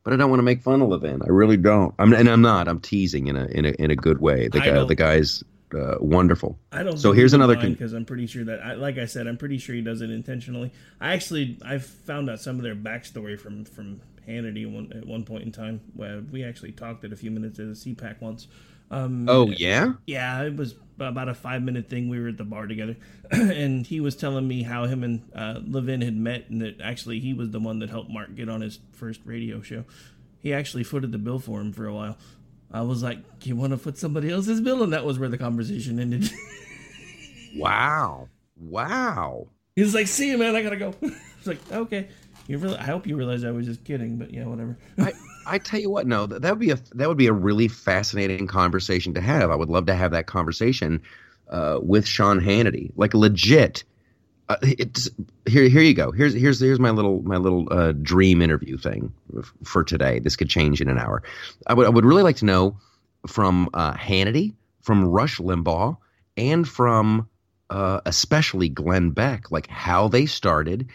But 0.05 0.13
I 0.13 0.17
don't 0.17 0.31
want 0.31 0.41
to 0.41 0.45
make 0.45 0.63
fun 0.63 0.83
of 0.83 0.89
Levin. 0.89 1.23
I 1.23 1.29
really 1.29 1.57
don't. 1.57 1.95
I'm, 2.01 2.13
and 2.13 2.29
I'm 2.29 2.43
not. 2.43 2.67
I'm 2.67 2.81
teasing 2.81 3.29
in 3.29 3.37
a 3.37 3.47
in 3.47 3.65
a 3.67 3.71
in 3.79 3.93
a 3.93 3.97
good 3.97 4.21
way. 4.21 4.49
The 4.49 4.59
guy, 4.59 4.85
the 4.85 4.97
guy's 4.97 5.45
uh, 5.75 5.97
wonderful. 6.01 6.59
I 6.71 6.83
don't. 6.83 6.99
So 6.99 7.13
here's 7.13 7.35
another 7.35 7.57
because 7.57 7.93
con- 7.93 7.99
I'm 7.99 8.05
pretty 8.05 8.27
sure 8.27 8.45
that, 8.45 8.61
I, 8.61 8.75
like 8.75 8.99
I 8.99 9.07
said, 9.07 9.27
I'm 9.27 9.37
pretty 9.37 9.59
sure 9.59 9.75
he 9.75 9.83
does 9.83 10.01
it 10.01 10.11
intentionally. 10.11 10.73
I 11.01 11.13
actually 11.13 11.59
I 11.65 11.79
found 11.79 12.31
out 12.31 12.41
some 12.41 12.57
of 12.57 12.63
their 12.63 12.77
backstory 12.77 13.39
from 13.39 13.65
from 13.65 14.01
Hannity 14.27 14.71
one, 14.71 14.93
at 14.95 15.07
one 15.07 15.25
point 15.25 15.45
in 15.45 15.53
time. 15.53 15.81
Where 15.95 16.21
we 16.21 16.45
actually 16.45 16.73
talked 16.73 17.05
at 17.05 17.13
a 17.13 17.17
few 17.17 17.31
minutes 17.31 17.59
at 17.59 17.67
a 17.67 17.71
CPAC 17.71 18.21
once. 18.21 18.49
Um, 18.91 19.27
oh 19.29 19.49
yeah, 19.49 19.95
yeah. 20.07 20.43
It 20.43 20.57
was 20.57 20.75
about 21.01 21.29
a 21.29 21.35
five 21.35 21.63
minute 21.63 21.89
thing. 21.89 22.09
We 22.09 22.21
were 22.21 22.29
at 22.29 22.37
the 22.37 22.45
bar 22.45 22.67
together, 22.67 22.97
and 23.31 23.87
he 23.87 24.01
was 24.01 24.15
telling 24.15 24.47
me 24.47 24.63
how 24.63 24.85
him 24.85 25.03
and 25.03 25.23
uh, 25.35 25.61
Levin 25.67 26.03
had 26.03 26.17
met, 26.17 26.51
and 26.51 26.61
that 26.61 26.81
actually 26.81 27.19
he 27.21 27.33
was 27.33 27.51
the 27.51 27.61
one 27.61 27.79
that 27.81 27.91
helped 27.91 28.11
Mark 28.11 28.35
get 28.35 28.49
on 28.49 28.61
his 28.61 28.79
first 28.93 29.21
radio 29.25 29.63
show. 29.63 29.85
He 30.41 30.53
actually 30.53 30.85
footed 30.85 31.13
the 31.13 31.19
bill 31.19 31.39
for 31.39 31.61
him 31.61 31.73
for 31.73 31.87
a 31.87 31.95
while. 31.95 32.19
I 32.73 32.83
was 32.83 33.03
like, 33.03 33.19
"You 33.45 33.57
want 33.57 33.73
to 33.73 33.77
put 33.77 33.99
somebody 33.99 34.31
else's 34.31 34.61
bill?" 34.61 34.83
And 34.83 34.93
that 34.93 35.05
was 35.05 35.19
where 35.19 35.29
the 35.29 35.39
conversation 35.39 35.99
ended. 35.99 36.31
wow! 37.57 38.29
Wow! 38.57 39.49
He 39.77 39.83
was 39.83 39.95
like, 39.95 40.07
"See 40.07 40.31
you, 40.31 40.39
man. 40.39 40.57
I 40.57 40.63
gotta 40.63 40.77
go." 40.77 40.95
I 41.03 41.07
was 41.39 41.47
like, 41.47 41.73
"Okay." 41.73 42.09
You 42.49 42.59
really? 42.59 42.77
I 42.77 42.85
hope 42.85 43.07
you 43.07 43.17
realize 43.17 43.45
I 43.45 43.51
was 43.51 43.67
just 43.67 43.85
kidding, 43.85 44.17
but 44.17 44.33
yeah, 44.33 44.47
whatever. 44.47 44.77
I, 44.99 45.13
I 45.47 45.59
tell 45.59 45.81
you 45.81 45.91
what, 45.91 46.07
no, 46.07 46.27
that, 46.27 46.43
that 46.43 46.51
would 46.51 46.59
be 46.59 46.71
a 46.71 46.79
that 46.95 47.09
would 47.09 47.19
be 47.19 47.29
a 47.29 47.33
really 47.33 47.69
fascinating 47.69 48.47
conversation 48.47 49.15
to 49.15 49.21
have. 49.21 49.51
I 49.51 49.55
would 49.55 49.69
love 49.69 49.87
to 49.87 49.95
have 49.95 50.11
that 50.11 50.27
conversation 50.27 51.01
uh, 51.51 51.79
with 51.81 52.07
Sean 52.07 52.41
Hannity, 52.41 52.91
like 52.97 53.15
legit 53.15 53.85
uh, 54.53 54.57
it's 54.63 55.09
here. 55.47 55.69
Here 55.69 55.83
you 55.83 55.95
go. 55.95 56.13
Here's 56.13 56.35
here's 56.35 56.61
here's 56.61 56.81
my 56.81 56.91
little 56.91 57.23
my 57.23 57.37
little 57.37 57.69
uh, 57.71 57.93
dream 57.93 58.43
interview 58.43 58.77
thing 58.77 59.13
for 59.65 59.85
today. 59.85 60.19
This 60.19 60.37
could 60.37 60.49
change 60.49 60.81
in 60.81 60.89
an 60.89 60.99
hour. 60.99 61.23
I 61.67 61.75
would 61.75 61.87
I 61.87 61.91
would 61.91 62.05
really 62.05 62.23
like 62.23 62.37
to 62.37 62.45
know 62.45 62.77
from 63.27 63.71
uh, 63.73 63.95
Hannity, 63.95 64.55
from 64.83 65.05
Rush 65.05 65.39
Limbaugh, 65.39 65.97
and 66.37 66.69
from 66.69 67.29
uh, 67.71 68.01
especially 68.05 68.69
Glenn 68.69 69.11
Beck, 69.11 69.51
like 69.51 69.69
how 69.69 70.09
they 70.09 70.27
started, 70.27 70.91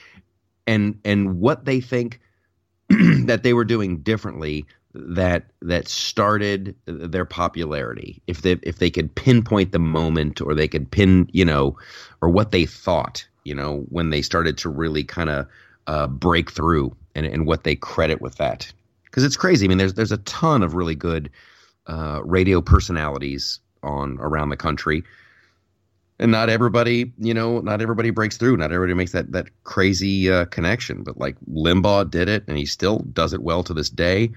and 0.67 0.99
and 1.03 1.39
what 1.39 1.65
they 1.65 1.81
think 1.81 2.19
that 2.89 3.41
they 3.43 3.53
were 3.53 3.65
doing 3.65 3.99
differently 3.99 4.65
that 4.93 5.45
that 5.61 5.87
started 5.87 6.75
their 6.85 7.25
popularity 7.25 8.21
if 8.27 8.41
they 8.41 8.53
if 8.63 8.79
they 8.79 8.89
could 8.89 9.13
pinpoint 9.13 9.71
the 9.71 9.79
moment 9.79 10.41
or 10.41 10.55
they 10.55 10.67
could 10.67 10.89
pin 10.89 11.29
you 11.31 11.45
know 11.45 11.77
or 12.21 12.29
what 12.29 12.51
they 12.51 12.65
thought 12.65 13.27
you 13.47 13.55
know, 13.55 13.85
when 13.89 14.09
they 14.09 14.21
started 14.21 14.57
to 14.57 14.69
really 14.69 15.03
kind 15.03 15.29
of 15.29 15.47
uh, 15.87 16.05
break 16.07 16.51
through 16.51 16.95
and, 17.15 17.25
and 17.25 17.47
what 17.47 17.63
they 17.63 17.75
credit 17.75 18.21
with 18.21 18.35
that. 18.35 18.71
Because 19.05 19.23
it's 19.23 19.37
crazy. 19.37 19.65
I 19.65 19.69
mean, 19.69 19.77
there's 19.77 19.93
there's 19.93 20.11
a 20.11 20.17
ton 20.17 20.61
of 20.63 20.75
really 20.75 20.95
good 20.95 21.31
uh, 21.87 22.21
radio 22.23 22.61
personalities 22.61 23.59
on 23.81 24.17
around 24.19 24.49
the 24.49 24.57
country, 24.57 25.03
and 26.19 26.29
not 26.29 26.49
everybody, 26.49 27.13
you 27.17 27.33
know, 27.33 27.61
not 27.61 27.81
everybody 27.81 28.09
breaks 28.09 28.35
through. 28.35 28.57
Not 28.57 28.73
everybody 28.73 28.95
makes 28.95 29.13
that 29.13 29.31
that 29.31 29.47
crazy 29.63 30.29
uh, 30.29 30.45
connection. 30.45 31.03
But 31.03 31.17
like 31.17 31.37
Limbaugh 31.49 32.11
did 32.11 32.27
it, 32.27 32.43
and 32.47 32.57
he 32.57 32.65
still 32.65 32.99
does 33.13 33.33
it 33.33 33.41
well 33.41 33.63
to 33.63 33.73
this 33.73 33.89
day. 33.89 34.29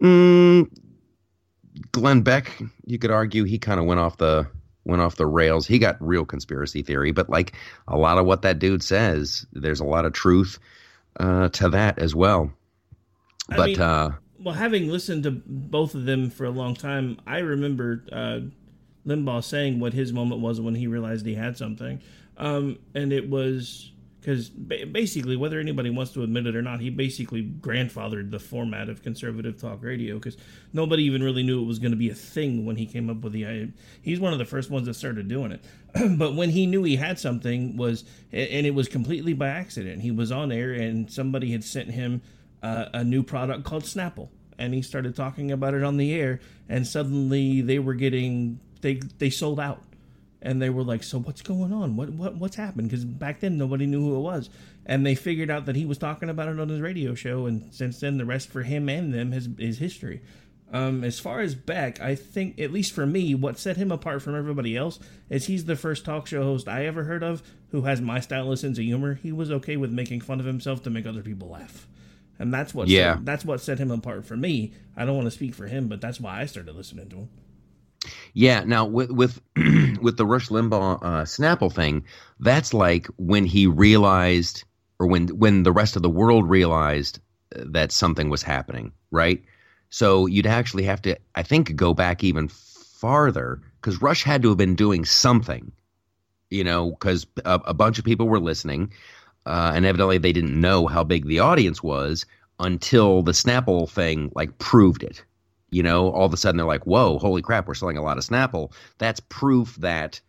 Mm, 0.00 0.70
Glenn 1.92 2.22
Beck, 2.22 2.50
you 2.86 2.98
could 2.98 3.10
argue 3.10 3.44
he 3.44 3.58
kind 3.58 3.78
of 3.78 3.84
went 3.86 4.00
off 4.00 4.16
the 4.16 4.46
went 4.86 5.02
off 5.02 5.16
the 5.16 5.26
rails. 5.26 5.66
He 5.66 5.78
got 5.78 5.96
real 6.00 6.24
conspiracy 6.24 6.82
theory, 6.82 7.12
but 7.12 7.28
like 7.28 7.52
a 7.88 7.96
lot 7.96 8.18
of 8.18 8.26
what 8.26 8.42
that 8.42 8.58
dude 8.58 8.82
says, 8.82 9.44
there's 9.52 9.80
a 9.80 9.84
lot 9.84 10.04
of 10.04 10.12
truth 10.12 10.58
uh, 11.18 11.48
to 11.50 11.70
that 11.70 11.98
as 11.98 12.14
well. 12.14 12.52
I 13.50 13.56
but 13.56 13.66
mean, 13.66 13.80
uh, 13.80 14.12
well, 14.38 14.54
having 14.54 14.88
listened 14.88 15.24
to 15.24 15.30
both 15.30 15.94
of 15.94 16.04
them 16.04 16.30
for 16.30 16.44
a 16.44 16.50
long 16.50 16.74
time, 16.74 17.18
I 17.26 17.38
remember 17.38 18.04
uh, 18.12 18.40
Limbaugh 19.06 19.44
saying 19.44 19.80
what 19.80 19.92
his 19.92 20.12
moment 20.12 20.40
was 20.40 20.60
when 20.60 20.74
he 20.74 20.86
realized 20.86 21.26
he 21.26 21.34
had 21.34 21.56
something, 21.56 22.00
um, 22.36 22.78
and 22.94 23.12
it 23.12 23.28
was 23.28 23.92
because 24.26 24.48
basically, 24.48 25.36
whether 25.36 25.60
anybody 25.60 25.88
wants 25.88 26.12
to 26.14 26.24
admit 26.24 26.48
it 26.48 26.56
or 26.56 26.62
not, 26.62 26.80
he 26.80 26.90
basically 26.90 27.44
grandfathered 27.44 28.32
the 28.32 28.40
format 28.40 28.88
of 28.88 29.00
conservative 29.00 29.60
talk 29.60 29.84
radio 29.84 30.16
because 30.16 30.36
nobody 30.72 31.04
even 31.04 31.22
really 31.22 31.44
knew 31.44 31.62
it 31.62 31.66
was 31.66 31.78
going 31.78 31.92
to 31.92 31.96
be 31.96 32.10
a 32.10 32.14
thing 32.14 32.66
when 32.66 32.74
he 32.74 32.86
came 32.86 33.08
up 33.08 33.18
with 33.18 33.32
the 33.32 33.46
idea. 33.46 33.68
He's 34.02 34.18
one 34.18 34.32
of 34.32 34.40
the 34.40 34.44
first 34.44 34.68
ones 34.68 34.88
that 34.88 34.94
started 34.94 35.28
doing 35.28 35.52
it. 35.52 35.64
but 36.18 36.34
when 36.34 36.50
he 36.50 36.66
knew 36.66 36.82
he 36.82 36.96
had 36.96 37.20
something 37.20 37.76
was, 37.76 38.02
and 38.32 38.66
it 38.66 38.74
was 38.74 38.88
completely 38.88 39.32
by 39.32 39.46
accident. 39.46 40.02
He 40.02 40.10
was 40.10 40.32
on 40.32 40.50
air 40.50 40.72
and 40.72 41.08
somebody 41.08 41.52
had 41.52 41.62
sent 41.62 41.92
him 41.92 42.20
uh, 42.64 42.86
a 42.94 43.04
new 43.04 43.22
product 43.22 43.62
called 43.62 43.84
Snapple, 43.84 44.28
and 44.58 44.74
he 44.74 44.82
started 44.82 45.14
talking 45.14 45.52
about 45.52 45.74
it 45.74 45.84
on 45.84 45.98
the 45.98 46.12
air, 46.12 46.40
and 46.68 46.84
suddenly 46.84 47.60
they 47.60 47.78
were 47.78 47.94
getting 47.94 48.58
they 48.80 48.94
they 49.18 49.30
sold 49.30 49.60
out 49.60 49.82
and 50.46 50.62
they 50.62 50.70
were 50.70 50.84
like, 50.84 51.02
"So 51.02 51.18
what's 51.18 51.42
going 51.42 51.72
on? 51.72 51.96
What 51.96 52.10
what 52.10 52.36
what's 52.36 52.56
happened?" 52.56 52.88
Because 52.88 53.04
back 53.04 53.40
then 53.40 53.58
nobody 53.58 53.84
knew 53.84 54.00
who 54.00 54.16
it 54.16 54.20
was, 54.20 54.48
and 54.86 55.04
they 55.04 55.14
figured 55.14 55.50
out 55.50 55.66
that 55.66 55.76
he 55.76 55.84
was 55.84 55.98
talking 55.98 56.30
about 56.30 56.48
it 56.48 56.60
on 56.60 56.68
his 56.68 56.80
radio 56.80 57.14
show, 57.14 57.46
and 57.46 57.74
since 57.74 58.00
then 58.00 58.16
the 58.16 58.24
rest 58.24 58.48
for 58.48 58.62
him 58.62 58.88
and 58.88 59.12
them 59.12 59.32
has, 59.32 59.48
is 59.58 59.78
history. 59.78 60.22
Um, 60.72 61.04
as 61.04 61.20
far 61.20 61.40
as 61.40 61.54
Beck, 61.54 62.00
I 62.00 62.14
think 62.14 62.60
at 62.60 62.72
least 62.72 62.92
for 62.92 63.06
me, 63.06 63.34
what 63.34 63.58
set 63.58 63.76
him 63.76 63.92
apart 63.92 64.22
from 64.22 64.34
everybody 64.34 64.76
else 64.76 64.98
is 65.28 65.46
he's 65.46 65.64
the 65.64 65.76
first 65.76 66.04
talk 66.04 66.26
show 66.26 66.42
host 66.42 66.68
I 66.68 66.86
ever 66.86 67.04
heard 67.04 67.22
of 67.22 67.42
who 67.70 67.82
has 67.82 68.00
my 68.00 68.20
style 68.20 68.50
of 68.50 68.58
sense 68.58 68.78
of 68.78 68.84
humor. 68.84 69.14
He 69.14 69.32
was 69.32 69.50
okay 69.50 69.76
with 69.76 69.90
making 69.90 70.22
fun 70.22 70.40
of 70.40 70.46
himself 70.46 70.82
to 70.84 70.90
make 70.90 71.06
other 71.06 71.22
people 71.22 71.48
laugh, 71.48 71.86
and 72.38 72.54
that's 72.54 72.72
what 72.72 72.88
yeah 72.88 73.14
set, 73.14 73.24
that's 73.24 73.44
what 73.44 73.60
set 73.60 73.78
him 73.78 73.90
apart 73.90 74.24
for 74.24 74.36
me. 74.36 74.72
I 74.96 75.04
don't 75.04 75.16
want 75.16 75.26
to 75.26 75.32
speak 75.32 75.54
for 75.54 75.66
him, 75.66 75.88
but 75.88 76.00
that's 76.00 76.20
why 76.20 76.40
I 76.40 76.46
started 76.46 76.74
listening 76.74 77.08
to 77.10 77.16
him. 77.16 77.28
Yeah. 78.34 78.64
Now 78.64 78.84
with 78.84 79.10
with 79.10 79.40
with 80.00 80.16
the 80.16 80.26
Rush 80.26 80.48
Limbaugh 80.48 80.98
uh, 81.02 81.22
Snapple 81.24 81.72
thing, 81.72 82.04
that's 82.40 82.74
like 82.74 83.06
when 83.16 83.44
he 83.44 83.66
realized, 83.66 84.64
or 84.98 85.06
when 85.06 85.28
when 85.28 85.62
the 85.62 85.72
rest 85.72 85.96
of 85.96 86.02
the 86.02 86.10
world 86.10 86.48
realized 86.48 87.20
that 87.50 87.92
something 87.92 88.28
was 88.28 88.42
happening, 88.42 88.92
right? 89.10 89.42
So 89.90 90.26
you'd 90.26 90.46
actually 90.46 90.84
have 90.84 91.00
to, 91.02 91.16
I 91.34 91.42
think, 91.42 91.76
go 91.76 91.94
back 91.94 92.24
even 92.24 92.48
farther 92.48 93.60
because 93.80 94.02
Rush 94.02 94.22
had 94.22 94.42
to 94.42 94.48
have 94.48 94.58
been 94.58 94.74
doing 94.74 95.04
something, 95.04 95.72
you 96.50 96.64
know, 96.64 96.90
because 96.90 97.26
a, 97.44 97.60
a, 97.66 97.74
bunch 97.74 97.98
of 97.98 98.04
people 98.04 98.28
were 98.28 98.40
listening, 98.40 98.92
uh, 99.46 99.72
and 99.74 99.86
evidently 99.86 100.18
they 100.18 100.32
didn't 100.32 100.60
know 100.60 100.86
how 100.86 101.04
big 101.04 101.26
the 101.26 101.38
audience 101.38 101.82
was 101.82 102.26
until 102.58 103.22
the 103.22 103.32
Snapple 103.32 103.88
thing 103.88 104.32
like 104.34 104.58
proved 104.58 105.02
it. 105.02 105.22
You 105.76 105.82
know, 105.82 106.10
all 106.10 106.24
of 106.24 106.32
a 106.32 106.36
sudden 106.38 106.56
they're 106.56 106.66
like, 106.66 106.86
"Whoa, 106.86 107.18
holy 107.18 107.42
crap, 107.42 107.68
we're 107.68 107.74
selling 107.74 107.98
a 107.98 108.02
lot 108.02 108.16
of 108.16 108.24
Snapple." 108.24 108.72
That's 108.96 109.20
proof 109.20 109.76
that 109.76 110.20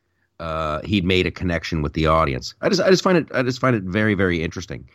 uh, 0.41 0.81
he'd 0.81 1.05
made 1.05 1.25
a 1.25 1.31
connection 1.31 1.81
with 1.81 1.93
the 1.93 2.07
audience. 2.07 2.53
I 2.61 2.67
just, 2.67 2.81
I 2.81 2.89
just 2.89 3.01
find 3.03 3.17
it, 3.17 3.27
I 3.33 3.43
just 3.43 3.61
find 3.61 3.75
it 3.75 3.83
very, 3.83 4.13
very 4.13 4.43
interesting, 4.43 4.89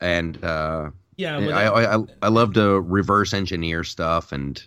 and. 0.00 0.42
Uh, 0.42 0.90
yeah, 1.16 1.38
I, 1.38 1.66
I, 1.66 1.96
I 1.96 2.04
I 2.22 2.28
love 2.28 2.54
to 2.54 2.80
reverse 2.80 3.34
engineer 3.34 3.84
stuff 3.84 4.32
and 4.32 4.66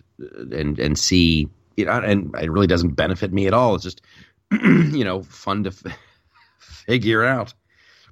and 0.52 0.78
and 0.78 0.96
see 0.96 1.48
you 1.76 1.84
know, 1.84 1.92
and 1.92 2.34
it 2.40 2.50
really 2.50 2.66
doesn't 2.68 2.90
benefit 2.90 3.32
me 3.32 3.46
at 3.46 3.52
all. 3.52 3.74
It's 3.74 3.84
just 3.84 4.00
you 4.52 5.04
know 5.04 5.22
fun 5.22 5.64
to 5.64 5.70
f- 5.70 5.98
figure 6.58 7.24
out. 7.24 7.52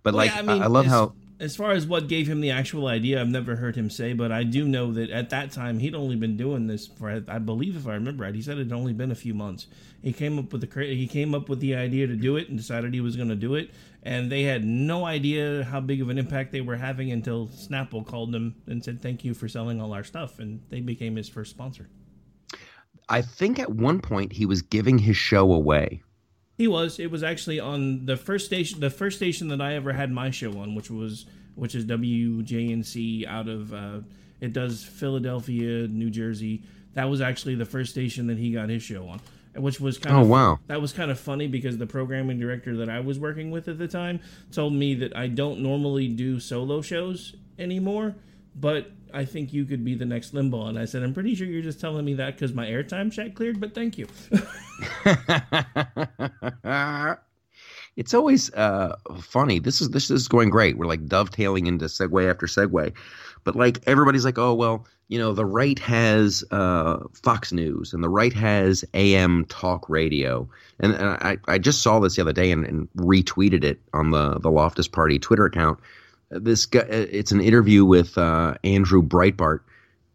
But 0.03 0.15
well, 0.15 0.25
like, 0.25 0.33
yeah, 0.33 0.41
I, 0.41 0.43
mean, 0.43 0.63
I, 0.63 0.67
love 0.67 0.87
how 0.87 1.15
as 1.41 1.57
far 1.57 1.73
as 1.73 1.87
what 1.87 2.09
gave 2.09 2.29
him 2.29 2.41
the 2.41 2.51
actual 2.51 2.87
idea, 2.87 3.21
I've 3.21 3.29
never 3.29 3.57
heard 3.57 3.75
him 3.75 3.91
say, 3.91 4.13
but 4.13 4.31
I 4.31 4.45
do 4.45 4.67
know 4.67 4.93
that 4.93 5.11
at 5.11 5.31
that 5.31 5.51
time 5.51 5.79
he'd 5.79 5.95
only 5.95 6.17
been 6.17 6.37
doing 6.37 6.67
this 6.67 6.87
for, 6.87 7.23
I 7.27 7.39
believe, 7.39 7.77
if 7.77 7.87
I 7.87 7.95
remember 7.95 8.23
right, 8.23 8.35
he 8.35 8.43
said 8.43 8.59
it 8.59 8.65
had 8.65 8.73
only 8.73 8.93
been 8.93 9.11
a 9.11 9.17
few 9.17 9.35
months. 9.35 9.67
He 10.03 10.13
came 10.13 10.39
up 10.39 10.53
with 10.53 10.61
the 10.61 10.85
he 10.85 11.07
came 11.07 11.35
up 11.35 11.49
with 11.49 11.61
the 11.61 11.75
idea 11.75 12.07
to 12.07 12.15
do 12.15 12.37
it 12.37 12.49
and 12.49 12.57
decided 12.57 12.95
he 12.95 13.01
was 13.01 13.17
going 13.17 13.31
to 13.31 13.37
do 13.37 13.55
it, 13.55 13.71
and 14.03 14.31
they 14.31 14.43
had 14.43 14.65
no 14.65 15.07
idea 15.07 15.65
how 15.65 15.81
big 15.81 16.01
of 16.01 16.09
an 16.09 16.19
impact 16.19 16.53
they 16.53 16.61
were 16.61 16.77
having 16.77 17.11
until 17.11 17.49
Snapple 17.49 18.07
called 18.07 18.31
them 18.31 18.55
and 18.67 18.85
said 18.85 19.01
thank 19.01 19.25
you 19.25 19.35
for 19.35 19.49
selling 19.49 19.81
all 19.81 19.93
our 19.93 20.05
stuff, 20.05 20.39
and 20.39 20.61
they 20.69 20.81
became 20.81 21.17
his 21.17 21.29
first 21.29 21.51
sponsor. 21.51 21.89
I 23.09 23.23
think 23.23 23.59
at 23.59 23.71
one 23.71 24.01
point 24.01 24.33
he 24.33 24.47
was 24.47 24.63
giving 24.63 24.99
his 24.99 25.17
show 25.17 25.53
away. 25.53 26.03
He 26.57 26.69
was. 26.69 26.99
It 26.99 27.11
was 27.11 27.23
actually 27.23 27.59
on 27.59 28.07
the 28.07 28.17
first 28.17 28.47
station, 28.47 28.81
the 28.81 28.91
first 28.91 29.17
station 29.17 29.49
that 29.49 29.61
I 29.61 29.75
ever 29.75 29.93
had 29.93 30.11
my 30.11 30.31
show 30.31 30.59
on, 30.59 30.75
which 30.75 30.91
was 30.91 31.27
which 31.55 31.75
is 31.75 31.85
WJNC 31.85 33.27
out 33.27 33.49
of 33.49 33.73
uh, 33.73 34.01
it 34.41 34.53
does 34.53 34.85
Philadelphia, 34.85 35.89
New 35.89 36.11
Jersey. 36.11 36.63
That 36.95 37.11
was 37.11 37.21
actually 37.21 37.57
the 37.57 37.65
first 37.65 37.91
station 37.91 38.29
that 38.29 38.39
he 38.39 38.53
got 38.53 38.69
his 38.69 38.83
show 38.83 39.09
on, 39.09 39.21
which 39.57 39.81
was 39.81 39.99
kind 39.99 40.15
of 40.15 40.23
oh, 40.23 40.25
of 40.25 40.29
wow. 40.29 40.59
That 40.69 40.81
was 40.81 40.93
kind 40.93 41.11
of 41.11 41.19
funny 41.19 41.49
because 41.49 41.79
the 41.79 41.87
programming 41.87 42.39
director 42.39 42.77
that 42.77 42.89
I 42.89 43.01
was 43.01 43.19
working 43.19 43.51
with 43.51 43.69
at 43.69 43.79
the 43.79 43.89
time 43.89 44.21
told 44.53 44.75
me 44.75 44.95
that 44.97 45.17
I 45.17 45.27
don't 45.27 45.61
normally 45.61 46.09
do 46.09 46.39
solo 46.39 46.83
shows 46.83 47.35
anymore, 47.59 48.15
but 48.55 48.91
I 49.13 49.25
think 49.25 49.53
you 49.53 49.65
could 49.65 49.85
be 49.85 49.95
the 49.95 50.05
next 50.05 50.35
Limbaugh. 50.35 50.69
And 50.69 50.79
I 50.79 50.85
said, 50.85 51.03
I'm 51.03 51.15
pretty 51.15 51.35
sure 51.35 51.47
you're 51.47 51.63
just 51.63 51.81
telling 51.81 52.05
me 52.05 52.15
that 52.15 52.35
because 52.35 52.53
my 52.53 52.67
airtime 52.67 53.13
check 53.13 53.35
cleared, 53.35 53.61
but 53.61 53.75
thank 53.75 53.97
you. 53.97 54.07
it's 57.97 58.13
always 58.13 58.53
uh, 58.55 58.97
funny. 59.21 59.59
This 59.61 59.81
is 59.81 59.91
this 59.91 60.11
is 60.11 60.27
going 60.29 60.51
great. 60.51 60.77
We're 60.77 60.87
like 60.87 61.07
dovetailing 61.07 61.67
into 61.67 61.85
segue 61.87 62.29
after 62.29 62.47
segue, 62.47 62.93
but 63.45 63.57
like 63.57 63.79
everybody's 63.87 64.25
like, 64.25 64.39
oh 64.39 64.55
well, 64.55 64.87
you 65.09 65.19
know, 65.19 65.33
the 65.33 65.45
right 65.45 65.79
has 65.79 66.43
uh, 66.51 66.99
Fox 67.23 67.53
News 67.53 67.93
and 67.93 68.03
the 68.03 68.09
right 68.09 68.33
has 68.33 68.85
AM 68.95 69.45
talk 69.45 69.89
radio, 69.89 70.49
and, 70.81 70.93
and 70.95 71.09
I 71.09 71.37
I 71.47 71.59
just 71.59 71.83
saw 71.83 72.01
this 72.01 72.17
the 72.17 72.23
other 72.23 72.33
day 72.33 72.51
and, 72.51 72.65
and 72.67 72.89
retweeted 72.97 73.63
it 73.63 73.81
on 73.93 74.11
the 74.11 74.39
the 74.41 74.51
Loftus 74.51 74.89
Party 74.89 75.19
Twitter 75.19 75.45
account 75.45 75.79
this 76.41 76.67
guy 76.67 76.81
it's 76.81 77.33
an 77.33 77.41
interview 77.41 77.85
with 77.85 78.17
uh, 78.19 78.55
Andrew 78.65 79.03
Breitbart. 79.03 79.61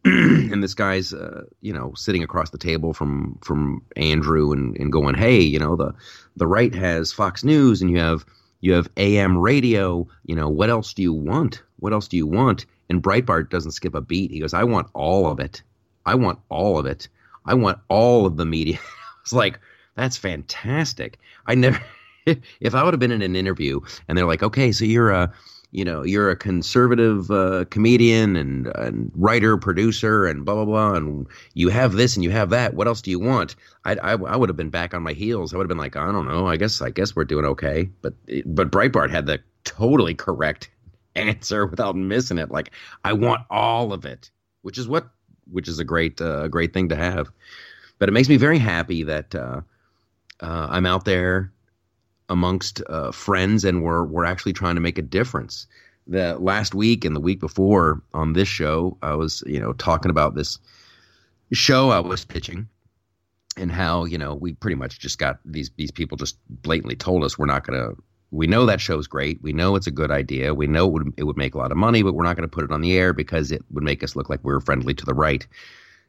And 0.51 0.63
this 0.63 0.73
guy's 0.73 1.13
uh, 1.13 1.43
you 1.61 1.73
know 1.73 1.93
sitting 1.95 2.23
across 2.23 2.49
the 2.49 2.57
table 2.57 2.93
from 2.93 3.37
from 3.43 3.83
Andrew 3.95 4.51
and, 4.51 4.75
and 4.77 4.91
going 4.91 5.13
hey 5.13 5.39
you 5.39 5.59
know 5.59 5.75
the 5.75 5.93
the 6.37 6.47
right 6.47 6.73
has 6.73 7.11
Fox 7.11 7.43
News 7.43 7.81
and 7.81 7.91
you 7.91 7.99
have 7.99 8.25
you 8.61 8.73
have 8.73 8.89
AM 8.97 9.37
radio. 9.37 10.07
You 10.25 10.35
know 10.35 10.49
what 10.49 10.69
else 10.69 10.93
do 10.93 11.01
you 11.01 11.13
want? 11.13 11.61
What 11.79 11.93
else 11.93 12.07
do 12.07 12.17
you 12.17 12.25
want? 12.25 12.65
And 12.89 13.03
Breitbart 13.03 13.49
doesn't 13.49 13.71
skip 13.71 13.93
a 13.93 14.01
beat. 14.01 14.31
He 14.31 14.39
goes 14.39 14.53
I 14.53 14.63
want 14.63 14.87
all 14.93 15.27
of 15.27 15.39
it. 15.39 15.61
I 16.05 16.15
want 16.15 16.39
all 16.49 16.79
of 16.79 16.85
it. 16.85 17.07
I 17.45 17.53
want 17.53 17.79
all 17.89 18.25
of 18.25 18.37
the 18.37 18.45
media. 18.45 18.79
It's 19.21 19.33
like 19.33 19.59
that's 19.95 20.17
fantastic. 20.17 21.19
I 21.45 21.55
never 21.55 21.79
if 22.25 22.73
I 22.73 22.83
would 22.83 22.93
have 22.93 22.99
been 22.99 23.11
in 23.11 23.21
an 23.21 23.35
interview 23.35 23.81
and 24.07 24.17
they're 24.17 24.25
like 24.25 24.43
okay 24.43 24.71
so 24.71 24.85
you're 24.85 25.11
a 25.11 25.31
you 25.71 25.85
know 25.85 26.03
you're 26.03 26.29
a 26.29 26.35
conservative 26.35 27.29
uh, 27.29 27.65
comedian 27.69 28.35
and, 28.35 28.67
and, 28.67 29.11
writer 29.15 29.57
producer 29.57 30.25
and 30.25 30.45
blah 30.45 30.55
blah 30.55 30.65
blah 30.65 30.93
and 30.93 31.27
you 31.53 31.69
have 31.69 31.93
this 31.93 32.15
and 32.15 32.23
you 32.23 32.31
have 32.31 32.49
that. 32.49 32.73
What 32.73 32.87
else 32.87 33.01
do 33.01 33.11
you 33.11 33.19
want? 33.19 33.55
I, 33.85 33.93
I, 33.95 34.11
I 34.13 34.35
would 34.35 34.49
have 34.49 34.57
been 34.57 34.71
back 34.71 34.93
on 34.93 35.03
my 35.03 35.13
heels. 35.13 35.53
I 35.53 35.57
would 35.57 35.63
have 35.63 35.69
been 35.69 35.77
like 35.77 35.95
i 35.95 36.11
don't 36.11 36.27
know. 36.27 36.47
I 36.47 36.57
guess 36.57 36.81
i 36.81 36.89
guess 36.89 37.15
we're 37.15 37.25
doing 37.25 37.45
okay. 37.45 37.89
But 38.01 38.13
but 38.45 38.71
breitbart 38.71 39.11
had 39.11 39.25
the 39.25 39.39
totally 39.63 40.15
correct 40.15 40.69
answer 41.15 41.65
without 41.65 41.95
missing 41.95 42.37
it. 42.37 42.51
Like 42.51 42.71
i 43.03 43.13
want 43.13 43.41
all 43.49 43.93
of 43.93 44.05
it 44.05 44.31
which 44.61 44.77
is 44.77 44.87
what 44.87 45.09
which 45.51 45.67
is 45.67 45.79
a 45.79 45.83
great 45.83 46.21
uh, 46.21 46.47
great 46.47 46.73
thing 46.73 46.89
to 46.89 46.95
have. 46.95 47.31
But 47.97 48.09
it 48.09 48.13
makes 48.13 48.29
me 48.29 48.37
very 48.37 48.59
happy 48.59 49.03
that 49.03 49.35
uh, 49.35 49.61
uh 50.41 50.67
i'm 50.69 50.85
out 50.85 51.05
there 51.05 51.51
amongst 52.29 52.81
uh, 52.89 53.11
friends, 53.11 53.65
and 53.65 53.83
we're 53.83 54.03
we're 54.05 54.25
actually 54.25 54.53
trying 54.53 54.75
to 54.75 54.81
make 54.81 54.97
a 54.97 55.03
difference. 55.03 55.67
The 56.07 56.37
last 56.39 56.73
week 56.73 57.05
and 57.05 57.15
the 57.15 57.19
week 57.19 57.39
before 57.39 58.01
on 58.13 58.33
this 58.33 58.47
show, 58.47 58.97
I 59.01 59.15
was 59.15 59.43
you 59.45 59.59
know 59.59 59.73
talking 59.73 60.11
about 60.11 60.35
this 60.35 60.57
show 61.51 61.89
I 61.89 61.99
was 61.99 62.25
pitching, 62.25 62.67
and 63.57 63.71
how 63.71 64.05
you 64.05 64.17
know 64.17 64.35
we 64.35 64.53
pretty 64.53 64.75
much 64.75 64.99
just 64.99 65.17
got 65.17 65.39
these 65.45 65.71
these 65.77 65.91
people 65.91 66.17
just 66.17 66.37
blatantly 66.49 66.95
told 66.95 67.23
us 67.23 67.37
we're 67.37 67.45
not 67.45 67.65
going 67.65 67.79
to. 67.79 68.01
We 68.31 68.45
know 68.45 68.67
that 68.67 68.79
show's 68.79 69.07
great. 69.07 69.41
We 69.41 69.53
know 69.53 69.75
it's 69.75 69.87
a 69.87 69.91
good 69.91 70.11
idea. 70.11 70.53
We 70.53 70.67
know 70.67 70.85
it 70.85 70.91
would, 70.91 71.13
it 71.17 71.23
would 71.23 71.35
make 71.35 71.55
a 71.55 71.57
lot 71.57 71.71
of 71.71 71.77
money, 71.77 72.03
but 72.03 72.13
we're 72.13 72.25
not 72.25 72.35
going 72.35 72.47
to 72.47 72.55
put 72.55 72.63
it 72.63 72.71
on 72.71 72.81
the 72.81 72.95
air 72.95 73.11
because 73.11 73.51
it 73.51 73.63
would 73.71 73.83
make 73.83 74.03
us 74.03 74.15
look 74.15 74.29
like 74.29 74.39
we 74.43 74.53
we're 74.53 74.59
friendly 74.59 74.93
to 74.93 75.03
the 75.03 75.15
right. 75.15 75.47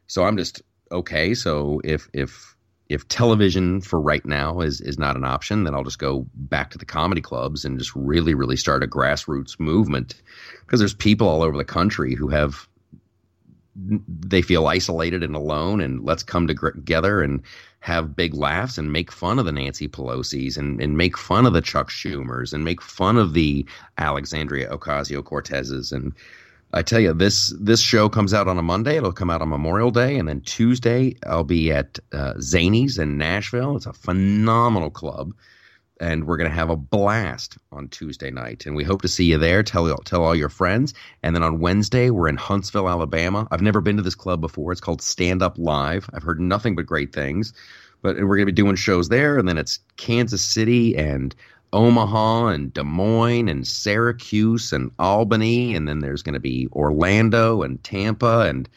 So 0.05 0.25
I'm 0.25 0.37
just 0.37 0.61
okay. 0.91 1.33
So 1.33 1.81
if 1.83 2.07
if 2.13 2.55
if 2.91 3.07
television 3.07 3.79
for 3.79 3.99
right 3.99 4.25
now 4.25 4.59
is 4.59 4.81
is 4.81 4.99
not 4.99 5.15
an 5.15 5.23
option, 5.23 5.63
then 5.63 5.73
I'll 5.73 5.83
just 5.83 5.99
go 5.99 6.25
back 6.35 6.71
to 6.71 6.77
the 6.77 6.85
comedy 6.85 7.21
clubs 7.21 7.63
and 7.63 7.79
just 7.79 7.95
really, 7.95 8.33
really 8.33 8.57
start 8.57 8.83
a 8.83 8.87
grassroots 8.87 9.59
movement. 9.59 10.21
Because 10.65 10.79
there's 10.79 10.93
people 10.93 11.27
all 11.27 11.41
over 11.41 11.57
the 11.57 11.63
country 11.63 12.15
who 12.15 12.27
have 12.27 12.67
they 13.75 14.41
feel 14.41 14.67
isolated 14.67 15.23
and 15.23 15.35
alone, 15.35 15.79
and 15.79 16.03
let's 16.03 16.23
come 16.23 16.45
together 16.45 17.21
and 17.21 17.41
have 17.79 18.15
big 18.15 18.33
laughs 18.33 18.77
and 18.77 18.91
make 18.91 19.11
fun 19.11 19.39
of 19.39 19.45
the 19.45 19.51
Nancy 19.51 19.87
Pelosi's 19.87 20.57
and, 20.57 20.81
and 20.81 20.97
make 20.97 21.17
fun 21.17 21.45
of 21.45 21.53
the 21.53 21.61
Chuck 21.61 21.89
Schumers 21.89 22.53
and 22.53 22.65
make 22.65 22.81
fun 22.81 23.17
of 23.17 23.33
the 23.33 23.65
Alexandria 23.97 24.69
Ocasio 24.69 25.23
Cortezes 25.23 25.93
and 25.93 26.13
I 26.73 26.81
tell 26.81 26.99
you, 26.99 27.13
this 27.13 27.53
this 27.59 27.81
show 27.81 28.07
comes 28.07 28.33
out 28.33 28.47
on 28.47 28.57
a 28.57 28.61
Monday. 28.61 28.97
It'll 28.97 29.11
come 29.11 29.29
out 29.29 29.41
on 29.41 29.49
Memorial 29.49 29.91
Day, 29.91 30.17
and 30.17 30.27
then 30.27 30.41
Tuesday 30.41 31.15
I'll 31.25 31.43
be 31.43 31.71
at 31.71 31.99
uh, 32.13 32.33
in 32.35 33.17
Nashville. 33.17 33.75
It's 33.75 33.85
a 33.85 33.93
phenomenal 33.93 34.89
club, 34.89 35.33
and 35.99 36.25
we're 36.25 36.37
gonna 36.37 36.49
have 36.49 36.69
a 36.69 36.77
blast 36.77 37.57
on 37.73 37.89
Tuesday 37.89 38.31
night. 38.31 38.65
And 38.65 38.75
we 38.75 38.85
hope 38.85 39.01
to 39.01 39.09
see 39.09 39.25
you 39.25 39.37
there. 39.37 39.63
Tell 39.63 39.97
tell 39.97 40.23
all 40.23 40.35
your 40.35 40.49
friends. 40.49 40.93
And 41.23 41.35
then 41.35 41.43
on 41.43 41.59
Wednesday 41.59 42.09
we're 42.09 42.29
in 42.29 42.37
Huntsville, 42.37 42.89
Alabama. 42.89 43.47
I've 43.51 43.61
never 43.61 43.81
been 43.81 43.97
to 43.97 44.03
this 44.03 44.15
club 44.15 44.39
before. 44.39 44.71
It's 44.71 44.81
called 44.81 45.01
Stand 45.01 45.41
Up 45.41 45.57
Live. 45.57 46.09
I've 46.13 46.23
heard 46.23 46.39
nothing 46.39 46.75
but 46.75 46.85
great 46.85 47.13
things. 47.13 47.53
But 48.01 48.15
we're 48.15 48.37
gonna 48.37 48.45
be 48.45 48.53
doing 48.53 48.77
shows 48.77 49.09
there, 49.09 49.37
and 49.37 49.47
then 49.47 49.57
it's 49.57 49.79
Kansas 49.97 50.41
City 50.41 50.95
and 50.95 51.35
Omaha 51.73 52.47
and 52.47 52.73
Des 52.73 52.83
Moines 52.83 53.47
and 53.47 53.67
Syracuse 53.67 54.73
and 54.73 54.91
Albany, 54.99 55.75
and 55.75 55.87
then 55.87 55.99
there's 55.99 56.21
going 56.21 56.33
to 56.33 56.39
be 56.39 56.67
Orlando 56.73 57.61
and 57.61 57.81
Tampa, 57.83 58.41
and 58.41 58.67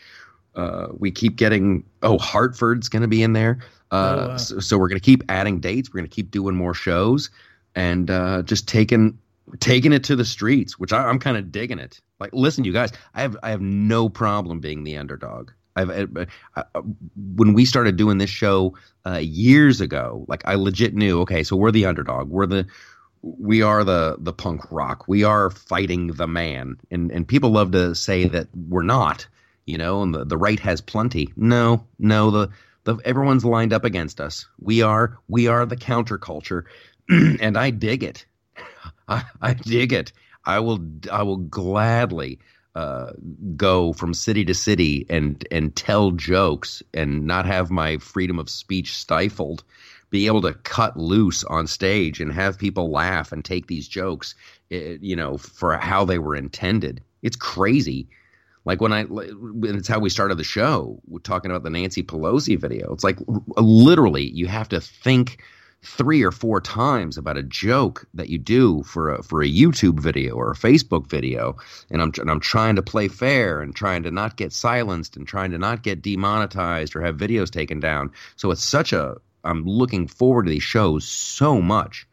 uh, 0.55 0.89
we 0.97 1.11
keep 1.11 1.37
getting 1.37 1.85
oh 2.03 2.19
Hartford's 2.19 2.89
going 2.89 3.03
to 3.03 3.09
be 3.09 3.23
in 3.23 3.33
there. 3.33 3.59
Uh, 3.91 3.95
oh, 3.95 4.29
wow. 4.29 4.37
so, 4.37 4.61
so, 4.61 4.79
we're 4.79 4.89
going 4.89 5.01
to 5.01 5.05
keep 5.05 5.23
adding 5.29 5.61
dates. 5.61 5.91
We're 5.93 6.01
going 6.01 6.11
to 6.11 6.15
keep 6.15 6.31
doing 6.31 6.55
more 6.55 6.75
shows, 6.75 7.31
and 7.75 8.11
uh, 8.11 8.43
just 8.43 8.69
taking 8.69 9.19
taking 9.61 9.93
it 9.93 10.05
to 10.05 10.17
the 10.17 10.25
streets, 10.25 10.79
which 10.79 10.93
I, 10.93 11.05
I'm 11.09 11.19
kind 11.19 11.37
of 11.37 11.53
digging 11.53 11.79
it. 11.79 12.01
Like, 12.21 12.31
listen, 12.33 12.65
you 12.65 12.73
guys, 12.73 12.93
I 13.15 13.23
have 13.23 13.37
I 13.43 13.51
have 13.51 13.61
no 13.61 14.09
problem 14.09 14.61
being 14.61 14.85
the 14.85 14.97
underdog. 14.97 15.51
I've 15.77 15.91
uh, 16.55 16.65
when 17.37 17.53
we 17.53 17.65
started 17.65 17.97
doing 17.97 18.19
this 18.19 18.31
show 18.31 18.77
uh, 19.07 19.19
years 19.19 19.81
ago, 19.81 20.25
like 20.29 20.43
I 20.47 20.55
legit 20.55 20.95
knew, 20.95 21.21
okay, 21.23 21.43
so 21.43 21.57
we're 21.57 21.73
the 21.73 21.87
underdog. 21.87 22.29
We're 22.31 22.47
the 22.47 22.67
we 23.23 23.63
are 23.63 23.85
the 23.85 24.17
the 24.19 24.33
punk 24.33 24.71
rock. 24.71 25.09
We 25.09 25.25
are 25.25 25.51
fighting 25.51 26.09
the 26.09 26.27
man, 26.27 26.77
and 26.91 27.11
and 27.11 27.27
people 27.27 27.51
love 27.51 27.73
to 27.73 27.95
say 27.95 28.29
that 28.29 28.49
we're 28.69 28.83
not, 28.83 29.27
you 29.67 29.79
know, 29.79 30.03
and 30.03 30.15
the 30.15 30.25
the 30.25 30.37
right 30.39 30.61
has 30.61 30.81
plenty. 30.81 31.33
No, 31.37 31.85
no, 31.99 32.31
the 32.31 32.51
The, 32.85 32.99
everyone's 33.05 33.45
lined 33.45 33.73
up 33.73 33.85
against 33.85 34.21
us. 34.21 34.47
We 34.61 34.83
are 34.83 35.19
we 35.27 35.49
are 35.49 35.67
the 35.67 35.77
counterculture, 35.77 36.65
and 37.09 37.57
I 37.57 37.71
dig 37.71 38.05
it. 38.05 38.27
I, 39.09 39.25
I 39.41 39.55
dig 39.55 39.93
it. 39.93 40.13
I 40.45 40.61
will 40.61 40.81
I 41.11 41.23
will 41.23 41.39
gladly 41.39 42.39
uh, 42.75 43.13
go 43.57 43.93
from 43.93 44.15
city 44.15 44.45
to 44.45 44.55
city 44.55 45.07
and 45.09 45.47
and 45.51 45.75
tell 45.77 46.11
jokes 46.11 46.83
and 46.93 47.25
not 47.27 47.47
have 47.47 47.71
my 47.71 47.99
freedom 47.99 48.39
of 48.39 48.51
speech 48.51 48.97
stifled. 48.97 49.63
Be 50.11 50.27
able 50.27 50.43
to 50.43 50.55
cut 50.55 50.97
loose 50.97 51.45
on 51.45 51.67
stage 51.67 52.21
and 52.21 52.33
have 52.33 52.59
people 52.59 52.91
laugh 52.91 53.33
and 53.33 53.45
take 53.45 53.67
these 53.67 53.89
jokes, 53.89 54.35
eh, 54.71 54.97
you 55.01 55.17
know, 55.17 55.37
for 55.39 55.77
how 55.77 56.05
they 56.05 56.19
were 56.19 56.37
intended. 56.37 57.01
It's 57.23 57.37
crazy. 57.37 58.09
Like 58.65 58.81
when 58.81 58.93
I, 58.93 59.07
it's 59.65 59.89
how 59.89 59.99
we 59.99 60.11
started 60.11 60.39
the 60.39 60.45
show. 60.45 61.01
We're 61.07 61.19
talking 61.19 61.51
about 61.51 61.65
the 61.65 61.71
Nancy 61.71 62.03
Pelosi 62.03 62.59
video. 62.59 62.93
It's 62.93 63.05
like 63.05 63.19
literally 63.57 64.31
you 64.31 64.47
have 64.47 64.69
to 64.71 64.81
think 64.81 65.43
three 65.85 66.23
or 66.23 66.31
four 66.33 66.61
times 66.61 67.17
about 67.19 67.37
a 67.37 67.43
joke 67.43 68.07
that 68.15 68.29
you 68.29 68.39
do 68.39 68.83
for 68.85 69.11
a 69.15 69.23
for 69.23 69.43
a 69.43 69.47
YouTube 69.49 70.01
video 70.01 70.35
or 70.35 70.51
a 70.51 70.57
Facebook 70.57 71.07
video, 71.09 71.57
and 71.91 72.01
I'm 72.03 72.13
and 72.19 72.31
I'm 72.31 72.41
trying 72.41 72.77
to 72.77 72.83
play 72.83 73.09
fair 73.09 73.61
and 73.61 73.75
trying 73.75 74.03
to 74.05 74.11
not 74.11 74.37
get 74.37 74.53
silenced 74.53 75.17
and 75.17 75.27
trying 75.27 75.51
to 75.53 75.59
not 75.59 75.83
get 75.83 76.03
demonetized 76.03 76.97
or 76.97 77.03
have 77.03 77.17
videos 77.17 77.51
taken 77.51 77.81
down. 77.81 78.11
So 78.37 78.51
it's 78.51 78.65
such 78.65 78.93
a 78.93 79.17
I'm 79.45 79.65
looking 79.67 80.07
forward 80.09 80.45
to 80.47 80.51
these 80.51 80.63
shows 80.63 81.07
so 81.07 81.61
much 81.61 82.07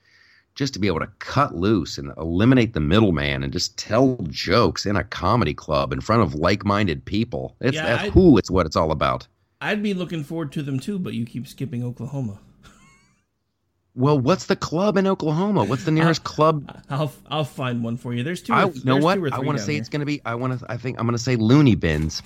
just 0.54 0.74
to 0.74 0.80
be 0.80 0.88
able 0.88 1.00
to 1.00 1.08
cut 1.20 1.56
loose 1.56 1.98
and 1.98 2.12
eliminate 2.18 2.74
the 2.74 2.82
middleman 2.82 3.42
and 3.42 3.54
just 3.54 3.78
tell 3.78 4.18
jokes 4.30 4.86
in 4.86 4.98
a 4.98 5.04
comedy 5.06 5.54
club 5.54 5.94
in 5.94 6.02
front 6.02 6.22
of 6.22 6.36
like-minded 6.36 7.06
people. 7.06 7.56
It's 7.62 7.76
Yeah, 7.76 7.86
that's 7.86 8.02
I'd- 8.04 8.12
cool. 8.12 8.38
It's 8.38 8.52
what 8.52 8.66
it's 8.66 8.76
all 8.76 8.92
about. 8.92 9.28
I'd 9.62 9.82
be 9.82 9.94
looking 9.94 10.24
forward 10.26 10.52
to 10.54 10.62
them 10.62 10.78
too, 10.78 11.00
but 11.00 11.14
you 11.14 11.26
keep 11.26 11.48
skipping 11.48 11.84
Oklahoma. 11.86 12.40
Well, 13.94 14.18
what's 14.18 14.46
the 14.46 14.56
club 14.56 14.96
in 14.96 15.06
Oklahoma? 15.06 15.66
What's 15.66 15.84
the 15.84 15.92
nearest 15.92 16.24
club? 16.24 16.82
I'll 16.90 17.12
I'll 17.30 17.44
find 17.44 17.84
one 17.84 17.98
for 17.98 18.14
you. 18.14 18.24
There's 18.24 18.42
two. 18.42 18.54
I 18.54 18.66
you 18.66 18.82
know 18.86 18.98
what? 18.98 19.18
I 19.34 19.40
want 19.40 19.58
to 19.58 19.64
say 19.64 19.74
here. 19.74 19.82
it's 19.82 19.90
going 19.90 20.00
to 20.00 20.06
be. 20.06 20.22
I 20.26 20.36
want 20.36 20.58
to. 20.58 20.66
I 20.72 20.78
think 20.78 20.98
I'm 20.98 21.06
going 21.06 21.18
to 21.18 21.24
say 21.24 21.36
Looney 21.36 21.76
Bins. 21.76 22.22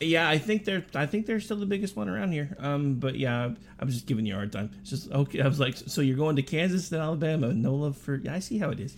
Yeah, 0.00 0.28
I 0.28 0.38
think 0.38 0.64
they're 0.64 0.84
I 0.94 1.06
think 1.06 1.26
they're 1.26 1.40
still 1.40 1.56
the 1.56 1.66
biggest 1.66 1.96
one 1.96 2.08
around 2.08 2.32
here. 2.32 2.56
Um, 2.58 2.94
but 2.94 3.16
yeah, 3.16 3.50
I'm 3.80 3.88
just 3.88 4.06
giving 4.06 4.26
you 4.26 4.34
a 4.34 4.36
hard 4.36 4.52
time. 4.52 4.70
It's 4.80 4.90
just 4.90 5.10
okay. 5.10 5.40
I 5.40 5.48
was 5.48 5.60
like, 5.60 5.76
so 5.76 6.00
you're 6.00 6.16
going 6.16 6.36
to 6.36 6.42
Kansas 6.42 6.90
and 6.92 7.00
Alabama? 7.00 7.52
No 7.52 7.74
love 7.74 7.96
for. 7.96 8.16
Yeah, 8.16 8.34
I 8.34 8.38
see 8.38 8.58
how 8.58 8.70
it 8.70 8.78
is. 8.78 8.96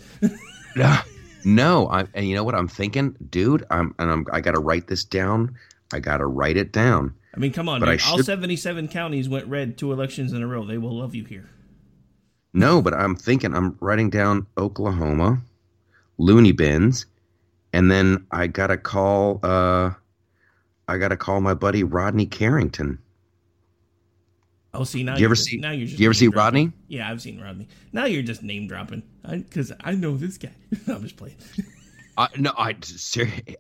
no, 1.45 1.89
I 1.89 2.07
and 2.15 2.29
you 2.29 2.35
know 2.35 2.45
what 2.45 2.55
I'm 2.55 2.69
thinking, 2.69 3.17
dude. 3.31 3.65
I'm 3.71 3.95
and 3.99 4.11
I'm. 4.11 4.27
I 4.31 4.41
got 4.41 4.53
to 4.53 4.61
write 4.61 4.89
this 4.89 5.05
down. 5.05 5.57
I 5.93 6.01
got 6.01 6.19
to 6.19 6.27
write 6.27 6.57
it 6.57 6.73
down. 6.73 7.15
I 7.35 7.39
mean, 7.39 7.53
come 7.53 7.69
on, 7.69 7.83
I 7.83 7.97
dude. 7.97 8.03
all 8.07 8.23
77 8.23 8.89
counties 8.89 9.29
went 9.29 9.47
red 9.47 9.77
two 9.77 9.93
elections 9.93 10.33
in 10.33 10.43
a 10.43 10.47
row. 10.47 10.65
They 10.65 10.79
will 10.79 10.97
love 10.97 11.15
you 11.15 11.25
here. 11.25 11.49
No, 12.55 12.81
but 12.81 12.95
I'm 12.95 13.17
thinking. 13.17 13.55
I'm 13.55 13.77
writing 13.81 14.09
down 14.11 14.47
Oklahoma, 14.57 15.43
Looney 16.19 16.53
Bins, 16.53 17.05
and 17.73 17.91
then 17.91 18.27
I 18.31 18.47
got 18.47 18.69
to 18.69 18.77
call. 18.79 19.41
uh 19.43 19.91
I 20.87 20.99
got 20.99 21.09
to 21.09 21.17
call 21.17 21.41
my 21.41 21.55
buddy 21.55 21.83
Rodney 21.83 22.27
Carrington. 22.27 22.99
Oh, 24.75 24.85
see 24.85 25.03
now. 25.03 25.17
You 25.17 25.25
ever 25.25 25.35
you're- 25.35 25.37
see- 25.37 25.57
Now 25.59 25.71
you're 25.71 25.87
just 25.87 25.99
you 25.99 26.07
ever 26.07 26.15
see 26.15 26.27
dropping. 26.27 26.67
Rodney? 26.67 26.73
Yeah, 26.89 27.11
I've 27.11 27.23
seen 27.23 27.41
Rodney. 27.41 27.69
Now 27.93 28.05
you're 28.07 28.23
just 28.23 28.43
name 28.43 28.67
dropping. 28.67 29.03
Because 29.29 29.73
I, 29.83 29.93
know 29.95 30.17
this 30.17 30.37
guy. 30.37 30.51
I'm 30.89 31.03
just 31.03 31.17
playing. 31.17 31.37
Uh, 32.17 32.29
no, 32.39 32.53
I 32.59 32.77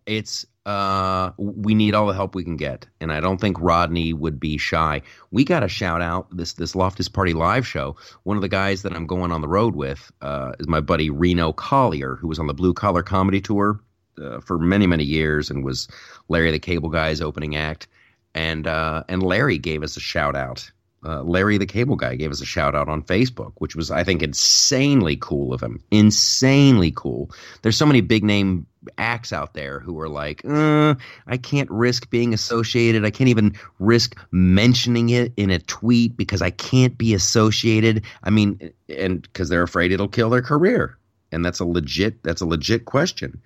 it's 0.07 0.45
uh 0.67 1.31
we 1.37 1.75
need 1.75 1.95
all 1.95 2.07
the 2.07 2.15
help 2.15 2.35
we 2.35 2.45
can 2.45 2.57
get, 2.57 2.87
and 3.01 3.13
I 3.13 3.21
don't 3.21 3.41
think 3.41 3.61
Rodney 3.61 4.13
would 4.13 4.41
be 4.41 4.57
shy. 4.57 5.03
We 5.31 5.45
got 5.45 5.61
to 5.61 5.69
shout 5.69 6.01
out 6.01 6.35
this 6.35 6.55
this 6.55 6.75
Loftus 6.75 7.09
Party 7.09 7.35
live 7.35 7.67
show. 7.67 7.97
One 8.23 8.37
of 8.37 8.43
the 8.43 8.49
guys 8.49 8.83
that 8.83 8.95
I'm 8.95 9.07
going 9.07 9.33
on 9.33 9.41
the 9.41 9.49
road 9.49 9.75
with 9.75 10.11
uh, 10.23 10.53
is 10.59 10.67
my 10.67 10.81
buddy 10.81 11.11
Reno 11.11 11.53
Collier, 11.53 12.17
who 12.17 12.29
was 12.29 12.39
on 12.39 12.47
the 12.47 12.55
Blue 12.55 12.73
Collar 12.75 13.03
Comedy 13.03 13.41
Tour 13.41 13.81
uh, 14.23 14.41
for 14.41 14.59
many 14.59 14.87
many 14.87 15.05
years 15.05 15.51
and 15.51 15.65
was 15.65 15.89
Larry 16.29 16.51
the 16.51 16.59
Cable 16.59 16.89
Guy's 16.89 17.21
opening 17.21 17.57
act, 17.57 17.87
and 18.35 18.67
uh, 18.67 19.05
and 19.09 19.23
Larry 19.23 19.59
gave 19.59 19.83
us 19.83 19.97
a 19.97 20.01
shout 20.01 20.35
out. 20.35 20.71
Uh, 21.07 21.23
Larry 21.23 21.59
the 21.59 21.67
Cable 21.67 21.97
Guy 21.97 22.15
gave 22.17 22.31
us 22.31 22.41
a 22.41 22.47
shout 22.47 22.75
out 22.75 22.89
on 22.89 23.03
Facebook, 23.03 23.53
which 23.59 23.77
was, 23.77 23.91
I 23.91 24.05
think, 24.05 24.23
insanely 24.23 25.17
cool 25.21 25.53
of 25.53 25.63
him. 25.63 25.83
Insanely 25.91 26.93
cool. 26.97 27.31
There's 27.61 27.77
so 27.77 27.85
many 27.85 28.01
big 28.01 28.25
name 28.25 28.67
acts 28.99 29.33
out 29.33 29.55
there 29.55 29.81
who 29.81 29.99
are 30.01 30.09
like, 30.09 30.45
uh, 30.45 30.95
I 31.27 31.37
can't 31.37 31.71
risk 31.71 32.11
being 32.11 32.35
associated. 32.35 33.05
I 33.05 33.11
can't 33.11 33.29
even 33.29 33.55
risk 33.79 34.19
mentioning 34.31 35.11
it 35.11 35.33
in 35.37 35.51
a 35.51 35.59
tweet 35.59 36.17
because 36.17 36.43
I 36.43 36.51
can't 36.51 36.97
be 36.97 37.15
associated. 37.15 38.05
I 38.23 38.31
mean, 38.31 38.73
and 38.89 39.23
because 39.23 39.49
they're 39.49 39.63
afraid 39.63 39.93
it'll 39.93 40.09
kill 40.09 40.31
their 40.31 40.43
career, 40.43 40.97
and 41.33 41.45
that's 41.45 41.61
a 41.61 41.65
legit 41.65 42.23
that's 42.23 42.41
a 42.41 42.47
legit 42.47 42.85
question. 42.85 43.41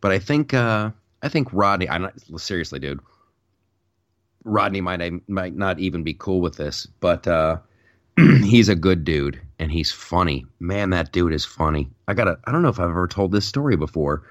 But 0.00 0.12
I 0.12 0.18
think 0.18 0.54
uh, 0.54 0.90
I 1.22 1.28
think 1.28 1.48
Rodney. 1.52 1.86
Not 1.86 2.20
seriously, 2.36 2.78
dude. 2.78 3.00
Rodney 4.44 4.80
might 4.80 5.28
might 5.28 5.54
not 5.54 5.78
even 5.78 6.02
be 6.02 6.14
cool 6.14 6.40
with 6.40 6.56
this, 6.56 6.86
but 7.00 7.26
uh, 7.28 7.58
he's 8.16 8.68
a 8.68 8.74
good 8.74 9.04
dude 9.04 9.40
and 9.58 9.70
he's 9.70 9.92
funny. 9.92 10.44
Man, 10.58 10.90
that 10.90 11.12
dude 11.12 11.32
is 11.32 11.44
funny. 11.44 11.88
I 12.08 12.14
got 12.14 12.24
to 12.24 12.38
I 12.44 12.52
don't 12.52 12.62
know 12.62 12.68
if 12.68 12.80
I've 12.80 12.90
ever 12.90 13.06
told 13.06 13.32
this 13.32 13.46
story 13.46 13.76
before, 13.76 14.24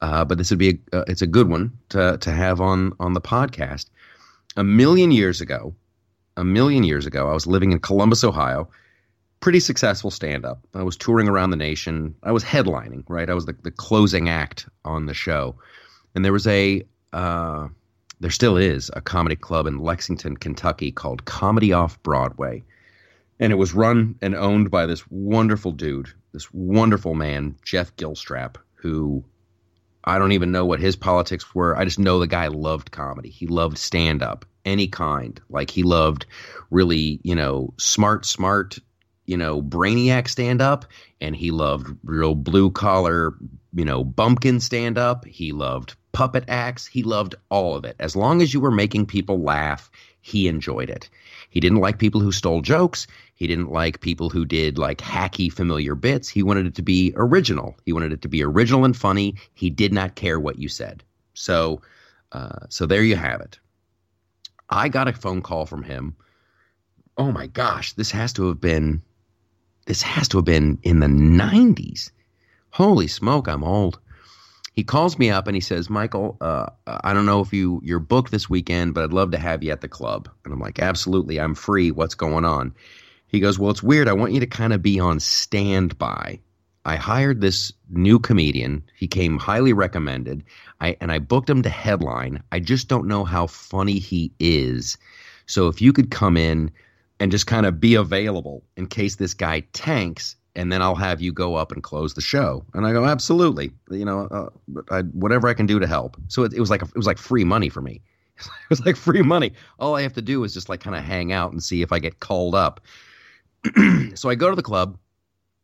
uh, 0.00 0.24
but 0.24 0.38
this 0.38 0.50
would 0.50 0.58
be 0.58 0.78
a, 0.92 0.98
uh, 0.98 1.04
it's 1.08 1.22
a 1.22 1.26
good 1.26 1.48
one 1.48 1.72
to 1.90 2.18
to 2.18 2.30
have 2.30 2.60
on 2.60 2.92
on 3.00 3.14
the 3.14 3.20
podcast. 3.20 3.86
A 4.56 4.64
million 4.64 5.10
years 5.10 5.40
ago, 5.40 5.74
a 6.36 6.44
million 6.44 6.84
years 6.84 7.06
ago, 7.06 7.28
I 7.28 7.34
was 7.34 7.46
living 7.46 7.72
in 7.72 7.80
Columbus, 7.80 8.24
Ohio. 8.24 8.68
Pretty 9.40 9.60
successful 9.60 10.10
stand 10.10 10.44
up. 10.44 10.66
I 10.74 10.82
was 10.82 10.96
touring 10.96 11.28
around 11.28 11.50
the 11.50 11.56
nation. 11.56 12.14
I 12.24 12.32
was 12.32 12.42
headlining, 12.42 13.04
right? 13.08 13.30
I 13.30 13.34
was 13.34 13.46
the, 13.46 13.54
the 13.62 13.70
closing 13.70 14.28
act 14.28 14.68
on 14.84 15.06
the 15.06 15.14
show. 15.14 15.54
And 16.14 16.24
there 16.24 16.32
was 16.32 16.46
a 16.48 16.82
uh, 17.12 17.68
there 18.20 18.30
still 18.30 18.56
is 18.56 18.90
a 18.94 19.00
comedy 19.00 19.36
club 19.36 19.66
in 19.66 19.78
Lexington, 19.78 20.36
Kentucky 20.36 20.90
called 20.90 21.24
Comedy 21.24 21.72
Off 21.72 22.02
Broadway. 22.02 22.64
And 23.38 23.52
it 23.52 23.56
was 23.56 23.74
run 23.74 24.16
and 24.20 24.34
owned 24.34 24.70
by 24.70 24.86
this 24.86 25.08
wonderful 25.10 25.70
dude, 25.70 26.08
this 26.32 26.52
wonderful 26.52 27.14
man, 27.14 27.56
Jeff 27.62 27.94
Gilstrap, 27.94 28.56
who 28.74 29.24
I 30.04 30.18
don't 30.18 30.32
even 30.32 30.52
know 30.52 30.64
what 30.64 30.80
his 30.80 30.96
politics 30.96 31.54
were. 31.54 31.76
I 31.76 31.84
just 31.84 31.98
know 31.98 32.18
the 32.18 32.26
guy 32.26 32.48
loved 32.48 32.90
comedy. 32.90 33.28
He 33.30 33.46
loved 33.46 33.78
stand 33.78 34.22
up, 34.22 34.44
any 34.64 34.88
kind. 34.88 35.40
Like 35.50 35.70
he 35.70 35.82
loved 35.82 36.26
really, 36.70 37.20
you 37.22 37.34
know, 37.34 37.74
smart, 37.78 38.24
smart, 38.24 38.78
you 39.26 39.36
know, 39.36 39.60
brainiac 39.62 40.28
stand 40.28 40.62
up. 40.62 40.86
And 41.20 41.34
he 41.36 41.50
loved 41.50 41.94
real 42.04 42.34
blue 42.34 42.70
collar, 42.70 43.34
you 43.74 43.84
know, 43.84 44.04
bumpkin 44.04 44.60
stand 44.60 44.98
up. 44.98 45.24
He 45.26 45.52
loved 45.52 45.96
puppet 46.12 46.44
acts. 46.48 46.86
He 46.86 47.02
loved 47.02 47.34
all 47.50 47.76
of 47.76 47.84
it. 47.84 47.96
As 47.98 48.16
long 48.16 48.40
as 48.40 48.54
you 48.54 48.60
were 48.60 48.70
making 48.70 49.06
people 49.06 49.42
laugh, 49.42 49.90
he 50.20 50.48
enjoyed 50.48 50.90
it. 50.90 51.08
He 51.50 51.60
didn't 51.60 51.78
like 51.78 51.98
people 51.98 52.20
who 52.20 52.32
stole 52.32 52.60
jokes. 52.60 53.06
He 53.38 53.46
didn't 53.46 53.70
like 53.70 54.00
people 54.00 54.30
who 54.30 54.44
did 54.44 54.78
like 54.78 54.98
hacky, 54.98 55.50
familiar 55.52 55.94
bits. 55.94 56.28
He 56.28 56.42
wanted 56.42 56.66
it 56.66 56.74
to 56.74 56.82
be 56.82 57.12
original. 57.14 57.78
He 57.86 57.92
wanted 57.92 58.12
it 58.12 58.22
to 58.22 58.28
be 58.28 58.42
original 58.42 58.84
and 58.84 58.96
funny. 58.96 59.36
He 59.54 59.70
did 59.70 59.92
not 59.92 60.16
care 60.16 60.40
what 60.40 60.58
you 60.58 60.68
said. 60.68 61.04
So, 61.34 61.80
uh, 62.32 62.66
so 62.68 62.84
there 62.84 63.04
you 63.04 63.14
have 63.14 63.40
it. 63.40 63.60
I 64.70 64.88
got 64.88 65.06
a 65.06 65.12
phone 65.12 65.40
call 65.40 65.66
from 65.66 65.84
him. 65.84 66.16
Oh 67.16 67.30
my 67.30 67.46
gosh, 67.46 67.92
this 67.92 68.10
has 68.10 68.32
to 68.32 68.48
have 68.48 68.60
been, 68.60 69.02
this 69.86 70.02
has 70.02 70.26
to 70.28 70.38
have 70.38 70.44
been 70.44 70.80
in 70.82 70.98
the 70.98 71.06
90s. 71.06 72.10
Holy 72.70 73.06
smoke, 73.06 73.46
I'm 73.46 73.62
old 73.62 74.00
he 74.78 74.84
calls 74.84 75.18
me 75.18 75.28
up 75.28 75.48
and 75.48 75.56
he 75.56 75.60
says, 75.60 75.90
"Michael, 75.90 76.36
uh, 76.40 76.66
I 76.86 77.12
don't 77.12 77.26
know 77.26 77.40
if 77.40 77.52
you 77.52 77.80
you're 77.82 77.98
booked 77.98 78.30
this 78.30 78.48
weekend, 78.48 78.94
but 78.94 79.02
I'd 79.02 79.12
love 79.12 79.32
to 79.32 79.36
have 79.36 79.64
you 79.64 79.72
at 79.72 79.80
the 79.80 79.88
club." 79.88 80.28
And 80.44 80.54
I'm 80.54 80.60
like, 80.60 80.78
"Absolutely, 80.78 81.40
I'm 81.40 81.56
free. 81.56 81.90
What's 81.90 82.14
going 82.14 82.44
on?" 82.44 82.72
He 83.28 83.40
goes, 83.40 83.58
"Well, 83.58 83.70
it's 83.70 83.82
weird. 83.82 84.08
I 84.08 84.12
want 84.12 84.32
you 84.32 84.40
to 84.40 84.46
kind 84.46 84.72
of 84.72 84.82
be 84.82 84.98
on 84.98 85.20
standby. 85.20 86.40
I 86.84 86.96
hired 86.96 87.40
this 87.40 87.72
new 87.90 88.18
comedian. 88.18 88.82
He 88.96 89.06
came 89.06 89.38
highly 89.38 89.72
recommended. 89.72 90.42
I 90.80 90.96
and 91.00 91.12
I 91.12 91.18
booked 91.18 91.50
him 91.50 91.62
to 91.62 91.68
headline. 91.68 92.42
I 92.52 92.60
just 92.60 92.88
don't 92.88 93.06
know 93.06 93.24
how 93.24 93.46
funny 93.46 93.98
he 93.98 94.32
is. 94.38 94.96
So 95.46 95.68
if 95.68 95.80
you 95.80 95.92
could 95.92 96.10
come 96.10 96.36
in 96.36 96.70
and 97.20 97.30
just 97.30 97.46
kind 97.46 97.66
of 97.66 97.80
be 97.80 97.94
available 97.94 98.62
in 98.76 98.86
case 98.86 99.16
this 99.16 99.34
guy 99.34 99.60
tanks." 99.72 100.36
and 100.58 100.72
then 100.72 100.82
I'll 100.82 100.96
have 100.96 101.20
you 101.20 101.32
go 101.32 101.54
up 101.54 101.70
and 101.70 101.84
close 101.84 102.14
the 102.14 102.20
show. 102.20 102.64
And 102.74 102.84
I 102.84 102.90
go, 102.90 103.04
absolutely, 103.04 103.70
you 103.92 104.04
know, 104.04 104.26
uh, 104.26 104.48
I, 104.90 105.02
whatever 105.02 105.46
I 105.46 105.54
can 105.54 105.66
do 105.66 105.78
to 105.78 105.86
help. 105.86 106.16
So 106.26 106.42
it, 106.42 106.52
it 106.52 106.58
was 106.58 106.68
like 106.68 106.82
a, 106.82 106.86
it 106.86 106.96
was 106.96 107.06
like 107.06 107.16
free 107.16 107.44
money 107.44 107.68
for 107.68 107.80
me. 107.80 108.00
It 108.40 108.70
was 108.70 108.84
like 108.84 108.96
free 108.96 109.22
money. 109.22 109.52
All 109.78 109.96
I 109.96 110.02
have 110.02 110.12
to 110.14 110.22
do 110.22 110.44
is 110.44 110.52
just 110.54 110.68
like 110.68 110.80
kind 110.80 110.94
of 110.94 111.02
hang 111.02 111.32
out 111.32 111.52
and 111.52 111.62
see 111.62 111.82
if 111.82 111.92
I 111.92 111.98
get 112.00 112.20
called 112.20 112.54
up. 112.54 112.80
so 114.14 114.28
I 114.28 114.34
go 114.34 114.50
to 114.50 114.56
the 114.56 114.62
club, 114.62 114.98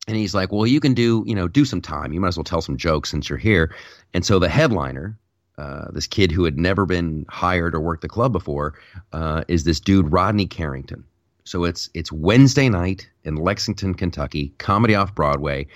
and 0.06 0.16
he's 0.16 0.34
like, 0.34 0.52
well, 0.52 0.66
you 0.66 0.80
can 0.80 0.94
do, 0.94 1.24
you 1.26 1.34
know, 1.34 1.48
do 1.48 1.64
some 1.64 1.80
time. 1.80 2.12
You 2.12 2.20
might 2.20 2.28
as 2.28 2.36
well 2.36 2.44
tell 2.44 2.60
some 2.60 2.76
jokes 2.76 3.10
since 3.10 3.28
you're 3.28 3.38
here. 3.38 3.74
And 4.12 4.24
so 4.24 4.38
the 4.38 4.48
headliner 4.48 5.18
uh, 5.56 5.86
this 5.92 6.06
kid 6.06 6.32
who 6.32 6.44
had 6.44 6.58
never 6.58 6.86
been 6.86 7.24
hired 7.28 7.74
or 7.74 7.80
worked 7.80 8.02
the 8.02 8.08
club 8.08 8.32
before, 8.32 8.74
uh, 9.12 9.44
is 9.48 9.64
this 9.64 9.80
dude 9.80 10.10
Rodney 10.10 10.46
Carrington. 10.46 11.04
So 11.44 11.64
it's 11.64 11.90
it's 11.94 12.10
Wednesday 12.10 12.68
night 12.68 13.08
in 13.22 13.36
Lexington, 13.36 13.94
Kentucky, 13.94 14.52
comedy 14.58 14.94
off 14.94 15.14
Broadway. 15.14 15.66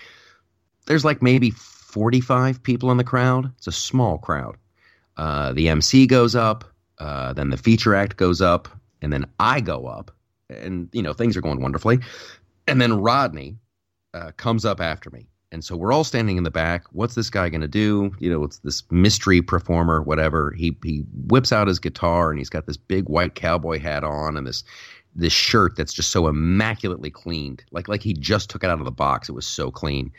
There's 0.87 1.05
like 1.05 1.23
maybe 1.23 1.51
45 1.51 2.63
people 2.63 2.91
in 2.91 2.97
the 2.97 3.05
crowd. 3.05 3.53
It's 3.59 3.67
a 3.67 3.73
small 3.73 4.19
crowd. 4.19 4.57
Uh, 5.17 5.53
the 5.53 5.69
MC 5.69 6.07
goes 6.07 6.35
up, 6.35 6.65
uh, 6.99 7.33
then 7.35 7.51
the 7.51 7.57
feature 7.57 7.95
act 7.95 8.17
goes 8.17 8.41
up, 8.41 8.69
and 9.03 9.13
then 9.13 9.27
I 9.39 9.61
go 9.61 9.87
up, 9.87 10.11
and 10.49 10.89
you 10.93 11.03
know 11.03 11.13
things 11.13 11.37
are 11.37 11.41
going 11.41 11.61
wonderfully. 11.61 11.99
And 12.67 12.81
then 12.81 13.01
Rodney 13.01 13.57
uh, 14.15 14.33
comes 14.37 14.65
up 14.65 14.81
after 14.81 15.11
me, 15.11 15.27
and 15.53 15.65
so 15.65 15.77
we're 15.77 15.93
all 15.93 16.05
standing 16.05 16.37
in 16.37 16.45
the 16.45 16.51
back. 16.51 16.85
What's 16.93 17.15
this 17.15 17.31
guy 17.31 17.49
going 17.49 17.63
to 17.63 17.69
do? 17.69 18.11
You 18.19 18.31
know, 18.31 18.45
it's 18.45 18.59
this 18.59 18.83
mystery 18.91 19.43
performer, 19.43 20.03
whatever. 20.03 20.53
He 20.53 20.77
he 20.85 21.05
whips 21.27 21.53
out 21.53 21.69
his 21.69 21.79
guitar, 21.79 22.31
and 22.31 22.39
he's 22.39 22.51
got 22.51 22.67
this 22.67 22.77
big 22.77 23.09
white 23.09 23.35
cowboy 23.35 23.79
hat 23.79 24.05
on, 24.05 24.37
and 24.37 24.47
this 24.47 24.65
this 25.15 25.33
shirt 25.33 25.77
that's 25.77 25.93
just 25.93 26.11
so 26.11 26.29
immaculately 26.29 27.11
cleaned, 27.11 27.65
like 27.71 27.89
like 27.89 28.03
he 28.03 28.15
just 28.15 28.51
took 28.51 28.65
it 28.65 28.71
out 28.71 28.79
of 28.79 28.85
the 28.85 28.91
box. 28.91 29.29
It 29.29 29.33
was 29.33 29.47
so 29.47 29.71
clean 29.71 30.13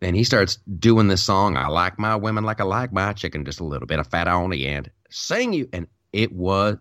and 0.00 0.14
he 0.14 0.24
starts 0.24 0.56
doing 0.78 1.08
this 1.08 1.22
song. 1.22 1.56
I 1.56 1.68
like 1.68 1.98
my 1.98 2.16
women 2.16 2.44
like 2.44 2.60
I 2.60 2.64
like 2.64 2.92
my 2.92 3.12
chicken, 3.12 3.44
just 3.44 3.60
a 3.60 3.64
little 3.64 3.86
bit 3.86 3.98
of 3.98 4.06
fat 4.06 4.28
on 4.28 4.50
the 4.50 4.66
end. 4.66 4.90
Sing 5.10 5.52
you, 5.52 5.68
and 5.72 5.86
it 6.12 6.32
was, 6.32 6.76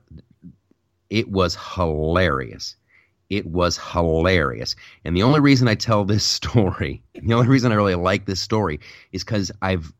it 1.09 1.29
was 1.29 1.55
hilarious. 1.55 2.75
It 3.29 3.45
was 3.45 3.77
hilarious. 3.77 4.75
And 5.03 5.15
the 5.15 5.23
only 5.23 5.39
reason 5.39 5.67
I 5.67 5.75
tell 5.75 6.05
this 6.05 6.23
story, 6.39 7.01
the 7.13 7.33
only 7.33 7.47
reason 7.47 7.71
I 7.71 7.75
really 7.75 7.95
like 7.95 8.25
this 8.25 8.39
story, 8.39 8.79
is 9.11 9.23
because 9.23 9.51
I've, 9.61 9.91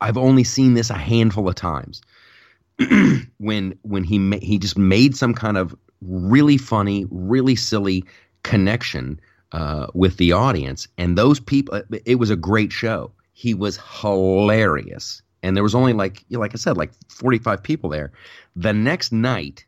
I've 0.00 0.18
only 0.18 0.44
seen 0.44 0.74
this 0.74 0.90
a 0.90 0.94
handful 0.94 1.48
of 1.48 1.54
times. 1.54 2.02
when 3.38 3.78
when 3.82 4.04
he 4.04 4.18
ma- 4.18 4.38
he 4.42 4.58
just 4.58 4.76
made 4.76 5.16
some 5.16 5.32
kind 5.32 5.56
of 5.56 5.74
really 6.02 6.58
funny, 6.58 7.06
really 7.10 7.56
silly 7.56 8.04
connection 8.42 9.20
uh, 9.52 9.86
with 9.94 10.16
the 10.16 10.32
audience. 10.32 10.88
And 10.98 11.16
those 11.16 11.40
people, 11.40 11.82
it 12.04 12.16
was 12.16 12.30
a 12.30 12.36
great 12.36 12.72
show. 12.72 13.12
He 13.32 13.54
was 13.54 13.78
hilarious. 14.00 15.22
And 15.42 15.56
there 15.56 15.62
was 15.62 15.74
only 15.74 15.92
like, 15.92 16.24
like 16.30 16.54
I 16.54 16.56
said, 16.56 16.76
like 16.76 16.92
45 17.08 17.62
people 17.62 17.90
there. 17.90 18.12
The 18.56 18.72
next 18.72 19.12
night, 19.12 19.64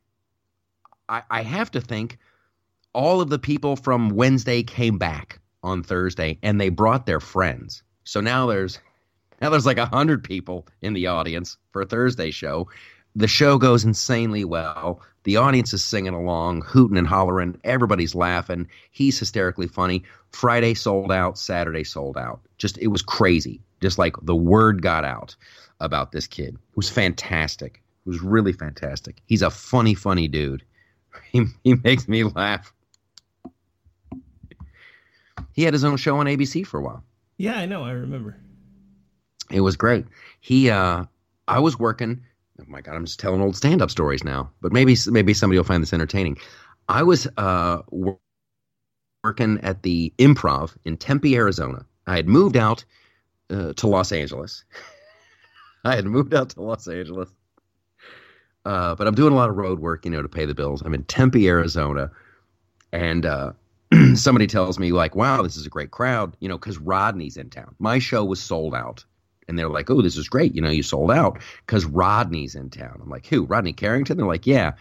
I, 1.09 1.23
I 1.31 1.43
have 1.43 1.71
to 1.73 1.81
think 1.81 2.19
all 2.93 3.21
of 3.21 3.31
the 3.31 3.39
people 3.39 3.77
from 3.77 4.11
Wednesday 4.11 4.63
came 4.63 4.99
back 4.99 5.41
on 5.63 5.83
Thursday 5.83 6.39
and 6.43 6.61
they 6.61 6.69
brought 6.69 7.07
their 7.07 7.21
friends. 7.21 7.83
So 8.05 8.21
now 8.21 8.47
there's 8.47 8.79
now 9.41 9.51
there's 9.51 9.67
like 9.67 9.79
a 9.79 9.87
hundred 9.87 10.25
people 10.25 10.67
in 10.83 10.95
the 10.95 11.07
audience 11.07 11.57
for 11.71 11.83
a 11.83 11.87
Thursday 11.87 12.31
show. 12.31 12.69
The 13.15 13.29
show 13.29 13.59
goes 13.59 13.85
insanely 13.85 14.45
well. 14.45 15.01
The 15.25 15.37
audience 15.37 15.73
is 15.73 15.85
singing 15.85 16.15
along, 16.15 16.63
hooting 16.63 16.97
and 16.97 17.07
hollering. 17.07 17.61
Everybody's 17.65 18.15
laughing. 18.15 18.69
He's 18.91 19.19
hysterically 19.19 19.67
funny. 19.67 20.05
Friday 20.31 20.75
sold 20.75 21.13
out. 21.13 21.39
Saturday 21.39 21.85
sold 21.85 22.17
out. 22.17 22.41
Just, 22.59 22.79
it 22.79 22.89
was 22.89 23.03
crazy. 23.03 23.61
Just 23.81 23.99
like 23.99 24.15
the 24.23 24.37
word 24.37 24.83
got 24.83 25.05
out 25.05 25.37
about 25.81 26.13
this 26.13 26.27
kid. 26.27 26.55
It 26.55 26.77
was 26.77 26.89
fantastic. 26.89 27.83
It 28.07 28.09
was 28.09 28.23
really 28.23 28.53
fantastic. 28.53 29.21
He's 29.27 29.43
a 29.43 29.51
funny, 29.51 29.95
funny 29.95 30.29
dude. 30.29 30.65
He, 31.33 31.45
he 31.65 31.75
makes 31.75 32.09
me 32.09 32.25
laugh. 32.25 32.73
He 35.53 35.65
had 35.65 35.75
his 35.75 35.85
own 35.85 35.97
show 35.97 36.19
on 36.19 36.27
ABC 36.27 36.67
for 36.67 36.81
a 36.81 36.83
while. 36.83 37.05
Yeah, 37.37 37.59
I 37.59 37.67
know. 37.67 37.85
I 37.85 37.91
remember. 37.91 38.37
It 39.51 39.61
was 39.61 39.77
great. 39.77 40.07
He, 40.41 40.71
uh, 40.71 41.05
I 41.47 41.59
was 41.59 41.79
working 41.79 42.23
oh 42.61 42.65
my 42.67 42.81
god, 42.81 42.95
I'm 42.95 43.05
just 43.05 43.21
telling 43.21 43.41
old 43.41 43.57
stand-up 43.57 43.91
stories 43.91 44.25
now. 44.25 44.51
But 44.61 44.73
maybe 44.73 44.97
maybe 45.07 45.35
somebody 45.35 45.59
will 45.59 45.65
find 45.65 45.83
this 45.83 45.93
entertaining. 45.93 46.39
I 46.89 47.03
was 47.03 47.29
uh, 47.37 47.83
working 49.23 49.61
at 49.63 49.83
the 49.83 50.13
Improv 50.19 50.77
in 50.85 50.97
Tempe, 50.97 51.37
Arizona. 51.37 51.85
I 52.07 52.17
had 52.17 52.29
moved 52.29 52.57
out 52.57 52.85
uh, 53.51 53.75
to 53.75 53.87
Los 53.87 54.13
Angeles. 54.13 54.65
I 55.85 55.97
had 55.97 56.07
moved 56.07 56.35
out 56.35 56.51
to 56.51 56.63
Los 56.63 56.89
Angeles, 56.89 57.29
uh, 58.65 58.95
but 58.95 59.07
I'm 59.07 59.15
doing 59.15 59.33
a 59.33 59.37
lot 59.37 59.51
of 59.51 59.57
road 59.57 59.81
work, 59.81 60.05
you 60.05 60.11
know, 60.11 60.23
to 60.23 60.29
pay 60.29 60.45
the 60.45 60.55
bills. 60.55 60.83
I'm 60.83 60.95
in 60.95 61.05
Tempe, 61.05 61.49
Arizona, 61.49 62.11
and 62.93 63.25
uh, 63.25 63.53
somebody 64.15 64.47
tells 64.47 64.79
me 64.79 64.93
like, 64.93 65.15
"Wow, 65.15 65.43
this 65.43 65.57
is 65.57 65.67
a 65.67 65.71
great 65.71 65.91
crowd," 65.91 66.37
you 66.41 66.49
know, 66.49 66.59
because 66.59 66.79
Rodney's 66.79 67.37
in 67.37 67.51
town. 67.51 67.75
My 67.79 67.99
show 67.99 68.25
was 68.25 68.41
sold 68.41 68.75
out 68.75 69.05
and 69.49 69.59
they're 69.59 69.69
like, 69.69 69.91
"Oh, 69.91 70.03
this 70.03 70.17
is 70.17 70.29
great! 70.29 70.55
You 70.55 70.61
know, 70.61 70.71
you 70.71 70.83
sold 70.83 71.11
out 71.11 71.41
because 71.67 71.85
Rodney's 71.87 72.55
in 72.55 72.71
town." 72.71 73.01
I'm 73.03 73.09
like, 73.09 73.27
"Who? 73.27 73.45
Rodney 73.45 73.73
Carrington?" 73.73 74.17
They're 74.17 74.27
like, 74.27 74.47
"Yeah." 74.47 74.73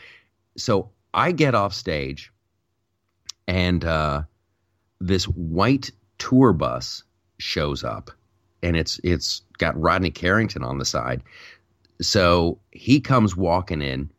So 0.58 0.92
I 1.14 1.32
get 1.32 1.56
off 1.56 1.74
stage, 1.74 2.32
and 3.48 3.84
uh, 3.84 4.24
this 5.00 5.26
white 5.26 5.92
tour 6.18 6.54
bus 6.54 7.04
shows 7.40 7.84
up, 7.84 8.12
and 8.62 8.76
it's 8.76 9.00
it's 9.04 9.42
got 9.58 9.80
Rodney 9.80 10.12
Carrington 10.12 10.64
on 10.64 10.78
the 10.78 10.86
side. 10.86 11.24
So 12.02 12.60
he 12.72 13.00
comes 13.00 13.36
walking 13.36 13.82
in. 13.82 14.10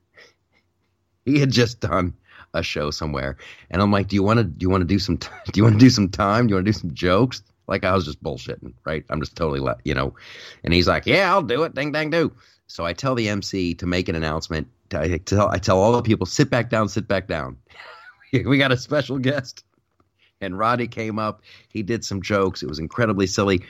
He 1.25 1.39
had 1.39 1.51
just 1.51 1.81
done 1.81 2.15
a 2.55 2.63
show 2.63 2.91
somewhere, 2.91 3.37
and 3.71 3.83
I'm 3.83 3.93
like, 3.93 4.09
"Do 4.09 4.17
you 4.17 4.23
want 4.23 4.39
to 4.39 4.45
do 4.45 4.65
you 4.65 4.71
want 4.71 4.81
to 4.81 4.87
do 4.87 4.99
some 4.99 5.19
t- 5.19 5.29
do 5.53 5.59
you 5.59 5.65
want 5.65 5.75
to 5.75 5.81
do 5.81 5.91
some 5.91 6.09
time? 6.09 6.47
Do 6.47 6.53
you 6.53 6.57
want 6.57 6.67
to 6.67 6.73
do 6.73 6.79
some 6.79 6.95
jokes?" 6.95 7.43
Like 7.67 7.85
I 7.85 7.93
was 7.95 8.07
just 8.07 8.23
bullshitting, 8.23 8.73
right? 8.87 9.05
I'm 9.11 9.21
just 9.21 9.37
totally 9.37 9.61
let 9.61 9.79
you 9.85 9.95
know. 9.95 10.15
And 10.65 10.73
he's 10.73 10.89
like, 10.89 11.07
"Yeah, 11.07 11.31
I'll 11.31 11.43
do 11.43 11.65
it. 11.65 11.75
Ding, 11.75 11.93
dang, 11.93 12.11
do." 12.11 12.33
So 12.67 12.85
I 12.85 12.93
tell 12.93 13.15
the 13.15 13.29
MC 13.29 13.75
to 13.75 13.87
make 13.87 14.09
an 14.09 14.15
announcement. 14.15 14.69
I 14.93 15.19
tell 15.19 15.49
I 15.49 15.59
tell 15.59 15.79
all 15.79 15.93
the 15.93 16.03
people, 16.03 16.27
sit 16.27 16.51
back 16.51 16.71
down, 16.71 16.89
sit 16.89 17.07
back 17.07 17.27
down. 17.27 17.59
we 18.33 18.59
got 18.59 18.73
a 18.73 18.77
special 18.77 19.19
guest. 19.19 19.65
And 20.41 20.57
Roddy 20.57 20.87
came 20.87 21.19
up. 21.19 21.43
He 21.69 21.83
did 21.83 22.05
some 22.05 22.23
jokes. 22.23 22.63
It 22.63 22.69
was 22.69 22.79
incredibly 22.79 23.27
silly. 23.27 23.65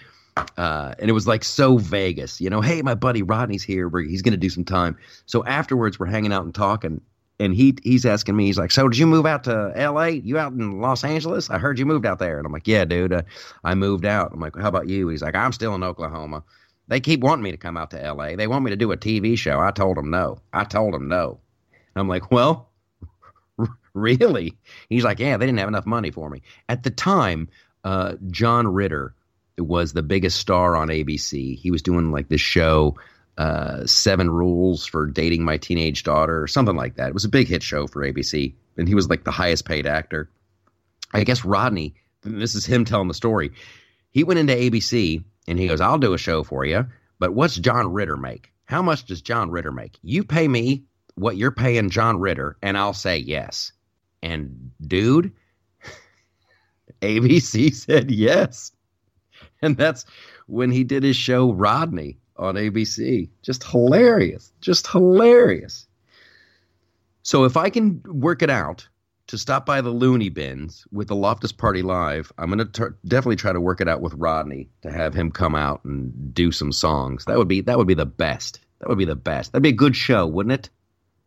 Uh, 0.56 0.94
and 0.98 1.08
it 1.08 1.12
was 1.12 1.26
like 1.26 1.44
so 1.44 1.78
Vegas, 1.78 2.40
you 2.40 2.50
know. 2.50 2.60
Hey, 2.60 2.82
my 2.82 2.94
buddy 2.94 3.22
Rodney's 3.22 3.62
here. 3.62 3.90
He's 4.00 4.22
going 4.22 4.32
to 4.32 4.38
do 4.38 4.50
some 4.50 4.64
time. 4.64 4.96
So 5.26 5.44
afterwards, 5.44 5.98
we're 5.98 6.06
hanging 6.06 6.32
out 6.32 6.44
and 6.44 6.54
talking, 6.54 7.00
and 7.40 7.54
he 7.54 7.76
he's 7.82 8.04
asking 8.04 8.36
me, 8.36 8.46
he's 8.46 8.58
like, 8.58 8.70
"So 8.70 8.88
did 8.88 8.98
you 8.98 9.06
move 9.06 9.26
out 9.26 9.44
to 9.44 9.72
L.A.? 9.76 10.10
You 10.10 10.38
out 10.38 10.52
in 10.52 10.80
Los 10.80 11.04
Angeles? 11.04 11.50
I 11.50 11.58
heard 11.58 11.78
you 11.78 11.86
moved 11.86 12.06
out 12.06 12.18
there." 12.18 12.38
And 12.38 12.46
I'm 12.46 12.52
like, 12.52 12.66
"Yeah, 12.66 12.84
dude, 12.84 13.12
uh, 13.12 13.22
I 13.64 13.74
moved 13.74 14.04
out." 14.04 14.32
I'm 14.32 14.40
like, 14.40 14.56
"How 14.56 14.68
about 14.68 14.88
you?" 14.88 15.08
He's 15.08 15.22
like, 15.22 15.34
"I'm 15.34 15.52
still 15.52 15.74
in 15.74 15.82
Oklahoma. 15.82 16.42
They 16.88 17.00
keep 17.00 17.20
wanting 17.20 17.42
me 17.42 17.50
to 17.50 17.58
come 17.58 17.76
out 17.76 17.90
to 17.90 18.02
L.A. 18.02 18.34
They 18.34 18.46
want 18.46 18.64
me 18.64 18.70
to 18.70 18.76
do 18.76 18.92
a 18.92 18.96
TV 18.96 19.36
show. 19.36 19.60
I 19.60 19.70
told 19.70 19.96
them 19.96 20.10
no. 20.10 20.38
I 20.52 20.64
told 20.64 20.94
them 20.94 21.08
no." 21.08 21.38
I'm 21.96 22.08
like, 22.08 22.30
"Well, 22.30 22.70
really?" 23.94 24.56
He's 24.88 25.04
like, 25.04 25.18
"Yeah, 25.18 25.36
they 25.36 25.46
didn't 25.46 25.58
have 25.58 25.68
enough 25.68 25.86
money 25.86 26.10
for 26.10 26.28
me 26.30 26.42
at 26.68 26.82
the 26.82 26.90
time." 26.90 27.48
Uh, 27.84 28.16
John 28.30 28.66
Ritter 28.66 29.14
was 29.60 29.92
the 29.92 30.02
biggest 30.02 30.38
star 30.38 30.76
on 30.76 30.88
ABC. 30.88 31.58
He 31.58 31.70
was 31.70 31.82
doing 31.82 32.10
like 32.10 32.28
this 32.28 32.40
show 32.40 32.96
uh, 33.38 33.86
Seven 33.86 34.28
Rules 34.30 34.84
for 34.84 35.06
Dating 35.06 35.44
My 35.44 35.56
Teenage 35.56 36.02
Daughter, 36.02 36.42
or 36.42 36.48
something 36.48 36.74
like 36.76 36.96
that. 36.96 37.08
It 37.08 37.14
was 37.14 37.24
a 37.24 37.28
big 37.28 37.46
hit 37.46 37.62
show 37.62 37.86
for 37.86 38.02
ABC, 38.02 38.52
and 38.76 38.88
he 38.88 38.96
was 38.96 39.08
like 39.08 39.24
the 39.24 39.30
highest 39.30 39.64
paid 39.64 39.86
actor. 39.86 40.28
I 41.14 41.22
guess 41.24 41.44
Rodney, 41.44 41.94
this 42.22 42.56
is 42.56 42.66
him 42.66 42.84
telling 42.84 43.08
the 43.08 43.14
story. 43.14 43.52
He 44.10 44.24
went 44.24 44.40
into 44.40 44.54
ABC 44.54 45.22
and 45.46 45.58
he 45.58 45.68
goes, 45.68 45.80
I'll 45.80 45.98
do 45.98 46.14
a 46.14 46.18
show 46.18 46.42
for 46.42 46.64
you, 46.64 46.86
but 47.18 47.32
what's 47.32 47.54
John 47.54 47.92
Ritter 47.92 48.16
make? 48.16 48.52
How 48.64 48.82
much 48.82 49.04
does 49.06 49.22
John 49.22 49.50
Ritter 49.50 49.72
make? 49.72 49.98
You 50.02 50.24
pay 50.24 50.46
me 50.46 50.84
what 51.14 51.36
you're 51.36 51.52
paying 51.52 51.90
John 51.90 52.18
Ritter, 52.18 52.56
and 52.60 52.76
I'll 52.76 52.92
say 52.92 53.18
yes. 53.18 53.72
And 54.20 54.72
dude, 54.80 55.32
ABC 57.02 57.72
said 57.74 58.10
yes. 58.10 58.72
And 59.62 59.76
that's 59.76 60.04
when 60.46 60.70
he 60.70 60.84
did 60.84 61.02
his 61.02 61.16
show 61.16 61.52
Rodney 61.52 62.18
on 62.36 62.54
ABC. 62.54 63.28
Just 63.42 63.64
hilarious. 63.64 64.52
Just 64.60 64.86
hilarious. 64.86 65.88
So 67.22 67.44
if 67.44 67.56
I 67.56 67.68
can 67.68 68.00
work 68.06 68.42
it 68.42 68.50
out 68.50 68.88
to 69.26 69.36
stop 69.36 69.66
by 69.66 69.80
the 69.80 69.90
loony 69.90 70.28
bins 70.28 70.86
with 70.90 71.08
the 71.08 71.16
Loftus 71.16 71.52
Party 71.52 71.82
Live, 71.82 72.32
I'm 72.38 72.50
going 72.50 72.66
to 72.66 72.94
definitely 73.06 73.36
try 73.36 73.52
to 73.52 73.60
work 73.60 73.80
it 73.80 73.88
out 73.88 74.00
with 74.00 74.14
Rodney 74.14 74.70
to 74.82 74.90
have 74.90 75.12
him 75.12 75.30
come 75.30 75.54
out 75.54 75.84
and 75.84 76.32
do 76.32 76.50
some 76.52 76.72
songs. 76.72 77.24
That 77.26 77.36
would 77.36 77.48
be 77.48 77.60
that 77.62 77.76
would 77.76 77.86
be 77.86 77.94
the 77.94 78.06
best. 78.06 78.60
That 78.80 78.88
would 78.88 78.98
be 78.98 79.04
the 79.04 79.16
best. 79.16 79.52
That'd 79.52 79.62
be 79.62 79.70
a 79.70 79.72
good 79.72 79.96
show, 79.96 80.26
wouldn't 80.26 80.52
it? 80.52 80.70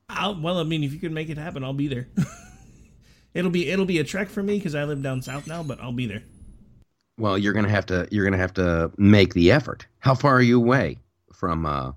I'll, 0.09 0.39
well, 0.39 0.59
I 0.59 0.63
mean, 0.63 0.83
if 0.83 0.93
you 0.93 0.99
can 0.99 1.13
make 1.13 1.29
it 1.29 1.37
happen, 1.37 1.63
I'll 1.63 1.73
be 1.73 1.87
there. 1.87 2.07
it'll 3.33 3.51
be 3.51 3.69
it'll 3.69 3.85
be 3.85 3.99
a 3.99 4.03
trek 4.03 4.29
for 4.29 4.41
me 4.41 4.57
because 4.57 4.75
I 4.75 4.83
live 4.85 5.01
down 5.01 5.21
south 5.21 5.47
now, 5.47 5.63
but 5.63 5.79
I'll 5.79 5.91
be 5.91 6.07
there. 6.07 6.23
Well, 7.17 7.37
you're 7.37 7.53
gonna 7.53 7.69
have 7.69 7.85
to 7.87 8.07
you're 8.11 8.25
gonna 8.25 8.37
have 8.37 8.53
to 8.55 8.91
make 8.97 9.33
the 9.33 9.51
effort. 9.51 9.85
How 9.99 10.15
far 10.15 10.35
are 10.35 10.41
you 10.41 10.57
away 10.57 10.99
from? 11.33 11.65
Uh... 11.65 11.91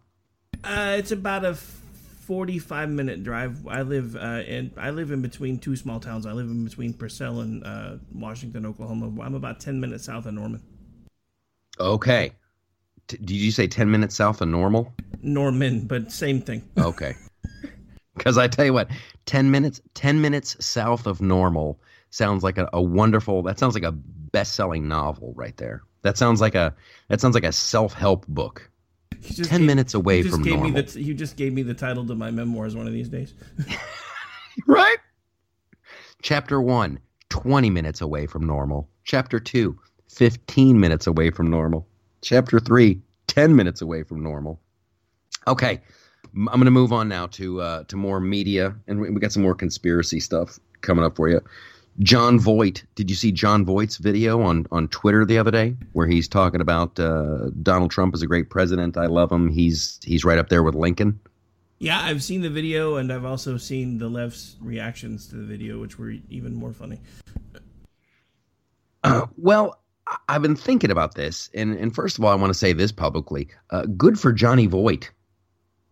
Uh, 0.62 0.96
it's 0.98 1.12
about 1.12 1.44
a 1.44 1.54
forty-five 1.54 2.88
minute 2.90 3.22
drive. 3.22 3.66
I 3.66 3.82
live 3.82 4.16
uh, 4.16 4.42
in 4.46 4.72
I 4.76 4.90
live 4.90 5.10
in 5.10 5.22
between 5.22 5.58
two 5.58 5.76
small 5.76 6.00
towns. 6.00 6.26
I 6.26 6.32
live 6.32 6.46
in 6.46 6.64
between 6.64 6.92
Purcell 6.92 7.40
and 7.40 7.64
uh, 7.64 7.96
Washington, 8.12 8.66
Oklahoma. 8.66 9.22
I'm 9.22 9.34
about 9.34 9.60
ten 9.60 9.80
minutes 9.80 10.04
south 10.04 10.26
of 10.26 10.34
Norman. 10.34 10.62
Okay, 11.80 12.32
T- 13.06 13.18
did 13.18 13.36
you 13.36 13.50
say 13.50 13.66
10 13.66 13.90
minutes 13.90 14.14
south 14.14 14.40
of 14.40 14.48
normal? 14.48 14.94
Norman, 15.22 15.86
but 15.86 16.10
same 16.10 16.40
thing. 16.40 16.68
Okay. 16.78 17.14
Because 18.16 18.38
I 18.38 18.46
tell 18.46 18.64
you 18.64 18.72
what, 18.72 18.86
10 19.26 19.50
minutes 19.50 19.80
10 19.94 20.20
minutes 20.20 20.64
south 20.64 21.08
of 21.08 21.20
normal 21.20 21.80
sounds 22.14 22.44
like 22.44 22.58
a, 22.58 22.68
a 22.72 22.80
wonderful 22.80 23.42
that 23.42 23.58
sounds 23.58 23.74
like 23.74 23.82
a 23.82 23.92
best-selling 23.92 24.88
novel 24.88 25.32
right 25.36 25.56
there. 25.56 25.82
That 26.02 26.16
sounds 26.16 26.40
like 26.40 26.54
a 26.54 26.74
that 27.08 27.20
sounds 27.20 27.34
like 27.34 27.44
a 27.44 27.52
self-help 27.52 28.26
book. 28.28 28.70
10 29.22 29.44
gave- 29.44 29.60
minutes 29.66 29.94
away 29.94 30.18
you 30.18 30.24
just 30.24 30.34
from 30.34 30.42
gave 30.44 30.54
normal. 30.54 30.70
Me 30.72 30.80
the, 30.80 31.02
you 31.02 31.14
just 31.14 31.36
gave 31.36 31.52
me 31.52 31.62
the 31.62 31.74
title 31.74 32.06
to 32.06 32.14
my 32.14 32.30
memoirs 32.30 32.76
one 32.76 32.86
of 32.86 32.92
these 32.92 33.08
days. 33.08 33.34
right? 34.66 34.98
Chapter 36.22 36.60
1, 36.60 36.98
20 37.30 37.70
minutes 37.70 38.00
away 38.00 38.26
from 38.26 38.46
normal. 38.46 38.88
Chapter 39.04 39.38
2, 39.40 39.78
15 40.08 40.78
minutes 40.80 41.06
away 41.06 41.30
from 41.30 41.50
normal. 41.50 41.86
Chapter 42.22 42.60
3, 42.60 43.00
10 43.26 43.56
minutes 43.56 43.82
away 43.82 44.02
from 44.02 44.22
normal. 44.22 44.60
Okay, 45.46 45.80
I'm 46.34 46.44
going 46.46 46.64
to 46.64 46.70
move 46.70 46.92
on 46.92 47.08
now 47.08 47.26
to 47.28 47.60
uh, 47.60 47.84
to 47.84 47.96
more 47.96 48.20
media, 48.20 48.74
and 48.86 49.00
we 49.00 49.20
got 49.20 49.32
some 49.32 49.42
more 49.42 49.54
conspiracy 49.54 50.20
stuff 50.20 50.58
coming 50.80 51.04
up 51.04 51.16
for 51.16 51.28
you. 51.28 51.40
Jon 52.00 52.38
Voight, 52.38 52.84
did 52.96 53.08
you 53.08 53.16
see 53.16 53.30
Jon 53.30 53.64
Voight's 53.64 53.98
video 53.98 54.42
on 54.42 54.66
on 54.72 54.88
Twitter 54.88 55.24
the 55.24 55.38
other 55.38 55.50
day, 55.50 55.76
where 55.92 56.06
he's 56.06 56.26
talking 56.28 56.60
about 56.60 56.98
uh, 56.98 57.50
Donald 57.62 57.90
Trump 57.90 58.14
is 58.14 58.22
a 58.22 58.26
great 58.26 58.50
president? 58.50 58.96
I 58.96 59.06
love 59.06 59.30
him. 59.30 59.48
He's 59.48 60.00
he's 60.02 60.24
right 60.24 60.38
up 60.38 60.48
there 60.48 60.62
with 60.62 60.74
Lincoln. 60.74 61.20
Yeah, 61.78 62.00
I've 62.00 62.22
seen 62.22 62.40
the 62.40 62.50
video, 62.50 62.96
and 62.96 63.12
I've 63.12 63.24
also 63.24 63.56
seen 63.58 63.98
the 63.98 64.08
left's 64.08 64.56
reactions 64.60 65.28
to 65.28 65.36
the 65.36 65.44
video, 65.44 65.80
which 65.80 65.98
were 65.98 66.14
even 66.30 66.54
more 66.54 66.72
funny. 66.72 67.00
Uh, 69.02 69.26
well, 69.36 69.80
I've 70.28 70.42
been 70.42 70.56
thinking 70.56 70.90
about 70.90 71.14
this, 71.14 71.50
and, 71.52 71.76
and 71.76 71.94
first 71.94 72.16
of 72.16 72.24
all, 72.24 72.30
I 72.30 72.36
want 72.36 72.50
to 72.50 72.58
say 72.58 72.72
this 72.72 72.90
publicly. 72.90 73.48
Uh, 73.70 73.82
good 73.96 74.18
for 74.18 74.32
Johnny 74.32 74.66
Voight. 74.66 75.10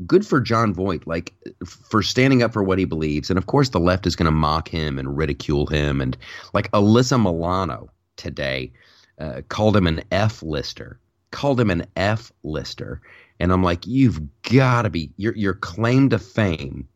Good 0.07 0.27
for 0.27 0.41
Jon 0.41 0.75
Voight, 0.75 1.07
like 1.07 1.35
for 1.65 2.03
standing 2.03 2.43
up 2.43 2.53
for 2.53 2.63
what 2.63 2.79
he 2.79 2.85
believes. 2.85 3.31
And 3.31 3.39
of 3.39 3.47
course, 3.47 3.69
the 3.69 3.81
left 3.81 4.07
is 4.07 4.17
going 4.17 4.27
to 4.27 4.33
mock 4.33 4.69
him 4.69 4.99
and 4.99 5.17
ridicule 5.17 5.67
him. 5.67 6.01
And 6.01 6.17
like 6.55 6.71
Alyssa 6.73 7.23
Milano 7.23 7.91
today 8.17 8.73
uh, 9.19 9.43
called 9.49 9.77
him 9.77 9.87
an 9.87 10.03
F 10.11 10.43
lister, 10.43 10.99
called 11.31 11.61
him 11.61 11.71
an 11.71 11.87
F 11.95 12.33
lister. 12.43 13.01
And 13.39 13.53
I'm 13.53 13.63
like, 13.63 13.87
you've 13.87 14.21
got 14.43 14.83
to 14.83 14.91
be 14.91 15.11
your 15.17 15.37
your 15.37 15.55
claim 15.55 16.11
to 16.11 16.19
fame 16.19 16.89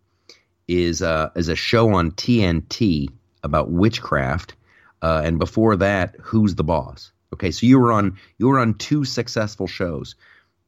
is 0.69 1.03
uh, 1.03 1.31
is 1.37 1.49
a 1.49 1.57
show 1.57 1.95
on 1.95 2.13
TNT 2.13 3.09
about 3.43 3.71
witchcraft, 3.71 4.55
uh, 5.03 5.23
and 5.25 5.39
before 5.39 5.77
that, 5.77 6.17
Who's 6.21 6.55
the 6.55 6.65
Boss? 6.65 7.13
Okay, 7.33 7.51
so 7.51 7.67
you 7.67 7.79
were 7.79 7.93
on 7.93 8.19
you 8.39 8.49
were 8.49 8.59
on 8.59 8.75
two 8.75 9.05
successful 9.05 9.67
shows. 9.67 10.15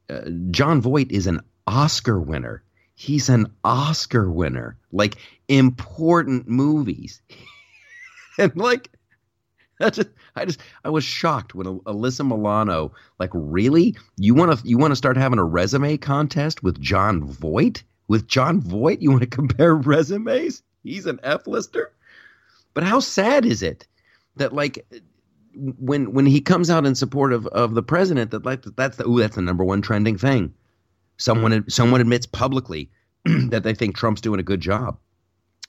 Uh, 0.09 0.29
Jon 0.51 0.81
Voight 0.81 1.11
is 1.11 1.27
an 1.27 1.41
Oscar 1.69 2.19
winner. 2.19 2.63
He's 2.95 3.29
an 3.29 3.45
Oscar 3.63 4.29
winner, 4.29 4.77
like 4.91 5.15
important 5.47 6.47
movies, 6.47 7.21
and 8.37 8.55
like 8.57 8.89
I 9.79 9.89
just, 9.91 10.09
I 10.35 10.45
just, 10.45 10.59
I 10.83 10.89
was 10.89 11.03
shocked 11.03 11.55
when 11.55 11.79
Alyssa 11.81 12.27
Milano, 12.27 12.91
like, 13.17 13.29
really, 13.33 13.95
you 14.17 14.33
want 14.33 14.57
to, 14.57 14.67
you 14.67 14.77
want 14.77 14.91
to 14.91 14.95
start 14.97 15.15
having 15.15 15.39
a 15.39 15.43
resume 15.45 15.95
contest 15.95 16.63
with 16.63 16.81
Jon 16.81 17.23
Voight? 17.23 17.83
With 18.09 18.27
Jon 18.27 18.59
Voight, 18.59 19.01
you 19.01 19.11
want 19.11 19.21
to 19.21 19.27
compare 19.37 19.75
resumes? 19.75 20.63
He's 20.83 21.05
an 21.05 21.19
F 21.23 21.47
lister. 21.47 21.93
But 22.73 22.83
how 22.83 22.99
sad 22.99 23.45
is 23.45 23.61
it 23.63 23.87
that, 24.35 24.53
like, 24.53 24.85
when 25.53 26.13
when 26.13 26.25
he 26.25 26.41
comes 26.41 26.69
out 26.69 26.85
in 26.85 26.95
support 26.95 27.31
of, 27.31 27.47
of 27.47 27.73
the 27.73 27.83
president, 27.83 28.31
that 28.31 28.45
like 28.45 28.63
that's 28.75 28.97
the 28.97 29.07
ooh, 29.07 29.19
that's 29.19 29.35
the 29.35 29.41
number 29.41 29.63
one 29.63 29.81
trending 29.81 30.17
thing. 30.17 30.53
Someone 31.19 31.51
mm-hmm. 31.51 31.69
someone 31.69 32.01
admits 32.01 32.25
publicly 32.25 32.89
that 33.25 33.61
they 33.63 33.75
think 33.75 33.95
Trump's 33.95 34.21
doing 34.21 34.39
a 34.39 34.43
good 34.43 34.61
job. 34.61 34.97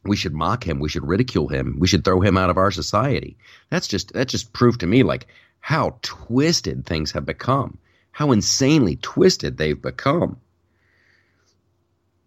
We 0.05 0.17
should 0.17 0.33
mock 0.33 0.67
him. 0.67 0.79
We 0.79 0.89
should 0.89 1.07
ridicule 1.07 1.49
him. 1.49 1.77
We 1.79 1.89
should 1.89 2.05
throw 2.05 2.21
him 2.21 2.39
out 2.39 2.49
of 2.49 2.57
our 2.57 2.71
society. 2.71 3.37
That's 3.69 3.87
just 3.87 4.15
that's 4.15 4.33
just 4.33 4.55
proof 4.55 4.79
to 4.79 4.87
me 4.87 5.03
like 5.03 5.27
how 5.61 5.99
twisted 6.01 6.87
things 6.87 7.13
have 7.13 7.27
become. 7.27 7.79
How 8.13 8.33
insanely 8.33 8.97
twisted 8.97 9.59
they've 9.59 9.81
become. 9.81 10.39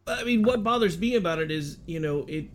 I 0.05 0.23
mean, 0.23 0.43
what 0.43 0.63
bothers 0.63 0.97
me 0.97 1.15
about 1.15 1.39
it 1.39 1.49
is, 1.49 1.77
you 1.85 1.99
know, 1.99 2.25
it. 2.27 2.49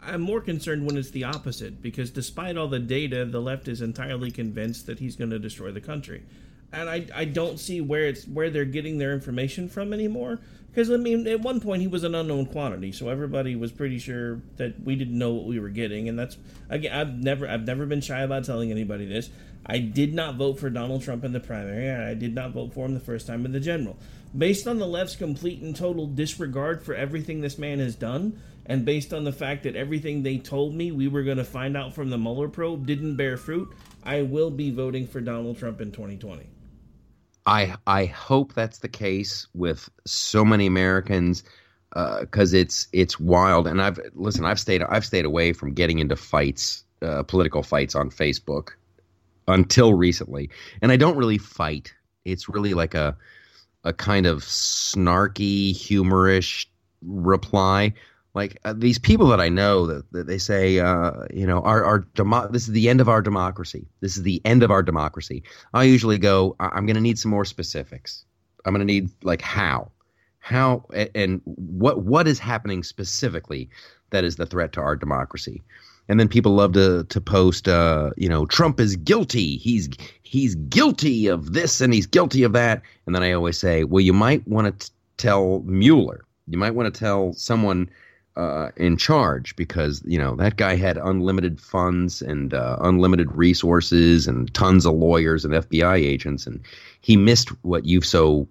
I'm 0.00 0.20
more 0.20 0.40
concerned 0.40 0.86
when 0.86 0.96
it's 0.96 1.10
the 1.10 1.24
opposite 1.24 1.82
because 1.82 2.10
despite 2.10 2.56
all 2.56 2.68
the 2.68 2.78
data, 2.78 3.24
the 3.24 3.40
left 3.40 3.66
is 3.66 3.82
entirely 3.82 4.30
convinced 4.30 4.86
that 4.86 5.00
he's 5.00 5.16
going 5.16 5.30
to 5.30 5.38
destroy 5.40 5.72
the 5.72 5.80
country, 5.80 6.22
and 6.72 6.88
I, 6.88 7.06
I 7.14 7.24
don't 7.24 7.58
see 7.58 7.80
where 7.80 8.06
it's 8.06 8.26
where 8.26 8.50
they're 8.50 8.64
getting 8.64 8.98
their 8.98 9.12
information 9.12 9.68
from 9.68 9.92
anymore. 9.92 10.40
Because 10.70 10.90
I 10.90 10.96
mean, 10.96 11.26
at 11.26 11.40
one 11.40 11.60
point 11.60 11.80
he 11.80 11.88
was 11.88 12.04
an 12.04 12.14
unknown 12.14 12.46
quantity, 12.46 12.92
so 12.92 13.08
everybody 13.08 13.56
was 13.56 13.72
pretty 13.72 13.98
sure 13.98 14.42
that 14.56 14.82
we 14.82 14.94
didn't 14.94 15.18
know 15.18 15.32
what 15.32 15.46
we 15.46 15.58
were 15.58 15.70
getting, 15.70 16.08
and 16.08 16.18
that's 16.18 16.36
again, 16.68 16.94
I've 16.94 17.14
never 17.14 17.48
I've 17.48 17.66
never 17.66 17.86
been 17.86 18.02
shy 18.02 18.20
about 18.20 18.44
telling 18.44 18.70
anybody 18.70 19.06
this. 19.06 19.30
I 19.64 19.78
did 19.78 20.14
not 20.14 20.36
vote 20.36 20.60
for 20.60 20.68
Donald 20.68 21.02
Trump 21.02 21.24
in 21.24 21.32
the 21.32 21.40
primary, 21.40 21.88
and 21.88 22.02
I 22.02 22.14
did 22.14 22.34
not 22.34 22.52
vote 22.52 22.74
for 22.74 22.84
him 22.84 22.94
the 22.94 23.00
first 23.00 23.26
time 23.26 23.46
in 23.46 23.52
the 23.52 23.60
general. 23.60 23.96
Based 24.36 24.68
on 24.68 24.78
the 24.78 24.86
left's 24.86 25.16
complete 25.16 25.62
and 25.62 25.74
total 25.74 26.06
disregard 26.06 26.82
for 26.82 26.94
everything 26.94 27.40
this 27.40 27.56
man 27.56 27.78
has 27.78 27.94
done, 27.94 28.38
and 28.66 28.84
based 28.84 29.14
on 29.14 29.24
the 29.24 29.32
fact 29.32 29.62
that 29.62 29.76
everything 29.76 30.22
they 30.22 30.36
told 30.36 30.74
me 30.74 30.92
we 30.92 31.08
were 31.08 31.22
going 31.22 31.38
to 31.38 31.44
find 31.44 31.76
out 31.76 31.94
from 31.94 32.10
the 32.10 32.18
Mueller 32.18 32.48
probe 32.48 32.86
didn't 32.86 33.16
bear 33.16 33.36
fruit, 33.36 33.72
I 34.04 34.22
will 34.22 34.50
be 34.50 34.70
voting 34.70 35.06
for 35.06 35.20
Donald 35.20 35.58
Trump 35.58 35.80
in 35.80 35.90
2020. 35.90 36.46
I 37.46 37.76
I 37.86 38.06
hope 38.06 38.54
that's 38.54 38.78
the 38.78 38.88
case 38.88 39.46
with 39.54 39.88
so 40.04 40.44
many 40.44 40.66
Americans 40.66 41.44
because 42.20 42.52
it's 42.52 42.88
it's 42.92 43.18
wild. 43.18 43.66
And 43.66 43.80
I've 43.80 43.98
listen, 44.14 44.44
I've 44.44 44.60
stayed 44.60 44.82
I've 44.82 45.04
stayed 45.06 45.24
away 45.24 45.52
from 45.52 45.72
getting 45.72 45.98
into 45.98 46.16
fights, 46.16 46.84
uh, 47.02 47.22
political 47.22 47.62
fights 47.62 47.94
on 47.94 48.10
Facebook 48.10 48.70
until 49.48 49.94
recently, 49.94 50.50
and 50.82 50.90
I 50.90 50.96
don't 50.96 51.16
really 51.16 51.38
fight. 51.38 51.94
It's 52.24 52.48
really 52.48 52.74
like 52.74 52.94
a 52.94 53.16
a 53.84 53.92
kind 53.92 54.26
of 54.26 54.42
snarky, 54.42 55.72
humorish 55.72 56.66
reply. 57.02 57.94
Like 58.36 58.58
uh, 58.66 58.74
these 58.76 58.98
people 58.98 59.28
that 59.28 59.40
I 59.40 59.48
know 59.48 59.86
that, 59.86 60.12
that 60.12 60.26
they 60.26 60.36
say, 60.36 60.78
uh, 60.78 61.24
you 61.32 61.46
know, 61.46 61.62
our, 61.62 61.82
our 61.82 62.00
demo- 62.00 62.48
this 62.48 62.68
is 62.68 62.74
the 62.74 62.86
end 62.86 63.00
of 63.00 63.08
our 63.08 63.22
democracy. 63.22 63.86
This 64.00 64.18
is 64.18 64.24
the 64.24 64.42
end 64.44 64.62
of 64.62 64.70
our 64.70 64.82
democracy. 64.82 65.42
I 65.72 65.84
usually 65.84 66.18
go, 66.18 66.54
I- 66.60 66.68
I'm 66.74 66.84
going 66.84 66.96
to 66.96 67.00
need 67.00 67.18
some 67.18 67.30
more 67.30 67.46
specifics. 67.46 68.26
I'm 68.66 68.74
going 68.74 68.86
to 68.86 68.92
need 68.92 69.08
like 69.22 69.40
how, 69.40 69.90
how, 70.40 70.84
and 71.14 71.40
what 71.44 72.02
what 72.02 72.28
is 72.28 72.38
happening 72.38 72.82
specifically 72.82 73.70
that 74.10 74.22
is 74.22 74.36
the 74.36 74.44
threat 74.44 74.72
to 74.72 74.80
our 74.82 74.96
democracy. 74.96 75.62
And 76.08 76.20
then 76.20 76.28
people 76.28 76.52
love 76.52 76.74
to 76.74 77.04
to 77.04 77.20
post, 77.22 77.68
uh, 77.68 78.10
you 78.18 78.28
know, 78.28 78.44
Trump 78.44 78.80
is 78.80 78.96
guilty. 78.96 79.56
He's 79.56 79.88
he's 80.22 80.56
guilty 80.56 81.26
of 81.26 81.54
this 81.54 81.80
and 81.80 81.94
he's 81.94 82.06
guilty 82.06 82.42
of 82.42 82.52
that. 82.52 82.82
And 83.06 83.14
then 83.14 83.22
I 83.22 83.32
always 83.32 83.56
say, 83.56 83.84
well, 83.84 84.02
you 84.02 84.12
might 84.12 84.46
want 84.46 84.78
to 84.78 84.90
tell 85.16 85.62
Mueller. 85.64 86.26
You 86.48 86.58
might 86.58 86.74
want 86.74 86.92
to 86.92 86.98
tell 86.98 87.32
someone 87.32 87.88
uh, 88.36 88.70
in 88.76 88.96
charge 88.96 89.56
because 89.56 90.02
you 90.04 90.18
know 90.18 90.36
that 90.36 90.56
guy 90.56 90.76
had 90.76 90.98
unlimited 90.98 91.60
funds 91.60 92.20
and 92.20 92.52
uh, 92.52 92.76
unlimited 92.80 93.34
resources 93.34 94.26
and 94.26 94.52
tons 94.52 94.84
of 94.84 94.94
lawyers 94.94 95.44
and 95.44 95.54
FBI 95.54 95.96
agents, 95.96 96.46
and 96.46 96.60
he 97.00 97.16
missed 97.16 97.48
what 97.64 97.86
you've 97.86 98.04
so 98.04 98.46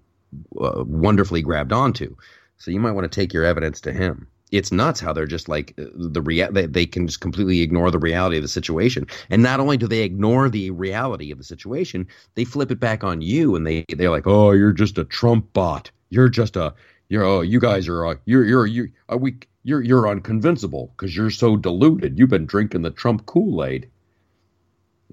uh, 0.59 0.83
wonderfully 0.85 1.41
grabbed 1.41 1.71
onto. 1.71 2.15
So 2.57 2.71
you 2.71 2.79
might 2.79 2.93
want 2.93 3.09
to 3.09 3.15
take 3.19 3.33
your 3.33 3.45
evidence 3.45 3.79
to 3.81 3.93
him. 3.93 4.27
It's 4.51 4.71
nuts 4.71 4.99
how 4.99 5.11
they're 5.11 5.25
just 5.25 5.49
like 5.49 5.73
uh, 5.77 5.85
the 5.93 6.21
rea- 6.21 6.49
they, 6.51 6.65
they 6.65 6.85
can 6.85 7.07
just 7.07 7.19
completely 7.19 7.61
ignore 7.61 7.91
the 7.91 7.99
reality 7.99 8.37
of 8.37 8.43
the 8.43 8.47
situation. 8.47 9.05
And 9.29 9.43
not 9.43 9.59
only 9.59 9.77
do 9.77 9.87
they 9.87 10.01
ignore 10.01 10.49
the 10.49 10.71
reality 10.71 11.31
of 11.31 11.37
the 11.37 11.43
situation, 11.43 12.07
they 12.35 12.45
flip 12.45 12.71
it 12.71 12.79
back 12.79 13.03
on 13.03 13.21
you 13.21 13.55
and 13.55 13.67
they 13.67 13.85
they're 13.89 14.09
like, 14.09 14.27
"Oh, 14.27 14.51
you're 14.51 14.71
just 14.71 14.97
a 14.97 15.05
Trump 15.05 15.51
bot. 15.53 15.91
You're 16.09 16.29
just 16.29 16.55
a 16.55 16.73
you're 17.09 17.23
oh, 17.23 17.41
you 17.41 17.59
guys 17.59 17.87
are 17.87 18.05
uh, 18.05 18.15
you're 18.25 18.43
you're 18.45 18.65
you 18.65 18.89
are 19.09 19.17
we 19.17 19.37
you're 19.63 19.81
you're 19.81 20.03
unconvincible 20.03 20.89
because 20.91 21.15
you're 21.15 21.29
so 21.29 21.55
deluded. 21.57 22.17
You've 22.19 22.29
been 22.29 22.45
drinking 22.45 22.81
the 22.83 22.91
Trump 22.91 23.25
Kool-Aid." 23.25 23.89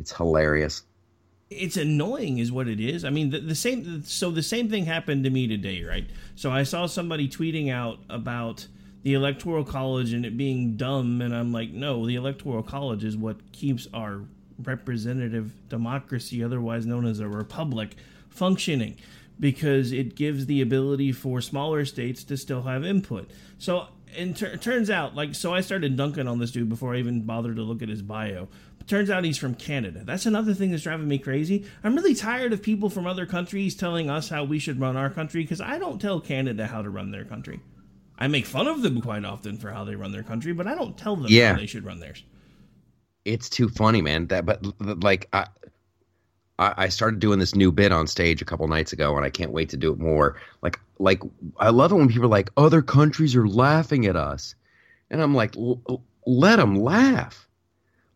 It's 0.01 0.13
hilarious. 0.17 0.83
it's 1.51 1.77
annoying 1.77 2.39
is 2.39 2.51
what 2.51 2.67
it 2.67 2.81
is 2.81 3.05
i 3.05 3.11
mean 3.11 3.29
the, 3.31 3.39
the 3.39 3.55
same 3.55 4.03
so 4.05 4.31
the 4.31 4.43
same 4.43 4.71
thing 4.71 4.87
happened 4.87 5.23
to 5.25 5.31
me 5.31 5.47
today 5.47 5.83
right 5.85 6.07
so 6.35 6.51
i 6.51 6.63
saw 6.63 6.87
somebody 6.87 7.29
tweeting 7.29 7.71
out 7.71 7.99
about 8.09 8.67
the 9.03 9.13
electoral 9.13 9.63
college 9.65 10.15
and 10.15 10.25
it 10.25 10.37
being 10.37 10.77
dumb 10.77 11.21
and 11.21 11.35
i'm 11.37 11.53
like 11.53 11.71
no 11.71 12.07
the 12.07 12.15
electoral 12.15 12.63
college 12.63 13.05
is 13.05 13.17
what 13.19 13.37
keeps 13.53 13.87
our 13.93 14.23
representative 14.65 15.53
democracy 15.69 16.43
otherwise 16.43 16.87
known 16.87 17.05
as 17.07 17.21
a 17.21 17.29
republic 17.29 17.97
functioning 18.31 18.97
because 19.43 19.93
it 19.93 20.15
gives 20.15 20.47
the 20.47 20.63
ability 20.63 21.13
for 21.13 21.41
smaller 21.43 21.85
states 21.85 22.25
to 22.25 22.37
still 22.39 22.63
have 22.63 22.85
input 22.85 23.31
so 23.59 23.89
and 24.17 24.37
tur- 24.37 24.57
turns 24.57 24.89
out 24.89 25.15
like 25.15 25.35
so 25.35 25.53
i 25.53 25.61
started 25.61 25.97
dunking 25.97 26.27
on 26.29 26.39
this 26.39 26.53
dude 26.53 26.69
before 26.69 26.95
i 26.95 26.99
even 26.99 27.23
bothered 27.23 27.57
to 27.57 27.63
look 27.63 27.83
at 27.83 27.89
his 27.89 28.01
bio 28.03 28.49
turns 28.87 29.11
out 29.11 29.23
he's 29.23 29.39
from 29.39 29.55
Canada. 29.55 30.03
That's 30.05 30.27
another 30.27 30.55
thing 30.55 30.73
that's 30.73 30.83
driving 30.83 31.07
me 31.07 31.17
crazy. 31.17 31.65
I'm 31.85 31.95
really 31.95 32.17
tired 32.17 32.53
of 32.53 32.63
people 32.63 32.91
from 32.91 33.07
other 33.07 33.27
countries 33.27 33.77
telling 33.77 34.11
us 34.11 34.29
how 34.29 34.43
we 34.43 34.59
should 34.59 34.81
run 34.81 34.97
our 34.97 35.09
country 35.09 35.43
because 35.43 35.61
I 35.61 35.79
don't 35.79 36.01
tell 36.01 36.19
Canada 36.21 36.67
how 36.67 36.83
to 36.83 36.91
run 36.91 37.13
their 37.13 37.25
country. 37.25 37.61
I 38.19 38.27
make 38.27 38.45
fun 38.45 38.67
of 38.67 38.83
them 38.83 39.01
quite 39.01 39.25
often 39.25 39.57
for 39.57 39.71
how 39.71 39.85
they 39.85 39.95
run 39.95 40.11
their 40.11 40.25
country, 40.25 40.53
but 40.53 40.67
I 40.67 40.75
don't 40.75 40.99
tell 40.99 41.15
them 41.15 41.27
Yeah. 41.29 41.53
how 41.53 41.61
they 41.61 41.67
should 41.67 41.85
run 41.85 42.01
theirs. 42.01 42.25
it's 43.25 43.49
too 43.49 43.69
funny, 43.69 44.03
man. 44.03 44.27
That, 44.27 44.45
but 44.45 44.65
like, 45.05 45.29
I, 45.33 45.47
I 46.77 46.89
started 46.89 47.21
doing 47.21 47.39
this 47.39 47.55
new 47.55 47.73
bit 47.73 47.93
on 47.93 48.07
stage 48.07 48.43
a 48.43 48.45
couple 48.45 48.67
nights 48.69 48.93
ago, 48.93 49.17
and 49.17 49.25
I 49.25 49.31
can't 49.31 49.53
wait 49.53 49.69
to 49.71 49.77
do 49.77 49.93
it 49.93 49.99
more. 49.99 50.37
Like, 50.63 50.79
like 50.99 51.23
I 51.59 51.71
love 51.71 51.93
it 51.93 51.97
when 51.97 52.09
people 52.09 52.25
are 52.25 52.29
like, 52.29 52.51
other 52.57 52.83
countries 52.83 53.35
are 53.37 53.49
laughing 53.49 54.07
at 54.07 54.17
us, 54.17 54.55
and 55.11 55.23
I'm 55.23 55.35
like, 55.35 55.57
"L- 55.57 55.81
l- 55.89 56.05
let 56.27 56.57
them 56.57 56.77
laugh. 56.77 57.49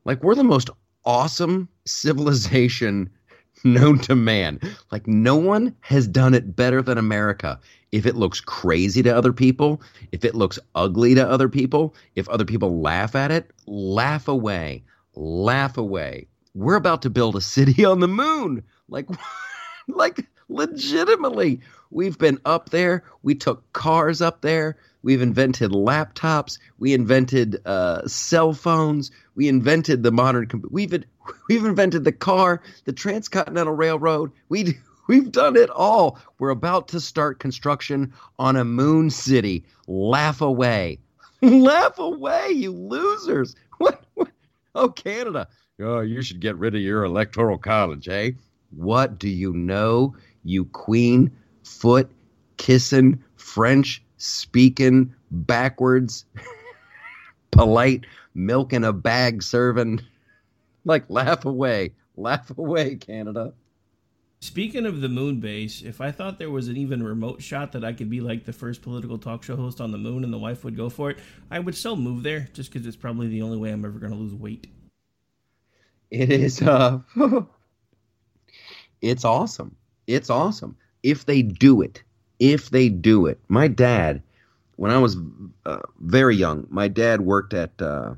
Like, 0.04 0.22
we're 0.22 0.34
the 0.34 0.44
most 0.44 0.70
awesome 1.04 1.68
civilization 1.84 3.10
known 3.64 3.98
to 4.00 4.14
man. 4.14 4.60
Like, 4.92 5.06
no 5.06 5.36
one 5.36 5.74
has 5.80 6.06
done 6.06 6.34
it 6.34 6.54
better 6.54 6.82
than 6.82 6.98
America. 6.98 7.58
If 7.92 8.06
it 8.06 8.16
looks 8.16 8.40
crazy 8.40 9.02
to 9.02 9.16
other 9.16 9.32
people, 9.32 9.80
if 10.12 10.24
it 10.24 10.34
looks 10.34 10.58
ugly 10.74 11.14
to 11.14 11.28
other 11.28 11.48
people, 11.48 11.94
if 12.14 12.28
other 12.28 12.44
people 12.44 12.80
laugh 12.80 13.14
at 13.14 13.30
it, 13.30 13.50
laugh 13.66 14.28
away. 14.28 14.84
Laugh 15.14 15.78
away. 15.78 16.26
We're 16.56 16.76
about 16.76 17.02
to 17.02 17.10
build 17.10 17.36
a 17.36 17.40
city 17.42 17.84
on 17.92 18.00
the 18.00 18.08
moon. 18.08 18.64
Like, 18.88 19.08
like 19.88 20.26
legitimately. 20.48 21.60
We've 21.90 22.18
been 22.18 22.40
up 22.44 22.70
there. 22.70 23.04
We 23.22 23.34
took 23.34 23.72
cars 23.74 24.22
up 24.22 24.40
there. 24.40 24.76
We've 25.02 25.20
invented 25.20 25.70
laptops. 25.70 26.58
We 26.78 26.94
invented 26.94 27.60
uh, 27.66 28.08
cell 28.08 28.54
phones. 28.54 29.10
We 29.34 29.48
invented 29.48 30.02
the 30.02 30.10
modern. 30.10 30.48
We've 30.70 30.92
we've 31.48 31.64
invented 31.64 32.04
the 32.04 32.12
car, 32.12 32.62
the 32.86 32.92
transcontinental 32.92 33.74
railroad. 33.74 34.32
We 34.48 34.78
we've 35.08 35.30
done 35.30 35.56
it 35.56 35.70
all. 35.70 36.18
We're 36.38 36.50
about 36.50 36.88
to 36.88 37.00
start 37.00 37.38
construction 37.38 38.14
on 38.38 38.56
a 38.56 38.64
moon 38.64 39.10
city. 39.10 39.64
Laugh 39.86 40.40
away, 40.40 40.98
laugh 41.42 41.98
away, 41.98 42.50
you 42.50 42.72
losers! 42.72 43.54
What? 43.78 44.02
what? 44.14 44.28
Oh, 44.74 44.88
Canada. 44.88 45.48
Oh, 45.78 46.00
you 46.00 46.22
should 46.22 46.40
get 46.40 46.56
rid 46.56 46.74
of 46.74 46.80
your 46.80 47.04
electoral 47.04 47.58
college, 47.58 48.08
eh? 48.08 48.30
What 48.70 49.18
do 49.18 49.28
you 49.28 49.52
know, 49.52 50.16
you 50.42 50.64
queen 50.64 51.30
foot 51.64 52.10
kissing, 52.56 53.22
French 53.36 54.02
speaking, 54.16 55.14
backwards, 55.30 56.24
polite, 57.50 58.06
milk 58.34 58.72
in 58.72 58.84
a 58.84 58.92
bag 58.94 59.42
serving? 59.42 60.00
Like, 60.86 61.04
laugh 61.10 61.44
away. 61.44 61.92
Laugh 62.16 62.56
away, 62.56 62.96
Canada. 62.96 63.52
Speaking 64.40 64.86
of 64.86 65.02
the 65.02 65.10
moon 65.10 65.40
base, 65.40 65.82
if 65.82 66.00
I 66.00 66.10
thought 66.10 66.38
there 66.38 66.50
was 66.50 66.68
an 66.68 66.78
even 66.78 67.02
remote 67.02 67.42
shot 67.42 67.72
that 67.72 67.84
I 67.84 67.92
could 67.92 68.08
be 68.08 68.22
like 68.22 68.46
the 68.46 68.52
first 68.52 68.80
political 68.80 69.18
talk 69.18 69.42
show 69.42 69.56
host 69.56 69.82
on 69.82 69.92
the 69.92 69.98
moon 69.98 70.24
and 70.24 70.32
the 70.32 70.38
wife 70.38 70.64
would 70.64 70.76
go 70.76 70.88
for 70.88 71.10
it, 71.10 71.18
I 71.50 71.58
would 71.58 71.74
still 71.74 71.96
move 71.96 72.22
there 72.22 72.48
just 72.54 72.72
because 72.72 72.86
it's 72.86 72.96
probably 72.96 73.28
the 73.28 73.42
only 73.42 73.58
way 73.58 73.72
I'm 73.72 73.84
ever 73.84 73.98
going 73.98 74.12
to 74.12 74.18
lose 74.18 74.34
weight. 74.34 74.68
It 76.10 76.30
is 76.30 76.62
uh 76.62 77.00
it's 79.02 79.24
awesome. 79.24 79.76
It's 80.06 80.30
awesome. 80.30 80.76
If 81.02 81.26
they 81.26 81.42
do 81.42 81.82
it, 81.82 82.02
if 82.38 82.70
they 82.70 82.88
do 82.88 83.26
it. 83.26 83.40
My 83.48 83.68
dad, 83.68 84.22
when 84.76 84.90
I 84.90 84.98
was 84.98 85.16
uh, 85.64 85.80
very 86.00 86.36
young, 86.36 86.66
my 86.70 86.88
dad 86.88 87.22
worked 87.22 87.54
at 87.54 87.70
uh, 87.80 88.14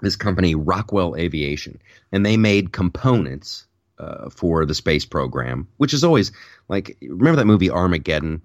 this 0.00 0.16
company, 0.16 0.54
Rockwell 0.54 1.16
Aviation, 1.16 1.80
and 2.12 2.24
they 2.24 2.36
made 2.36 2.72
components 2.72 3.66
uh, 3.98 4.28
for 4.30 4.66
the 4.66 4.74
space 4.74 5.04
program, 5.04 5.68
which 5.78 5.94
is 5.94 6.04
always 6.04 6.32
like 6.68 6.96
remember 7.02 7.36
that 7.36 7.46
movie 7.46 7.70
Armageddon? 7.70 8.42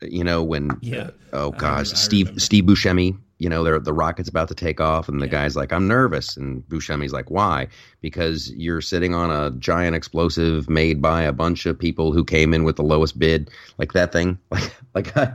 You 0.00 0.24
know 0.24 0.42
when 0.42 0.78
Yeah. 0.80 1.10
oh 1.32 1.52
gosh, 1.52 1.90
Steve 1.90 2.30
Steve 2.36 2.64
Buscemi. 2.64 3.16
You 3.42 3.48
know, 3.48 3.64
they're, 3.64 3.80
the 3.80 3.92
rocket's 3.92 4.28
about 4.28 4.46
to 4.48 4.54
take 4.54 4.80
off, 4.80 5.08
and 5.08 5.20
the 5.20 5.26
guy's 5.26 5.56
like, 5.56 5.72
"I'm 5.72 5.88
nervous," 5.88 6.36
and 6.36 6.62
Buscemi's 6.68 7.12
like, 7.12 7.28
"Why?" 7.28 7.66
Because 8.00 8.52
you're 8.52 8.80
sitting 8.80 9.16
on 9.16 9.32
a 9.32 9.50
giant 9.58 9.96
explosive 9.96 10.70
made 10.70 11.02
by 11.02 11.22
a 11.22 11.32
bunch 11.32 11.66
of 11.66 11.76
people 11.76 12.12
who 12.12 12.24
came 12.24 12.54
in 12.54 12.62
with 12.62 12.76
the 12.76 12.84
lowest 12.84 13.18
bid, 13.18 13.50
like 13.78 13.94
that 13.94 14.12
thing. 14.12 14.38
Like, 14.52 14.72
like 14.94 15.16
I, 15.16 15.32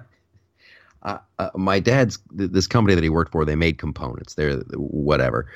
uh, 1.03 1.17
uh, 1.37 1.49
my 1.55 1.81
dad's 1.81 2.17
th- 2.37 2.51
this 2.51 2.65
company 2.67 2.95
that 2.95 3.03
he 3.03 3.09
worked 3.09 3.33
for. 3.33 3.43
They 3.43 3.55
made 3.55 3.77
components. 3.77 4.35
They're 4.35 4.57
whatever, 4.75 5.51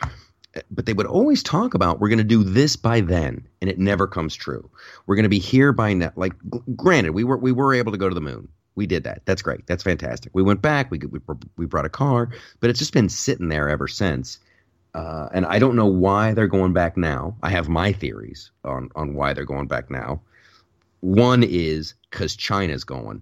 but 0.71 0.85
they 0.85 0.93
would 0.93 1.05
always 1.05 1.41
talk 1.41 1.73
about 1.73 2.01
we're 2.01 2.09
going 2.09 2.17
to 2.17 2.23
do 2.25 2.43
this 2.43 2.75
by 2.75 2.99
then, 2.99 3.47
and 3.61 3.69
it 3.69 3.79
never 3.79 4.07
comes 4.07 4.35
true. 4.35 4.69
We're 5.05 5.15
going 5.15 5.23
to 5.23 5.29
be 5.29 5.39
here 5.39 5.71
by 5.71 5.93
now. 5.93 6.11
Like, 6.17 6.33
granted, 6.75 7.11
we 7.11 7.23
were 7.23 7.37
we 7.37 7.53
were 7.53 7.73
able 7.73 7.93
to 7.93 7.97
go 7.97 8.09
to 8.09 8.15
the 8.15 8.19
moon. 8.19 8.49
We 8.81 8.87
did 8.87 9.03
that. 9.03 9.21
That's 9.25 9.43
great. 9.43 9.67
That's 9.67 9.83
fantastic. 9.83 10.31
We 10.33 10.41
went 10.41 10.63
back. 10.63 10.89
We 10.89 10.97
we 10.97 11.19
we 11.55 11.67
brought 11.67 11.85
a 11.85 11.89
car, 11.89 12.31
but 12.59 12.71
it's 12.71 12.79
just 12.79 12.93
been 12.93 13.09
sitting 13.09 13.47
there 13.47 13.69
ever 13.69 13.87
since. 13.87 14.39
Uh, 14.95 15.29
and 15.31 15.45
I 15.45 15.59
don't 15.59 15.75
know 15.75 15.85
why 15.85 16.33
they're 16.33 16.47
going 16.47 16.73
back 16.73 16.97
now. 16.97 17.35
I 17.43 17.51
have 17.51 17.69
my 17.69 17.93
theories 17.93 18.49
on 18.65 18.89
on 18.95 19.13
why 19.13 19.33
they're 19.33 19.45
going 19.45 19.67
back 19.67 19.91
now. 19.91 20.23
One 21.01 21.43
is 21.43 21.93
because 22.09 22.35
China's 22.35 22.83
going. 22.83 23.21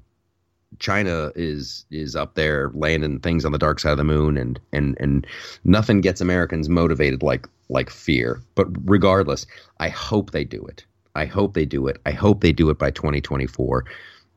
China 0.80 1.34
is 1.36 1.86
is 1.92 2.16
up 2.16 2.36
there 2.36 2.72
landing 2.74 3.20
things 3.20 3.44
on 3.44 3.52
the 3.52 3.58
dark 3.58 3.82
side 3.82 3.92
of 3.92 3.98
the 3.98 4.06
moon, 4.06 4.38
and 4.38 4.62
and 4.72 4.96
and 4.98 5.28
nothing 5.66 6.00
gets 6.00 6.22
Americans 6.22 6.70
motivated 6.70 7.22
like 7.22 7.50
like 7.68 7.90
fear. 7.90 8.42
But 8.56 8.68
regardless, 8.90 9.46
I 9.78 9.90
hope 9.90 10.32
they 10.32 10.46
do 10.46 10.66
it. 10.68 10.86
I 11.16 11.26
hope 11.26 11.54
they 11.54 11.66
do 11.66 11.88
it. 11.88 12.00
I 12.06 12.12
hope 12.12 12.40
they 12.40 12.54
do 12.54 12.70
it 12.70 12.80
by 12.80 12.92
2024. 12.92 13.84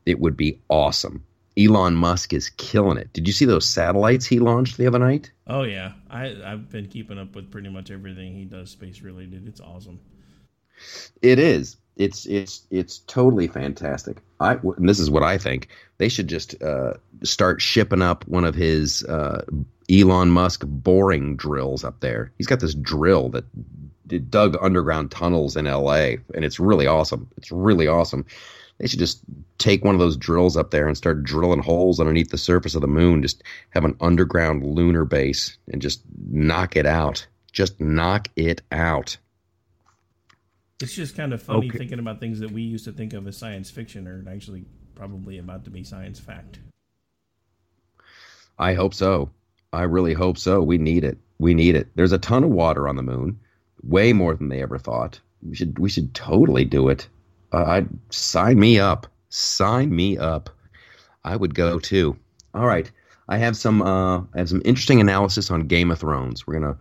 It 0.05 0.19
would 0.19 0.37
be 0.37 0.59
awesome. 0.69 1.23
Elon 1.57 1.95
Musk 1.95 2.33
is 2.33 2.49
killing 2.49 2.97
it. 2.97 3.13
Did 3.13 3.27
you 3.27 3.33
see 3.33 3.45
those 3.45 3.67
satellites 3.67 4.25
he 4.25 4.39
launched 4.39 4.77
the 4.77 4.87
other 4.87 4.99
night? 4.99 5.31
Oh 5.47 5.63
yeah, 5.63 5.93
I 6.09 6.35
I've 6.43 6.69
been 6.69 6.87
keeping 6.87 7.19
up 7.19 7.35
with 7.35 7.51
pretty 7.51 7.69
much 7.69 7.91
everything 7.91 8.33
he 8.33 8.45
does 8.45 8.71
space 8.71 9.01
related. 9.01 9.47
It's 9.47 9.61
awesome. 9.61 9.99
It 11.21 11.39
is. 11.39 11.77
It's 11.95 12.25
it's 12.25 12.65
it's 12.71 12.99
totally 12.99 13.47
fantastic. 13.47 14.17
I 14.39 14.53
and 14.53 14.89
this 14.89 14.99
is 14.99 15.11
what 15.11 15.21
I 15.21 15.37
think. 15.37 15.67
They 15.99 16.09
should 16.09 16.27
just 16.27 16.61
uh, 16.61 16.95
start 17.23 17.61
shipping 17.61 18.01
up 18.01 18.27
one 18.27 18.45
of 18.45 18.55
his 18.55 19.03
uh, 19.03 19.45
Elon 19.91 20.31
Musk 20.31 20.63
boring 20.65 21.35
drills 21.35 21.83
up 21.83 21.99
there. 21.99 22.31
He's 22.37 22.47
got 22.47 22.59
this 22.59 22.73
drill 22.73 23.29
that 23.29 23.45
dug 24.29 24.57
underground 24.59 25.11
tunnels 25.11 25.55
in 25.55 25.67
L.A. 25.67 26.19
and 26.33 26.43
it's 26.43 26.59
really 26.59 26.87
awesome. 26.87 27.29
It's 27.37 27.51
really 27.51 27.87
awesome. 27.87 28.25
They 28.83 28.89
should 28.89 28.99
just 28.99 29.21
take 29.59 29.85
one 29.85 29.95
of 29.95 29.99
those 29.99 30.17
drills 30.17 30.57
up 30.57 30.71
there 30.71 30.89
and 30.89 30.97
start 30.97 31.23
drilling 31.23 31.61
holes 31.61 32.01
underneath 32.01 32.31
the 32.31 32.37
surface 32.37 32.75
of 32.75 32.81
the 32.81 32.87
moon. 32.87 33.21
Just 33.21 33.41
have 33.69 33.85
an 33.85 33.95
underground 34.01 34.65
lunar 34.65 35.05
base 35.05 35.57
and 35.71 35.81
just 35.81 36.01
knock 36.29 36.75
it 36.75 36.85
out. 36.85 37.25
Just 37.53 37.79
knock 37.79 38.27
it 38.35 38.59
out. 38.73 39.15
It's 40.81 40.93
just 40.93 41.15
kind 41.15 41.31
of 41.31 41.41
funny 41.41 41.69
Okay. 41.69 41.77
thinking 41.77 41.99
about 41.99 42.19
things 42.19 42.41
that 42.41 42.51
we 42.51 42.61
used 42.61 42.83
to 42.83 42.91
think 42.91 43.13
of 43.13 43.25
as 43.25 43.37
science 43.37 43.71
fiction 43.71 44.05
are 44.05 44.21
actually 44.29 44.65
probably 44.95 45.37
about 45.37 45.63
to 45.63 45.69
be 45.69 45.85
science 45.85 46.19
fact. 46.19 46.59
I 48.59 48.73
hope 48.73 48.93
so. 48.93 49.29
I 49.71 49.83
really 49.83 50.13
hope 50.13 50.37
so. 50.37 50.61
We 50.61 50.77
need 50.77 51.05
it. 51.05 51.17
We 51.39 51.53
need 51.53 51.75
it. 51.75 51.87
There's 51.95 52.11
a 52.11 52.17
ton 52.17 52.43
of 52.43 52.49
water 52.49 52.89
on 52.89 52.97
the 52.97 53.01
moon, 53.01 53.39
way 53.81 54.11
more 54.11 54.35
than 54.35 54.49
they 54.49 54.61
ever 54.61 54.77
thought. 54.77 55.21
We 55.41 55.55
should 55.55 55.79
we 55.79 55.89
should 55.89 56.13
totally 56.13 56.65
do 56.65 56.89
it. 56.89 57.07
Uh, 57.53 57.63
I'd 57.65 57.89
sign 58.09 58.59
me 58.59 58.79
up. 58.79 59.07
Sign 59.29 59.95
me 59.95 60.17
up. 60.17 60.49
I 61.23 61.35
would 61.35 61.55
go 61.55 61.79
too. 61.79 62.17
All 62.53 62.65
right. 62.65 62.91
I 63.29 63.37
have 63.37 63.55
some 63.55 63.81
uh, 63.81 64.19
I 64.19 64.37
have 64.37 64.49
some 64.49 64.61
interesting 64.65 64.99
analysis 64.99 65.49
on 65.49 65.67
Game 65.67 65.91
of 65.91 65.99
Thrones. 65.99 66.45
We're 66.45 66.59
gonna 66.59 66.77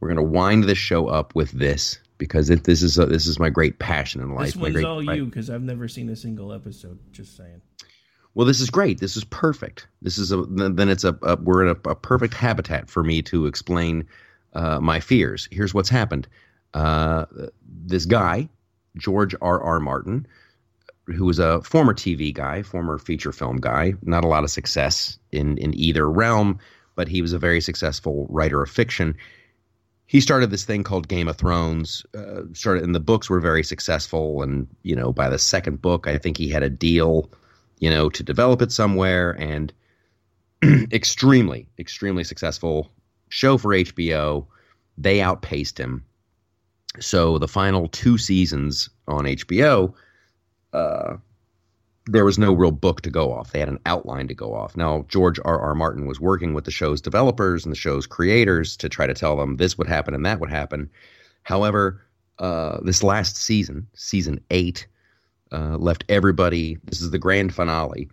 we're 0.00 0.08
gonna 0.08 0.22
wind 0.22 0.64
this 0.64 0.78
show 0.78 1.06
up 1.06 1.34
with 1.34 1.52
this 1.52 1.98
because 2.18 2.50
it, 2.50 2.64
this 2.64 2.82
is 2.82 2.98
a, 2.98 3.06
this 3.06 3.26
is 3.26 3.38
my 3.38 3.48
great 3.50 3.78
passion 3.78 4.20
in 4.20 4.34
life. 4.34 4.46
This 4.46 4.56
one's 4.56 4.74
great, 4.74 4.84
all 4.84 5.02
you 5.02 5.24
because 5.26 5.48
I've 5.48 5.62
never 5.62 5.88
seen 5.88 6.08
a 6.10 6.16
single 6.16 6.52
episode. 6.52 6.98
Just 7.12 7.36
saying. 7.36 7.62
well, 8.34 8.46
this 8.46 8.60
is 8.60 8.68
great. 8.68 9.00
This 9.00 9.16
is 9.16 9.24
perfect. 9.24 9.86
This 10.02 10.18
is 10.18 10.32
a 10.32 10.42
then 10.48 10.76
then 10.76 10.88
it's 10.90 11.04
a, 11.04 11.18
a 11.22 11.36
we're 11.36 11.66
in 11.66 11.68
a, 11.68 11.90
a 11.90 11.94
perfect 11.94 12.34
habitat 12.34 12.90
for 12.90 13.02
me 13.02 13.22
to 13.22 13.46
explain 13.46 14.06
uh, 14.52 14.80
my 14.80 15.00
fears. 15.00 15.48
Here's 15.50 15.72
what's 15.72 15.88
happened. 15.88 16.28
Uh, 16.74 17.24
this 17.66 18.04
guy, 18.04 18.50
George 18.96 19.34
R. 19.40 19.62
R. 19.62 19.80
Martin, 19.80 20.26
who 21.06 21.24
was 21.24 21.38
a 21.38 21.62
former 21.62 21.94
TV 21.94 22.32
guy, 22.32 22.62
former 22.62 22.98
feature 22.98 23.32
film 23.32 23.58
guy, 23.58 23.94
not 24.02 24.24
a 24.24 24.28
lot 24.28 24.44
of 24.44 24.50
success 24.50 25.18
in 25.32 25.58
in 25.58 25.74
either 25.74 26.10
realm, 26.10 26.58
but 26.94 27.08
he 27.08 27.22
was 27.22 27.32
a 27.32 27.38
very 27.38 27.60
successful 27.60 28.26
writer 28.30 28.62
of 28.62 28.70
fiction. 28.70 29.16
He 30.06 30.20
started 30.20 30.50
this 30.50 30.64
thing 30.64 30.84
called 30.84 31.08
Game 31.08 31.28
of 31.28 31.36
Thrones. 31.36 32.06
Uh, 32.16 32.42
started, 32.52 32.84
and 32.84 32.94
the 32.94 33.00
books 33.00 33.28
were 33.28 33.40
very 33.40 33.64
successful. 33.64 34.42
And 34.42 34.68
you 34.82 34.94
know, 34.94 35.12
by 35.12 35.28
the 35.28 35.38
second 35.38 35.82
book, 35.82 36.06
I 36.06 36.18
think 36.18 36.36
he 36.36 36.48
had 36.48 36.62
a 36.62 36.70
deal, 36.70 37.30
you 37.78 37.90
know, 37.90 38.08
to 38.10 38.22
develop 38.22 38.62
it 38.62 38.72
somewhere. 38.72 39.32
And 39.38 39.72
extremely, 40.92 41.68
extremely 41.78 42.24
successful 42.24 42.90
show 43.28 43.58
for 43.58 43.70
HBO. 43.70 44.46
They 44.98 45.20
outpaced 45.20 45.78
him 45.78 46.04
So 47.00 47.38
the 47.38 47.48
final 47.48 47.88
two 47.88 48.18
seasons 48.18 48.88
on 49.08 49.24
HBO, 49.24 49.94
uh, 50.72 51.16
there 52.06 52.24
was 52.24 52.38
no 52.38 52.52
real 52.52 52.70
book 52.70 53.00
to 53.02 53.10
go 53.10 53.32
off. 53.32 53.52
They 53.52 53.58
had 53.58 53.68
an 53.68 53.80
outline 53.84 54.28
to 54.28 54.34
go 54.34 54.54
off. 54.54 54.76
Now, 54.76 55.04
George 55.08 55.40
R. 55.44 55.58
R. 55.58 55.74
Martin 55.74 56.06
was 56.06 56.20
working 56.20 56.54
with 56.54 56.64
the 56.64 56.70
show's 56.70 57.00
developers 57.00 57.64
and 57.64 57.72
the 57.72 57.76
show's 57.76 58.06
creators 58.06 58.76
to 58.78 58.88
try 58.88 59.06
to 59.06 59.14
tell 59.14 59.36
them 59.36 59.56
this 59.56 59.76
would 59.76 59.88
happen 59.88 60.14
and 60.14 60.24
that 60.24 60.40
would 60.40 60.50
happen. 60.50 60.88
However, 61.42 62.02
uh, 62.38 62.78
this 62.82 63.02
last 63.02 63.36
season, 63.36 63.88
season 63.94 64.40
eight, 64.50 64.86
uh, 65.52 65.76
left 65.78 66.04
everybody. 66.08 66.78
This 66.84 67.00
is 67.00 67.10
the 67.10 67.18
grand 67.18 67.54
finale. 67.54 68.08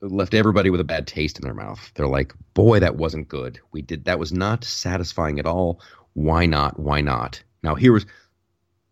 Left 0.00 0.32
everybody 0.32 0.70
with 0.70 0.80
a 0.80 0.84
bad 0.84 1.06
taste 1.06 1.38
in 1.38 1.44
their 1.44 1.54
mouth. 1.54 1.90
They're 1.94 2.06
like, 2.06 2.32
"Boy, 2.54 2.78
that 2.80 2.96
wasn't 2.96 3.28
good. 3.28 3.58
We 3.72 3.82
did 3.82 4.04
that 4.04 4.18
was 4.18 4.32
not 4.32 4.64
satisfying 4.64 5.38
at 5.38 5.46
all. 5.46 5.80
Why 6.12 6.46
not? 6.46 6.78
Why 6.78 7.00
not?" 7.00 7.42
Now, 7.62 7.74
here 7.74 7.92
was 7.92 8.06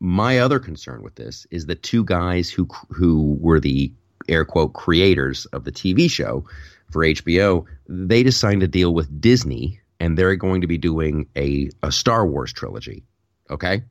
my 0.00 0.38
other 0.38 0.58
concern 0.58 1.02
with 1.02 1.14
this: 1.14 1.46
is 1.50 1.66
the 1.66 1.74
two 1.74 2.04
guys 2.04 2.50
who 2.50 2.68
who 2.90 3.36
were 3.40 3.60
the 3.60 3.92
air 4.28 4.44
quote 4.44 4.74
creators 4.74 5.46
of 5.46 5.64
the 5.64 5.72
TV 5.72 6.10
show 6.10 6.44
for 6.90 7.02
HBO. 7.04 7.64
They 7.88 8.22
just 8.22 8.40
signed 8.40 8.62
a 8.62 8.68
deal 8.68 8.94
with 8.94 9.20
Disney, 9.20 9.80
and 10.00 10.16
they're 10.16 10.36
going 10.36 10.60
to 10.60 10.66
be 10.66 10.78
doing 10.78 11.28
a 11.36 11.70
a 11.82 11.92
Star 11.92 12.26
Wars 12.26 12.52
trilogy. 12.52 13.04
Okay, 13.50 13.82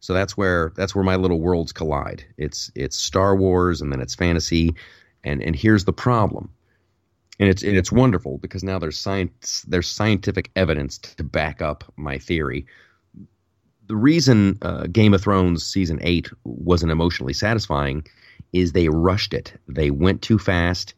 so 0.00 0.14
that's 0.14 0.36
where 0.36 0.72
that's 0.76 0.94
where 0.94 1.04
my 1.04 1.16
little 1.16 1.40
worlds 1.40 1.72
collide. 1.72 2.24
It's 2.36 2.70
it's 2.74 2.96
Star 2.96 3.36
Wars 3.36 3.80
and 3.80 3.92
then 3.92 4.00
it's 4.00 4.14
fantasy, 4.14 4.74
and 5.24 5.42
and 5.42 5.56
here's 5.56 5.84
the 5.84 5.92
problem. 5.92 6.50
And 7.40 7.48
it's 7.48 7.62
and 7.62 7.76
it's 7.76 7.92
wonderful 7.92 8.38
because 8.38 8.64
now 8.64 8.78
there's 8.78 8.98
science 8.98 9.64
there's 9.68 9.88
scientific 9.88 10.50
evidence 10.56 10.98
to 10.98 11.24
back 11.24 11.62
up 11.62 11.84
my 11.96 12.18
theory. 12.18 12.66
The 13.88 13.96
reason 13.96 14.58
uh, 14.62 14.86
Game 14.86 15.14
of 15.14 15.22
Thrones 15.22 15.64
season 15.64 15.98
eight 16.02 16.30
wasn't 16.44 16.92
emotionally 16.92 17.32
satisfying 17.32 18.06
is 18.52 18.72
they 18.72 18.88
rushed 18.88 19.34
it. 19.34 19.54
They 19.66 19.90
went 19.90 20.22
too 20.22 20.38
fast. 20.38 20.94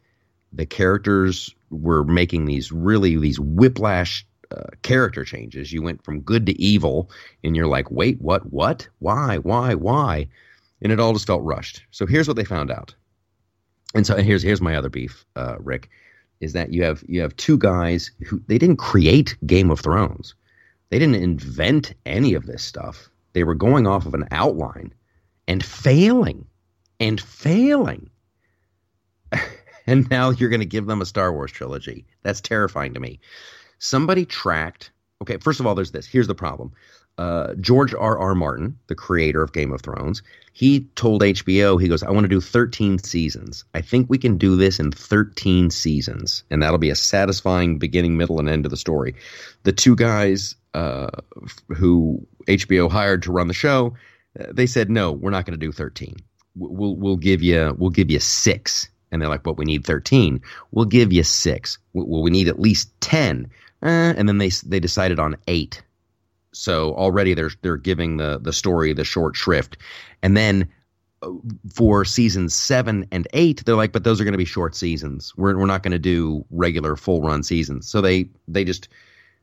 The 0.53 0.65
characters 0.65 1.55
were 1.69 2.03
making 2.03 2.45
these 2.45 2.71
really 2.71 3.17
these 3.17 3.39
whiplash 3.39 4.25
uh, 4.51 4.63
character 4.81 5.23
changes. 5.23 5.71
You 5.71 5.81
went 5.81 6.03
from 6.03 6.19
good 6.19 6.45
to 6.45 6.61
evil, 6.61 7.09
and 7.43 7.55
you're 7.55 7.67
like, 7.67 7.89
wait, 7.89 8.19
what, 8.21 8.51
what, 8.51 8.87
why, 8.99 9.37
why, 9.37 9.75
why, 9.75 10.27
and 10.81 10.91
it 10.91 10.99
all 10.99 11.13
just 11.13 11.27
felt 11.27 11.43
rushed. 11.43 11.83
So 11.91 12.05
here's 12.05 12.27
what 12.27 12.35
they 12.35 12.43
found 12.43 12.69
out, 12.69 12.93
and 13.95 14.05
so 14.05 14.17
here's 14.17 14.43
here's 14.43 14.61
my 14.61 14.75
other 14.75 14.89
beef, 14.89 15.25
uh, 15.37 15.55
Rick, 15.59 15.89
is 16.41 16.51
that 16.53 16.73
you 16.73 16.83
have 16.83 17.03
you 17.07 17.21
have 17.21 17.35
two 17.37 17.57
guys 17.57 18.11
who 18.25 18.41
they 18.47 18.57
didn't 18.57 18.77
create 18.77 19.37
Game 19.45 19.71
of 19.71 19.79
Thrones, 19.79 20.35
they 20.91 20.99
didn't 20.99 21.15
invent 21.15 21.95
any 22.05 22.35
of 22.35 22.45
this 22.45 22.63
stuff. 22.63 23.09
They 23.33 23.43
were 23.43 23.55
going 23.55 23.87
off 23.87 24.05
of 24.05 24.13
an 24.13 24.27
outline 24.29 24.93
and 25.47 25.65
failing, 25.65 26.45
and 26.99 27.19
failing. 27.19 28.11
and 29.87 30.07
now 30.11 30.29
you're 30.29 30.49
going 30.49 30.59
to 30.59 30.65
give 30.65 30.85
them 30.85 31.01
a 31.01 31.05
Star 31.05 31.33
Wars 31.33 31.51
trilogy. 31.51 32.05
That's 32.21 32.39
terrifying 32.39 32.93
to 32.93 32.99
me 32.99 33.19
somebody 33.81 34.25
tracked. 34.25 34.91
Okay, 35.21 35.37
first 35.37 35.59
of 35.59 35.67
all, 35.67 35.75
there's 35.75 35.91
this. 35.91 36.07
Here's 36.07 36.27
the 36.27 36.35
problem. 36.35 36.71
Uh, 37.17 37.53
George 37.55 37.93
R. 37.93 38.17
R. 38.17 38.33
Martin, 38.33 38.77
the 38.87 38.95
creator 38.95 39.43
of 39.43 39.53
Game 39.53 39.73
of 39.73 39.81
Thrones, 39.81 40.23
he 40.53 40.81
told 40.95 41.21
HBO, 41.21 41.79
he 41.79 41.87
goes, 41.87 42.01
I 42.01 42.09
want 42.09 42.23
to 42.23 42.29
do 42.29 42.39
13 42.39 42.97
seasons. 42.99 43.65
I 43.73 43.81
think 43.81 44.09
we 44.09 44.17
can 44.17 44.37
do 44.37 44.55
this 44.55 44.79
in 44.79 44.91
13 44.91 45.69
seasons, 45.69 46.43
and 46.49 46.63
that'll 46.63 46.77
be 46.77 46.89
a 46.89 46.95
satisfying 46.95 47.77
beginning, 47.77 48.17
middle, 48.17 48.39
and 48.39 48.47
end 48.47 48.65
of 48.65 48.71
the 48.71 48.77
story. 48.77 49.13
The 49.63 49.73
two 49.73 49.95
guys 49.95 50.55
uh, 50.73 51.09
who 51.69 52.25
HBO 52.47 52.89
hired 52.89 53.23
to 53.23 53.31
run 53.31 53.47
the 53.47 53.53
show, 53.53 53.95
uh, 54.39 54.45
they 54.51 54.65
said, 54.65 54.89
no, 54.89 55.11
we're 55.11 55.29
not 55.29 55.45
going 55.45 55.59
to 55.59 55.65
do 55.65 55.71
13. 55.71 56.15
We'll 56.55 56.97
we'll 56.97 57.17
give 57.17 57.41
you 57.41 57.73
we'll 57.77 57.91
give 57.91 58.11
you 58.11 58.19
six, 58.19 58.89
and 59.09 59.21
they're 59.21 59.29
like, 59.29 59.43
but 59.43 59.57
we 59.57 59.63
need 59.63 59.85
13. 59.85 60.41
We'll 60.71 60.85
give 60.85 61.13
you 61.13 61.23
six. 61.23 61.77
Well, 61.93 62.21
we 62.21 62.29
need 62.29 62.49
at 62.49 62.59
least 62.59 62.91
10 62.99 63.49
eh, 63.83 64.13
and 64.17 64.27
then 64.27 64.37
they 64.37 64.49
they 64.49 64.79
decided 64.79 65.19
on 65.19 65.37
eight. 65.47 65.81
So 66.53 66.93
already 66.95 67.33
they're 67.33 67.51
they're 67.61 67.77
giving 67.77 68.17
the 68.17 68.39
the 68.39 68.53
story 68.53 68.93
the 68.93 69.05
short 69.05 69.35
shrift, 69.35 69.77
and 70.21 70.35
then 70.35 70.69
uh, 71.21 71.29
for 71.73 72.03
seasons 72.03 72.53
seven 72.53 73.07
and 73.11 73.27
eight, 73.33 73.63
they're 73.65 73.75
like, 73.75 73.93
but 73.93 74.03
those 74.03 74.19
are 74.19 74.25
going 74.25 74.33
to 74.33 74.37
be 74.37 74.45
short 74.45 74.75
seasons. 74.75 75.33
We're 75.37 75.57
we're 75.57 75.65
not 75.65 75.83
going 75.83 75.93
to 75.93 75.99
do 75.99 76.45
regular 76.49 76.97
full 76.97 77.21
run 77.21 77.43
seasons. 77.43 77.87
So 77.87 78.01
they 78.01 78.29
they 78.47 78.65
just 78.65 78.89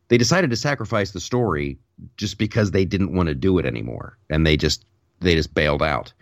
they 0.08 0.18
decided 0.18 0.50
to 0.50 0.56
sacrifice 0.56 1.12
the 1.12 1.20
story 1.20 1.78
just 2.16 2.38
because 2.38 2.70
they 2.70 2.84
didn't 2.84 3.14
want 3.14 3.28
to 3.28 3.34
do 3.34 3.58
it 3.58 3.66
anymore, 3.66 4.18
and 4.30 4.46
they 4.46 4.56
just 4.56 4.84
they 5.20 5.34
just 5.34 5.54
bailed 5.54 5.82
out. 5.82 6.12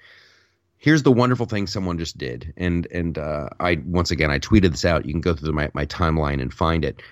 Here's 0.78 1.02
the 1.02 1.12
wonderful 1.12 1.46
thing 1.46 1.66
someone 1.66 1.98
just 1.98 2.18
did, 2.18 2.52
and 2.56 2.86
and 2.92 3.18
uh, 3.18 3.48
I 3.60 3.80
once 3.86 4.10
again 4.10 4.30
I 4.30 4.38
tweeted 4.38 4.70
this 4.70 4.84
out. 4.84 5.06
You 5.06 5.12
can 5.12 5.20
go 5.20 5.34
through 5.34 5.52
my 5.52 5.70
my 5.74 5.86
timeline 5.86 6.40
and 6.40 6.52
find 6.52 6.84
it 6.84 7.02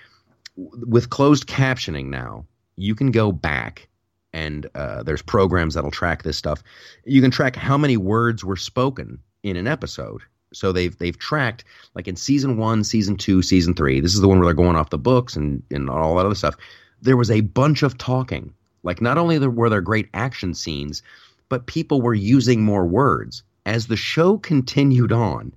with 0.55 1.09
closed 1.09 1.47
captioning 1.47 2.07
now, 2.07 2.45
you 2.75 2.95
can 2.95 3.11
go 3.11 3.31
back 3.31 3.87
and 4.33 4.67
uh, 4.75 5.03
there's 5.03 5.21
programs 5.21 5.73
that'll 5.73 5.91
track 5.91 6.23
this 6.23 6.37
stuff. 6.37 6.61
You 7.05 7.21
can 7.21 7.31
track 7.31 7.55
how 7.55 7.77
many 7.77 7.97
words 7.97 8.43
were 8.43 8.57
spoken 8.57 9.19
in 9.43 9.55
an 9.55 9.67
episode. 9.67 10.21
So 10.55 10.71
they've 10.71 10.97
they've 10.97 11.17
tracked 11.17 11.63
like 11.93 12.07
in 12.07 12.15
season 12.15 12.57
one, 12.57 12.83
season 12.83 13.17
two, 13.17 13.41
season 13.41 13.73
three. 13.73 13.99
This 13.99 14.13
is 14.13 14.21
the 14.21 14.27
one 14.27 14.39
where 14.39 14.47
they're 14.47 14.53
going 14.53 14.75
off 14.75 14.89
the 14.89 14.97
books 14.97 15.35
and 15.35 15.61
and 15.71 15.89
all 15.89 16.15
that 16.15 16.25
other 16.25 16.35
stuff. 16.35 16.55
There 17.01 17.17
was 17.17 17.31
a 17.31 17.41
bunch 17.41 17.83
of 17.83 17.97
talking. 17.97 18.53
Like 18.83 19.01
not 19.01 19.17
only 19.17 19.39
were 19.39 19.69
there 19.69 19.81
great 19.81 20.09
action 20.13 20.53
scenes, 20.53 21.01
but 21.49 21.65
people 21.67 22.01
were 22.01 22.13
using 22.13 22.63
more 22.63 22.85
words 22.85 23.43
as 23.65 23.87
the 23.87 23.97
show 23.97 24.37
continued 24.37 25.11
on. 25.11 25.53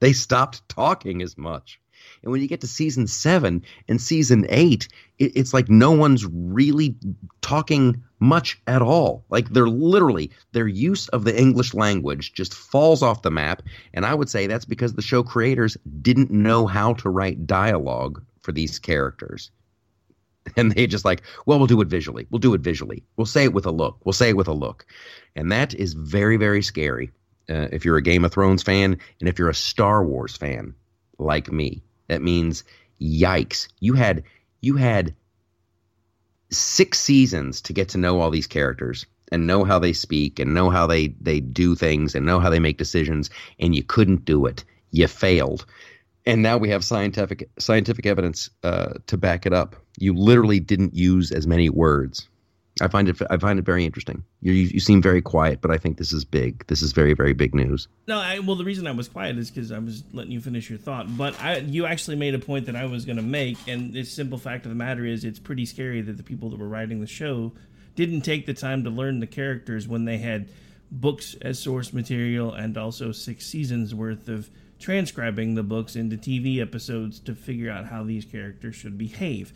They 0.00 0.12
stopped 0.12 0.68
talking 0.68 1.22
as 1.22 1.38
much. 1.38 1.80
And 2.22 2.32
when 2.32 2.40
you 2.40 2.48
get 2.48 2.60
to 2.62 2.66
season 2.66 3.06
seven 3.06 3.62
and 3.88 4.00
season 4.00 4.46
eight, 4.48 4.88
it, 5.18 5.32
it's 5.36 5.54
like 5.54 5.68
no 5.68 5.90
one's 5.92 6.26
really 6.26 6.96
talking 7.40 8.02
much 8.18 8.60
at 8.66 8.82
all. 8.82 9.24
Like 9.28 9.50
they're 9.50 9.68
literally, 9.68 10.30
their 10.52 10.66
use 10.66 11.08
of 11.08 11.24
the 11.24 11.38
English 11.38 11.74
language 11.74 12.32
just 12.32 12.54
falls 12.54 13.02
off 13.02 13.22
the 13.22 13.30
map. 13.30 13.62
And 13.92 14.06
I 14.06 14.14
would 14.14 14.30
say 14.30 14.46
that's 14.46 14.64
because 14.64 14.94
the 14.94 15.02
show 15.02 15.22
creators 15.22 15.76
didn't 16.00 16.30
know 16.30 16.66
how 16.66 16.94
to 16.94 17.10
write 17.10 17.46
dialogue 17.46 18.22
for 18.40 18.52
these 18.52 18.78
characters. 18.78 19.50
And 20.56 20.72
they 20.72 20.86
just 20.86 21.06
like, 21.06 21.22
well, 21.46 21.56
we'll 21.56 21.66
do 21.66 21.80
it 21.80 21.88
visually. 21.88 22.26
We'll 22.30 22.38
do 22.38 22.52
it 22.52 22.60
visually. 22.60 23.02
We'll 23.16 23.24
say 23.24 23.44
it 23.44 23.54
with 23.54 23.64
a 23.64 23.70
look. 23.70 23.98
We'll 24.04 24.12
say 24.12 24.28
it 24.28 24.36
with 24.36 24.46
a 24.46 24.52
look. 24.52 24.84
And 25.34 25.50
that 25.50 25.72
is 25.72 25.94
very, 25.94 26.36
very 26.36 26.62
scary. 26.62 27.10
Uh, 27.48 27.68
if 27.72 27.82
you're 27.82 27.96
a 27.96 28.02
Game 28.02 28.26
of 28.26 28.32
Thrones 28.32 28.62
fan 28.62 28.98
and 29.20 29.28
if 29.28 29.38
you're 29.38 29.48
a 29.48 29.54
Star 29.54 30.04
Wars 30.04 30.36
fan 30.36 30.74
like 31.18 31.50
me. 31.50 31.82
That 32.08 32.22
means 32.22 32.64
yikes. 33.00 33.68
You 33.80 33.94
had 33.94 34.24
you 34.60 34.76
had 34.76 35.14
six 36.50 37.00
seasons 37.00 37.60
to 37.62 37.72
get 37.72 37.88
to 37.90 37.98
know 37.98 38.20
all 38.20 38.30
these 38.30 38.46
characters 38.46 39.06
and 39.32 39.46
know 39.46 39.64
how 39.64 39.78
they 39.78 39.92
speak 39.92 40.38
and 40.38 40.54
know 40.54 40.70
how 40.70 40.86
they 40.86 41.08
they 41.20 41.40
do 41.40 41.74
things 41.74 42.14
and 42.14 42.26
know 42.26 42.40
how 42.40 42.50
they 42.50 42.60
make 42.60 42.78
decisions 42.78 43.30
and 43.58 43.74
you 43.74 43.82
couldn't 43.82 44.24
do 44.24 44.46
it. 44.46 44.64
You 44.90 45.08
failed. 45.08 45.66
And 46.26 46.42
now 46.42 46.56
we 46.56 46.70
have 46.70 46.84
scientific 46.84 47.48
scientific 47.58 48.06
evidence 48.06 48.48
uh, 48.62 48.94
to 49.06 49.16
back 49.16 49.46
it 49.46 49.52
up. 49.52 49.76
You 49.98 50.14
literally 50.14 50.60
didn't 50.60 50.94
use 50.94 51.30
as 51.32 51.46
many 51.46 51.68
words 51.68 52.28
I 52.80 52.88
find 52.88 53.08
it 53.08 53.16
I 53.30 53.36
find 53.36 53.58
it 53.58 53.64
very 53.64 53.84
interesting. 53.84 54.24
You, 54.40 54.52
you 54.52 54.80
seem 54.80 55.00
very 55.00 55.22
quiet, 55.22 55.60
but 55.60 55.70
I 55.70 55.78
think 55.78 55.96
this 55.96 56.12
is 56.12 56.24
big. 56.24 56.66
This 56.66 56.82
is 56.82 56.92
very 56.92 57.14
very 57.14 57.32
big 57.32 57.54
news. 57.54 57.86
No, 58.08 58.18
I, 58.18 58.40
well 58.40 58.56
the 58.56 58.64
reason 58.64 58.86
I 58.86 58.92
was 58.92 59.08
quiet 59.08 59.38
is 59.38 59.50
because 59.50 59.70
I 59.70 59.78
was 59.78 60.02
letting 60.12 60.32
you 60.32 60.40
finish 60.40 60.68
your 60.68 60.78
thought. 60.78 61.16
But 61.16 61.40
I, 61.40 61.58
you 61.58 61.86
actually 61.86 62.16
made 62.16 62.34
a 62.34 62.38
point 62.40 62.66
that 62.66 62.74
I 62.74 62.86
was 62.86 63.04
going 63.04 63.16
to 63.16 63.22
make, 63.22 63.58
and 63.68 63.92
the 63.92 64.02
simple 64.04 64.38
fact 64.38 64.66
of 64.66 64.70
the 64.70 64.76
matter 64.76 65.04
is, 65.04 65.24
it's 65.24 65.38
pretty 65.38 65.66
scary 65.66 66.00
that 66.00 66.16
the 66.16 66.22
people 66.24 66.50
that 66.50 66.58
were 66.58 66.68
writing 66.68 67.00
the 67.00 67.06
show 67.06 67.52
didn't 67.94 68.22
take 68.22 68.46
the 68.46 68.54
time 68.54 68.82
to 68.84 68.90
learn 68.90 69.20
the 69.20 69.26
characters 69.26 69.86
when 69.86 70.04
they 70.04 70.18
had 70.18 70.48
books 70.90 71.36
as 71.42 71.58
source 71.58 71.92
material 71.92 72.52
and 72.52 72.76
also 72.76 73.12
six 73.12 73.46
seasons 73.46 73.94
worth 73.94 74.28
of 74.28 74.50
transcribing 74.78 75.54
the 75.54 75.62
books 75.62 75.96
into 75.96 76.16
TV 76.16 76.60
episodes 76.60 77.20
to 77.20 77.34
figure 77.34 77.70
out 77.70 77.86
how 77.86 78.02
these 78.02 78.24
characters 78.24 78.74
should 78.74 78.98
behave. 78.98 79.52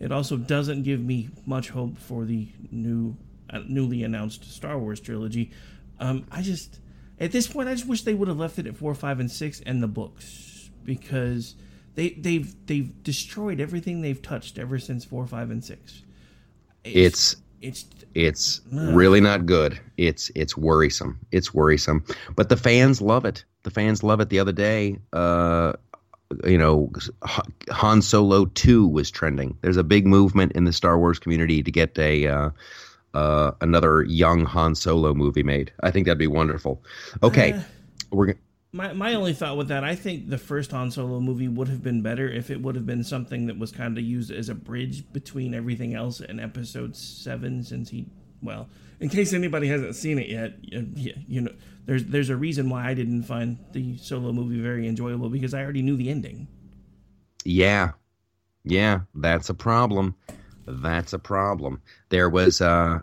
It 0.00 0.10
also 0.10 0.36
doesn't 0.36 0.82
give 0.82 1.00
me 1.00 1.28
much 1.46 1.68
hope 1.68 1.98
for 1.98 2.24
the 2.24 2.48
new, 2.70 3.16
uh, 3.50 3.60
newly 3.68 4.02
announced 4.02 4.50
Star 4.50 4.78
Wars 4.78 4.98
trilogy. 4.98 5.50
Um, 5.98 6.26
I 6.30 6.40
just, 6.40 6.80
at 7.18 7.32
this 7.32 7.46
point, 7.46 7.68
I 7.68 7.74
just 7.74 7.86
wish 7.86 8.02
they 8.02 8.14
would 8.14 8.28
have 8.28 8.38
left 8.38 8.58
it 8.58 8.66
at 8.66 8.76
four, 8.76 8.94
five, 8.94 9.20
and 9.20 9.30
six 9.30 9.60
and 9.60 9.82
the 9.82 9.88
books 9.88 10.70
because 10.84 11.54
they 11.94 12.10
they've 12.10 12.54
they've 12.66 13.02
destroyed 13.02 13.60
everything 13.60 14.00
they've 14.00 14.20
touched 14.20 14.58
ever 14.58 14.78
since 14.78 15.04
four, 15.04 15.26
five, 15.26 15.50
and 15.50 15.62
six. 15.62 16.02
It's 16.82 17.36
it's 17.60 17.84
it's, 18.14 18.60
it's 18.64 18.72
really 18.72 19.20
not 19.20 19.44
good. 19.44 19.78
It's 19.98 20.30
it's 20.34 20.56
worrisome. 20.56 21.20
It's 21.30 21.52
worrisome. 21.52 22.04
But 22.34 22.48
the 22.48 22.56
fans 22.56 23.02
love 23.02 23.26
it. 23.26 23.44
The 23.64 23.70
fans 23.70 24.02
love 24.02 24.20
it. 24.20 24.30
The 24.30 24.38
other 24.38 24.52
day, 24.52 24.98
uh, 25.12 25.74
you 26.44 26.58
know, 26.58 26.90
Han 27.70 28.02
Solo 28.02 28.46
2 28.46 28.86
was 28.86 29.10
trending. 29.10 29.56
There's 29.62 29.76
a 29.76 29.84
big 29.84 30.06
movement 30.06 30.52
in 30.52 30.64
the 30.64 30.72
Star 30.72 30.98
Wars 30.98 31.18
community 31.18 31.62
to 31.62 31.70
get 31.70 31.98
a 31.98 32.26
uh, 32.26 32.50
uh, 33.14 33.52
another 33.60 34.02
young 34.04 34.44
Han 34.44 34.74
Solo 34.74 35.14
movie 35.14 35.42
made. 35.42 35.72
I 35.80 35.90
think 35.90 36.06
that'd 36.06 36.18
be 36.18 36.26
wonderful. 36.26 36.82
Okay, 37.22 37.52
Uh, 37.52 37.62
we're 38.10 38.26
gonna. 38.26 38.38
My 38.72 38.92
my 38.92 39.14
only 39.14 39.32
thought 39.32 39.56
with 39.56 39.66
that, 39.68 39.82
I 39.82 39.96
think 39.96 40.30
the 40.30 40.38
first 40.38 40.70
Han 40.70 40.92
Solo 40.92 41.18
movie 41.18 41.48
would 41.48 41.66
have 41.66 41.82
been 41.82 42.02
better 42.02 42.28
if 42.30 42.50
it 42.50 42.62
would 42.62 42.76
have 42.76 42.86
been 42.86 43.02
something 43.02 43.46
that 43.46 43.58
was 43.58 43.72
kind 43.72 43.98
of 43.98 44.04
used 44.04 44.30
as 44.30 44.48
a 44.48 44.54
bridge 44.54 45.02
between 45.12 45.54
everything 45.54 45.94
else 45.94 46.20
in 46.20 46.38
Episode 46.38 46.94
Seven, 46.96 47.64
since 47.64 47.90
he, 47.90 48.06
well, 48.42 48.68
in 49.00 49.08
case 49.08 49.32
anybody 49.32 49.66
hasn't 49.66 49.96
seen 49.96 50.20
it 50.20 50.28
yet, 50.28 50.54
yeah, 50.62 51.14
you 51.26 51.40
know, 51.40 51.52
there's 51.90 52.04
there's 52.04 52.30
a 52.30 52.36
reason 52.36 52.70
why 52.70 52.86
I 52.86 52.94
didn't 52.94 53.24
find 53.24 53.58
the 53.72 53.98
Solo 53.98 54.32
movie 54.32 54.60
very 54.60 54.86
enjoyable 54.86 55.28
because 55.28 55.52
I 55.52 55.64
already 55.64 55.82
knew 55.82 55.96
the 55.96 56.08
ending. 56.08 56.46
Yeah, 57.44 57.90
yeah, 58.62 59.00
that's 59.16 59.50
a 59.50 59.54
problem. 59.54 60.14
That's 60.68 61.12
a 61.12 61.18
problem. 61.18 61.82
There 62.10 62.30
was 62.30 62.60
uh 62.60 63.00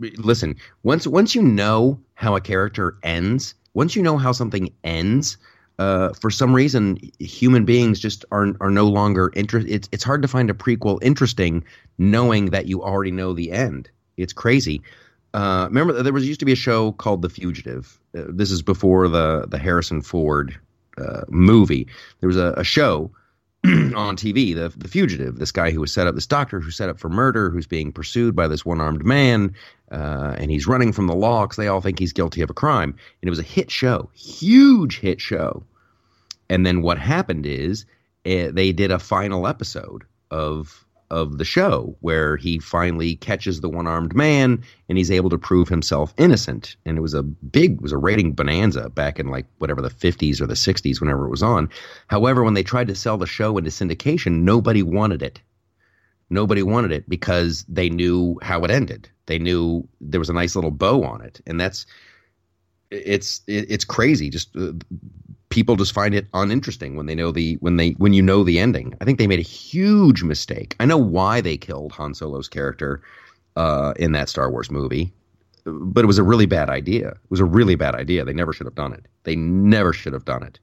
listen, 0.00 0.56
once 0.82 1.06
once 1.06 1.36
you 1.36 1.42
know 1.42 2.00
how 2.14 2.34
a 2.34 2.40
character 2.40 2.96
ends, 3.04 3.54
once 3.74 3.94
you 3.94 4.02
know 4.02 4.18
how 4.18 4.32
something 4.32 4.74
ends, 4.82 5.36
uh, 5.78 6.12
for 6.14 6.28
some 6.28 6.52
reason, 6.52 6.98
human 7.20 7.64
beings 7.64 8.00
just 8.00 8.24
are 8.32 8.48
are 8.60 8.72
no 8.72 8.88
longer 8.88 9.30
interested. 9.36 9.72
It's 9.72 9.88
it's 9.92 10.02
hard 10.02 10.22
to 10.22 10.28
find 10.28 10.50
a 10.50 10.54
prequel 10.54 10.98
interesting, 11.02 11.62
knowing 11.98 12.46
that 12.46 12.66
you 12.66 12.82
already 12.82 13.12
know 13.12 13.32
the 13.32 13.52
end. 13.52 13.88
It's 14.16 14.32
crazy. 14.32 14.82
Uh, 15.34 15.66
remember, 15.68 16.02
there 16.02 16.12
was 16.12 16.26
used 16.26 16.40
to 16.40 16.46
be 16.46 16.52
a 16.52 16.56
show 16.56 16.92
called 16.92 17.22
The 17.22 17.28
Fugitive. 17.28 17.98
Uh, 18.16 18.24
this 18.28 18.50
is 18.50 18.62
before 18.62 19.08
the 19.08 19.46
the 19.48 19.58
Harrison 19.58 20.02
Ford 20.02 20.58
uh, 20.98 21.22
movie. 21.28 21.86
There 22.20 22.26
was 22.26 22.36
a, 22.36 22.54
a 22.56 22.64
show 22.64 23.10
on 23.64 24.16
TV, 24.16 24.54
the 24.54 24.72
the 24.76 24.88
fugitive, 24.88 25.38
this 25.38 25.52
guy 25.52 25.70
who 25.70 25.80
was 25.80 25.92
set 25.92 26.06
up, 26.06 26.14
this 26.14 26.26
doctor 26.26 26.60
who's 26.60 26.76
set 26.76 26.88
up 26.88 26.98
for 26.98 27.08
murder, 27.08 27.48
who's 27.48 27.66
being 27.66 27.92
pursued 27.92 28.34
by 28.34 28.48
this 28.48 28.64
one 28.64 28.80
armed 28.80 29.04
man, 29.04 29.54
uh, 29.90 30.34
and 30.36 30.50
he's 30.50 30.66
running 30.66 30.92
from 30.92 31.06
the 31.06 31.14
law 31.14 31.46
because 31.46 31.56
they 31.56 31.68
all 31.68 31.80
think 31.80 31.98
he's 31.98 32.12
guilty 32.12 32.42
of 32.42 32.50
a 32.50 32.54
crime. 32.54 32.90
And 32.90 33.28
it 33.28 33.30
was 33.30 33.38
a 33.38 33.44
hit 33.44 33.70
show, 33.70 34.10
huge 34.14 34.98
hit 34.98 35.20
show. 35.20 35.64
And 36.50 36.66
then 36.66 36.82
what 36.82 36.98
happened 36.98 37.46
is 37.46 37.86
uh, 38.26 38.50
they 38.52 38.72
did 38.72 38.90
a 38.90 38.98
final 38.98 39.46
episode 39.46 40.04
of 40.30 40.84
of 41.12 41.36
the 41.36 41.44
show 41.44 41.94
where 42.00 42.38
he 42.38 42.58
finally 42.58 43.16
catches 43.16 43.60
the 43.60 43.68
one 43.68 43.86
armed 43.86 44.16
man 44.16 44.64
and 44.88 44.96
he's 44.96 45.10
able 45.10 45.28
to 45.28 45.36
prove 45.36 45.68
himself 45.68 46.14
innocent. 46.16 46.74
And 46.86 46.96
it 46.96 47.02
was 47.02 47.12
a 47.12 47.22
big, 47.22 47.82
was 47.82 47.92
a 47.92 47.98
rating 47.98 48.32
bonanza 48.32 48.88
back 48.88 49.20
in 49.20 49.28
like 49.28 49.44
whatever 49.58 49.82
the 49.82 49.90
50s 49.90 50.40
or 50.40 50.46
the 50.46 50.54
60s, 50.54 51.00
whenever 51.00 51.26
it 51.26 51.30
was 51.30 51.42
on. 51.42 51.68
However, 52.06 52.42
when 52.42 52.54
they 52.54 52.62
tried 52.62 52.88
to 52.88 52.94
sell 52.94 53.18
the 53.18 53.26
show 53.26 53.58
into 53.58 53.68
syndication, 53.68 54.40
nobody 54.40 54.82
wanted 54.82 55.22
it. 55.22 55.38
Nobody 56.30 56.62
wanted 56.62 56.92
it 56.92 57.06
because 57.06 57.66
they 57.68 57.90
knew 57.90 58.38
how 58.40 58.64
it 58.64 58.70
ended. 58.70 59.10
They 59.26 59.38
knew 59.38 59.86
there 60.00 60.20
was 60.20 60.30
a 60.30 60.34
nice 60.34 60.56
little 60.56 60.70
bow 60.70 61.04
on 61.04 61.20
it. 61.20 61.42
And 61.46 61.60
that's, 61.60 61.84
it's, 62.90 63.42
it's 63.46 63.84
crazy. 63.84 64.30
Just 64.30 64.56
uh, 64.56 64.72
people 65.52 65.76
just 65.76 65.92
find 65.92 66.14
it 66.14 66.26
uninteresting 66.32 66.96
when 66.96 67.04
they 67.04 67.14
know 67.14 67.30
the 67.30 67.56
when 67.60 67.76
they 67.76 67.90
when 67.90 68.14
you 68.14 68.22
know 68.22 68.42
the 68.42 68.58
ending. 68.58 68.94
I 69.00 69.04
think 69.04 69.18
they 69.18 69.26
made 69.26 69.38
a 69.38 69.42
huge 69.42 70.22
mistake. 70.22 70.74
I 70.80 70.86
know 70.86 70.96
why 70.96 71.42
they 71.42 71.58
killed 71.58 71.92
Han 71.92 72.14
Solo's 72.14 72.48
character 72.48 73.02
uh, 73.56 73.92
in 73.98 74.12
that 74.12 74.30
Star 74.30 74.50
Wars 74.50 74.70
movie, 74.70 75.12
but 75.64 76.04
it 76.04 76.06
was 76.06 76.18
a 76.18 76.22
really 76.22 76.46
bad 76.46 76.70
idea. 76.70 77.10
It 77.10 77.30
was 77.30 77.38
a 77.38 77.44
really 77.44 77.74
bad 77.74 77.94
idea. 77.94 78.24
They 78.24 78.32
never 78.32 78.54
should 78.54 78.66
have 78.66 78.74
done 78.74 78.94
it. 78.94 79.06
They 79.24 79.36
never 79.36 79.92
should 79.92 80.14
have 80.14 80.24
done 80.24 80.42
it. 80.42 80.58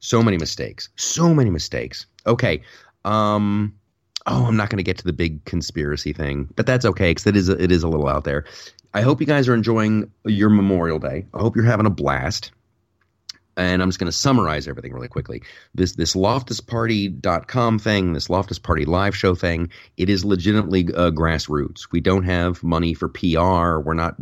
So 0.00 0.20
many 0.20 0.36
mistakes. 0.36 0.88
So 0.96 1.32
many 1.32 1.50
mistakes. 1.50 2.04
Okay. 2.26 2.60
Um 3.04 3.72
oh, 4.26 4.46
I'm 4.46 4.56
not 4.56 4.70
going 4.70 4.78
to 4.78 4.82
get 4.82 4.96
to 4.98 5.04
the 5.04 5.12
big 5.12 5.44
conspiracy 5.44 6.12
thing, 6.12 6.48
but 6.56 6.66
that's 6.66 6.84
okay 6.86 7.10
because 7.10 7.26
it 7.26 7.36
is 7.36 7.48
it 7.48 7.70
is 7.70 7.84
a 7.84 7.88
little 7.88 8.08
out 8.08 8.24
there. 8.24 8.44
I 8.94 9.00
hope 9.00 9.20
you 9.20 9.26
guys 9.26 9.48
are 9.48 9.54
enjoying 9.54 10.10
your 10.24 10.50
Memorial 10.50 10.98
Day. 10.98 11.24
I 11.34 11.40
hope 11.40 11.54
you're 11.54 11.64
having 11.64 11.86
a 11.86 11.90
blast 11.90 12.50
and 13.56 13.82
I'm 13.82 13.88
just 13.88 13.98
going 13.98 14.10
to 14.10 14.16
summarize 14.16 14.68
everything 14.68 14.92
really 14.92 15.08
quickly. 15.08 15.42
This 15.74 15.92
this 15.92 16.14
loftusparty.com 16.14 17.78
thing, 17.78 18.12
this 18.12 18.30
Loftus 18.30 18.58
Party 18.58 18.84
live 18.84 19.16
show 19.16 19.34
thing, 19.34 19.70
it 19.96 20.08
is 20.08 20.24
legitimately 20.24 20.86
uh, 20.94 21.10
grassroots. 21.10 21.88
We 21.92 22.00
don't 22.00 22.24
have 22.24 22.62
money 22.62 22.94
for 22.94 23.08
PR. 23.08 23.78
We're 23.78 23.94
not 23.94 24.16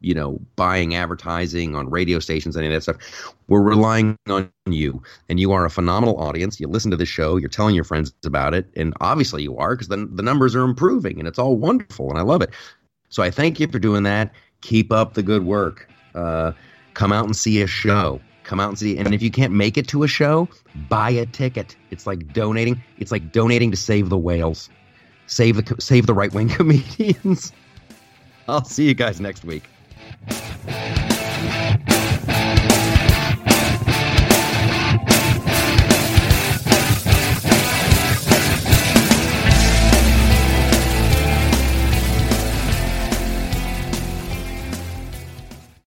you 0.00 0.14
know 0.14 0.40
buying 0.56 0.94
advertising 0.94 1.74
on 1.74 1.90
radio 1.90 2.18
stations 2.18 2.56
any 2.56 2.66
of 2.66 2.72
that 2.72 2.82
stuff 2.82 3.34
we're 3.48 3.60
relying 3.60 4.16
on 4.28 4.50
you 4.66 5.02
and 5.28 5.40
you 5.40 5.52
are 5.52 5.64
a 5.64 5.70
phenomenal 5.70 6.16
audience 6.18 6.60
you 6.60 6.68
listen 6.68 6.90
to 6.90 6.96
the 6.96 7.06
show 7.06 7.36
you're 7.36 7.48
telling 7.48 7.74
your 7.74 7.84
friends 7.84 8.14
about 8.24 8.54
it 8.54 8.68
and 8.76 8.94
obviously 9.00 9.42
you 9.42 9.56
are 9.56 9.74
because 9.74 9.88
then 9.88 10.08
the 10.14 10.22
numbers 10.22 10.54
are 10.54 10.62
improving 10.62 11.18
and 11.18 11.26
it's 11.26 11.38
all 11.38 11.56
wonderful 11.56 12.08
and 12.10 12.18
i 12.18 12.22
love 12.22 12.42
it 12.42 12.50
so 13.08 13.22
i 13.22 13.30
thank 13.30 13.58
you 13.58 13.66
for 13.66 13.78
doing 13.78 14.04
that 14.04 14.32
keep 14.60 14.92
up 14.92 15.14
the 15.14 15.22
good 15.22 15.44
work 15.44 15.88
uh, 16.14 16.52
come 16.94 17.12
out 17.12 17.24
and 17.24 17.36
see 17.36 17.60
a 17.60 17.66
show 17.66 18.20
come 18.48 18.58
out 18.58 18.70
and 18.70 18.78
see. 18.78 18.98
And 18.98 19.14
if 19.14 19.22
you 19.22 19.30
can't 19.30 19.52
make 19.52 19.76
it 19.76 19.86
to 19.88 20.02
a 20.02 20.08
show 20.08 20.48
buy 20.88 21.10
a 21.10 21.26
ticket. 21.26 21.76
It's 21.90 22.06
like 22.06 22.32
donating. 22.32 22.82
It's 22.98 23.12
like 23.12 23.30
donating 23.30 23.70
to 23.70 23.76
save 23.76 24.08
the 24.08 24.18
whales. 24.18 24.70
Save 25.26 25.64
the 25.64 25.80
save 25.80 26.06
the 26.06 26.14
right 26.14 26.32
wing 26.32 26.48
comedians. 26.58 27.52
I'll 28.48 28.64
see 28.64 28.88
you 28.88 28.94
guys 28.94 29.20
next 29.20 29.44
week 29.44 29.64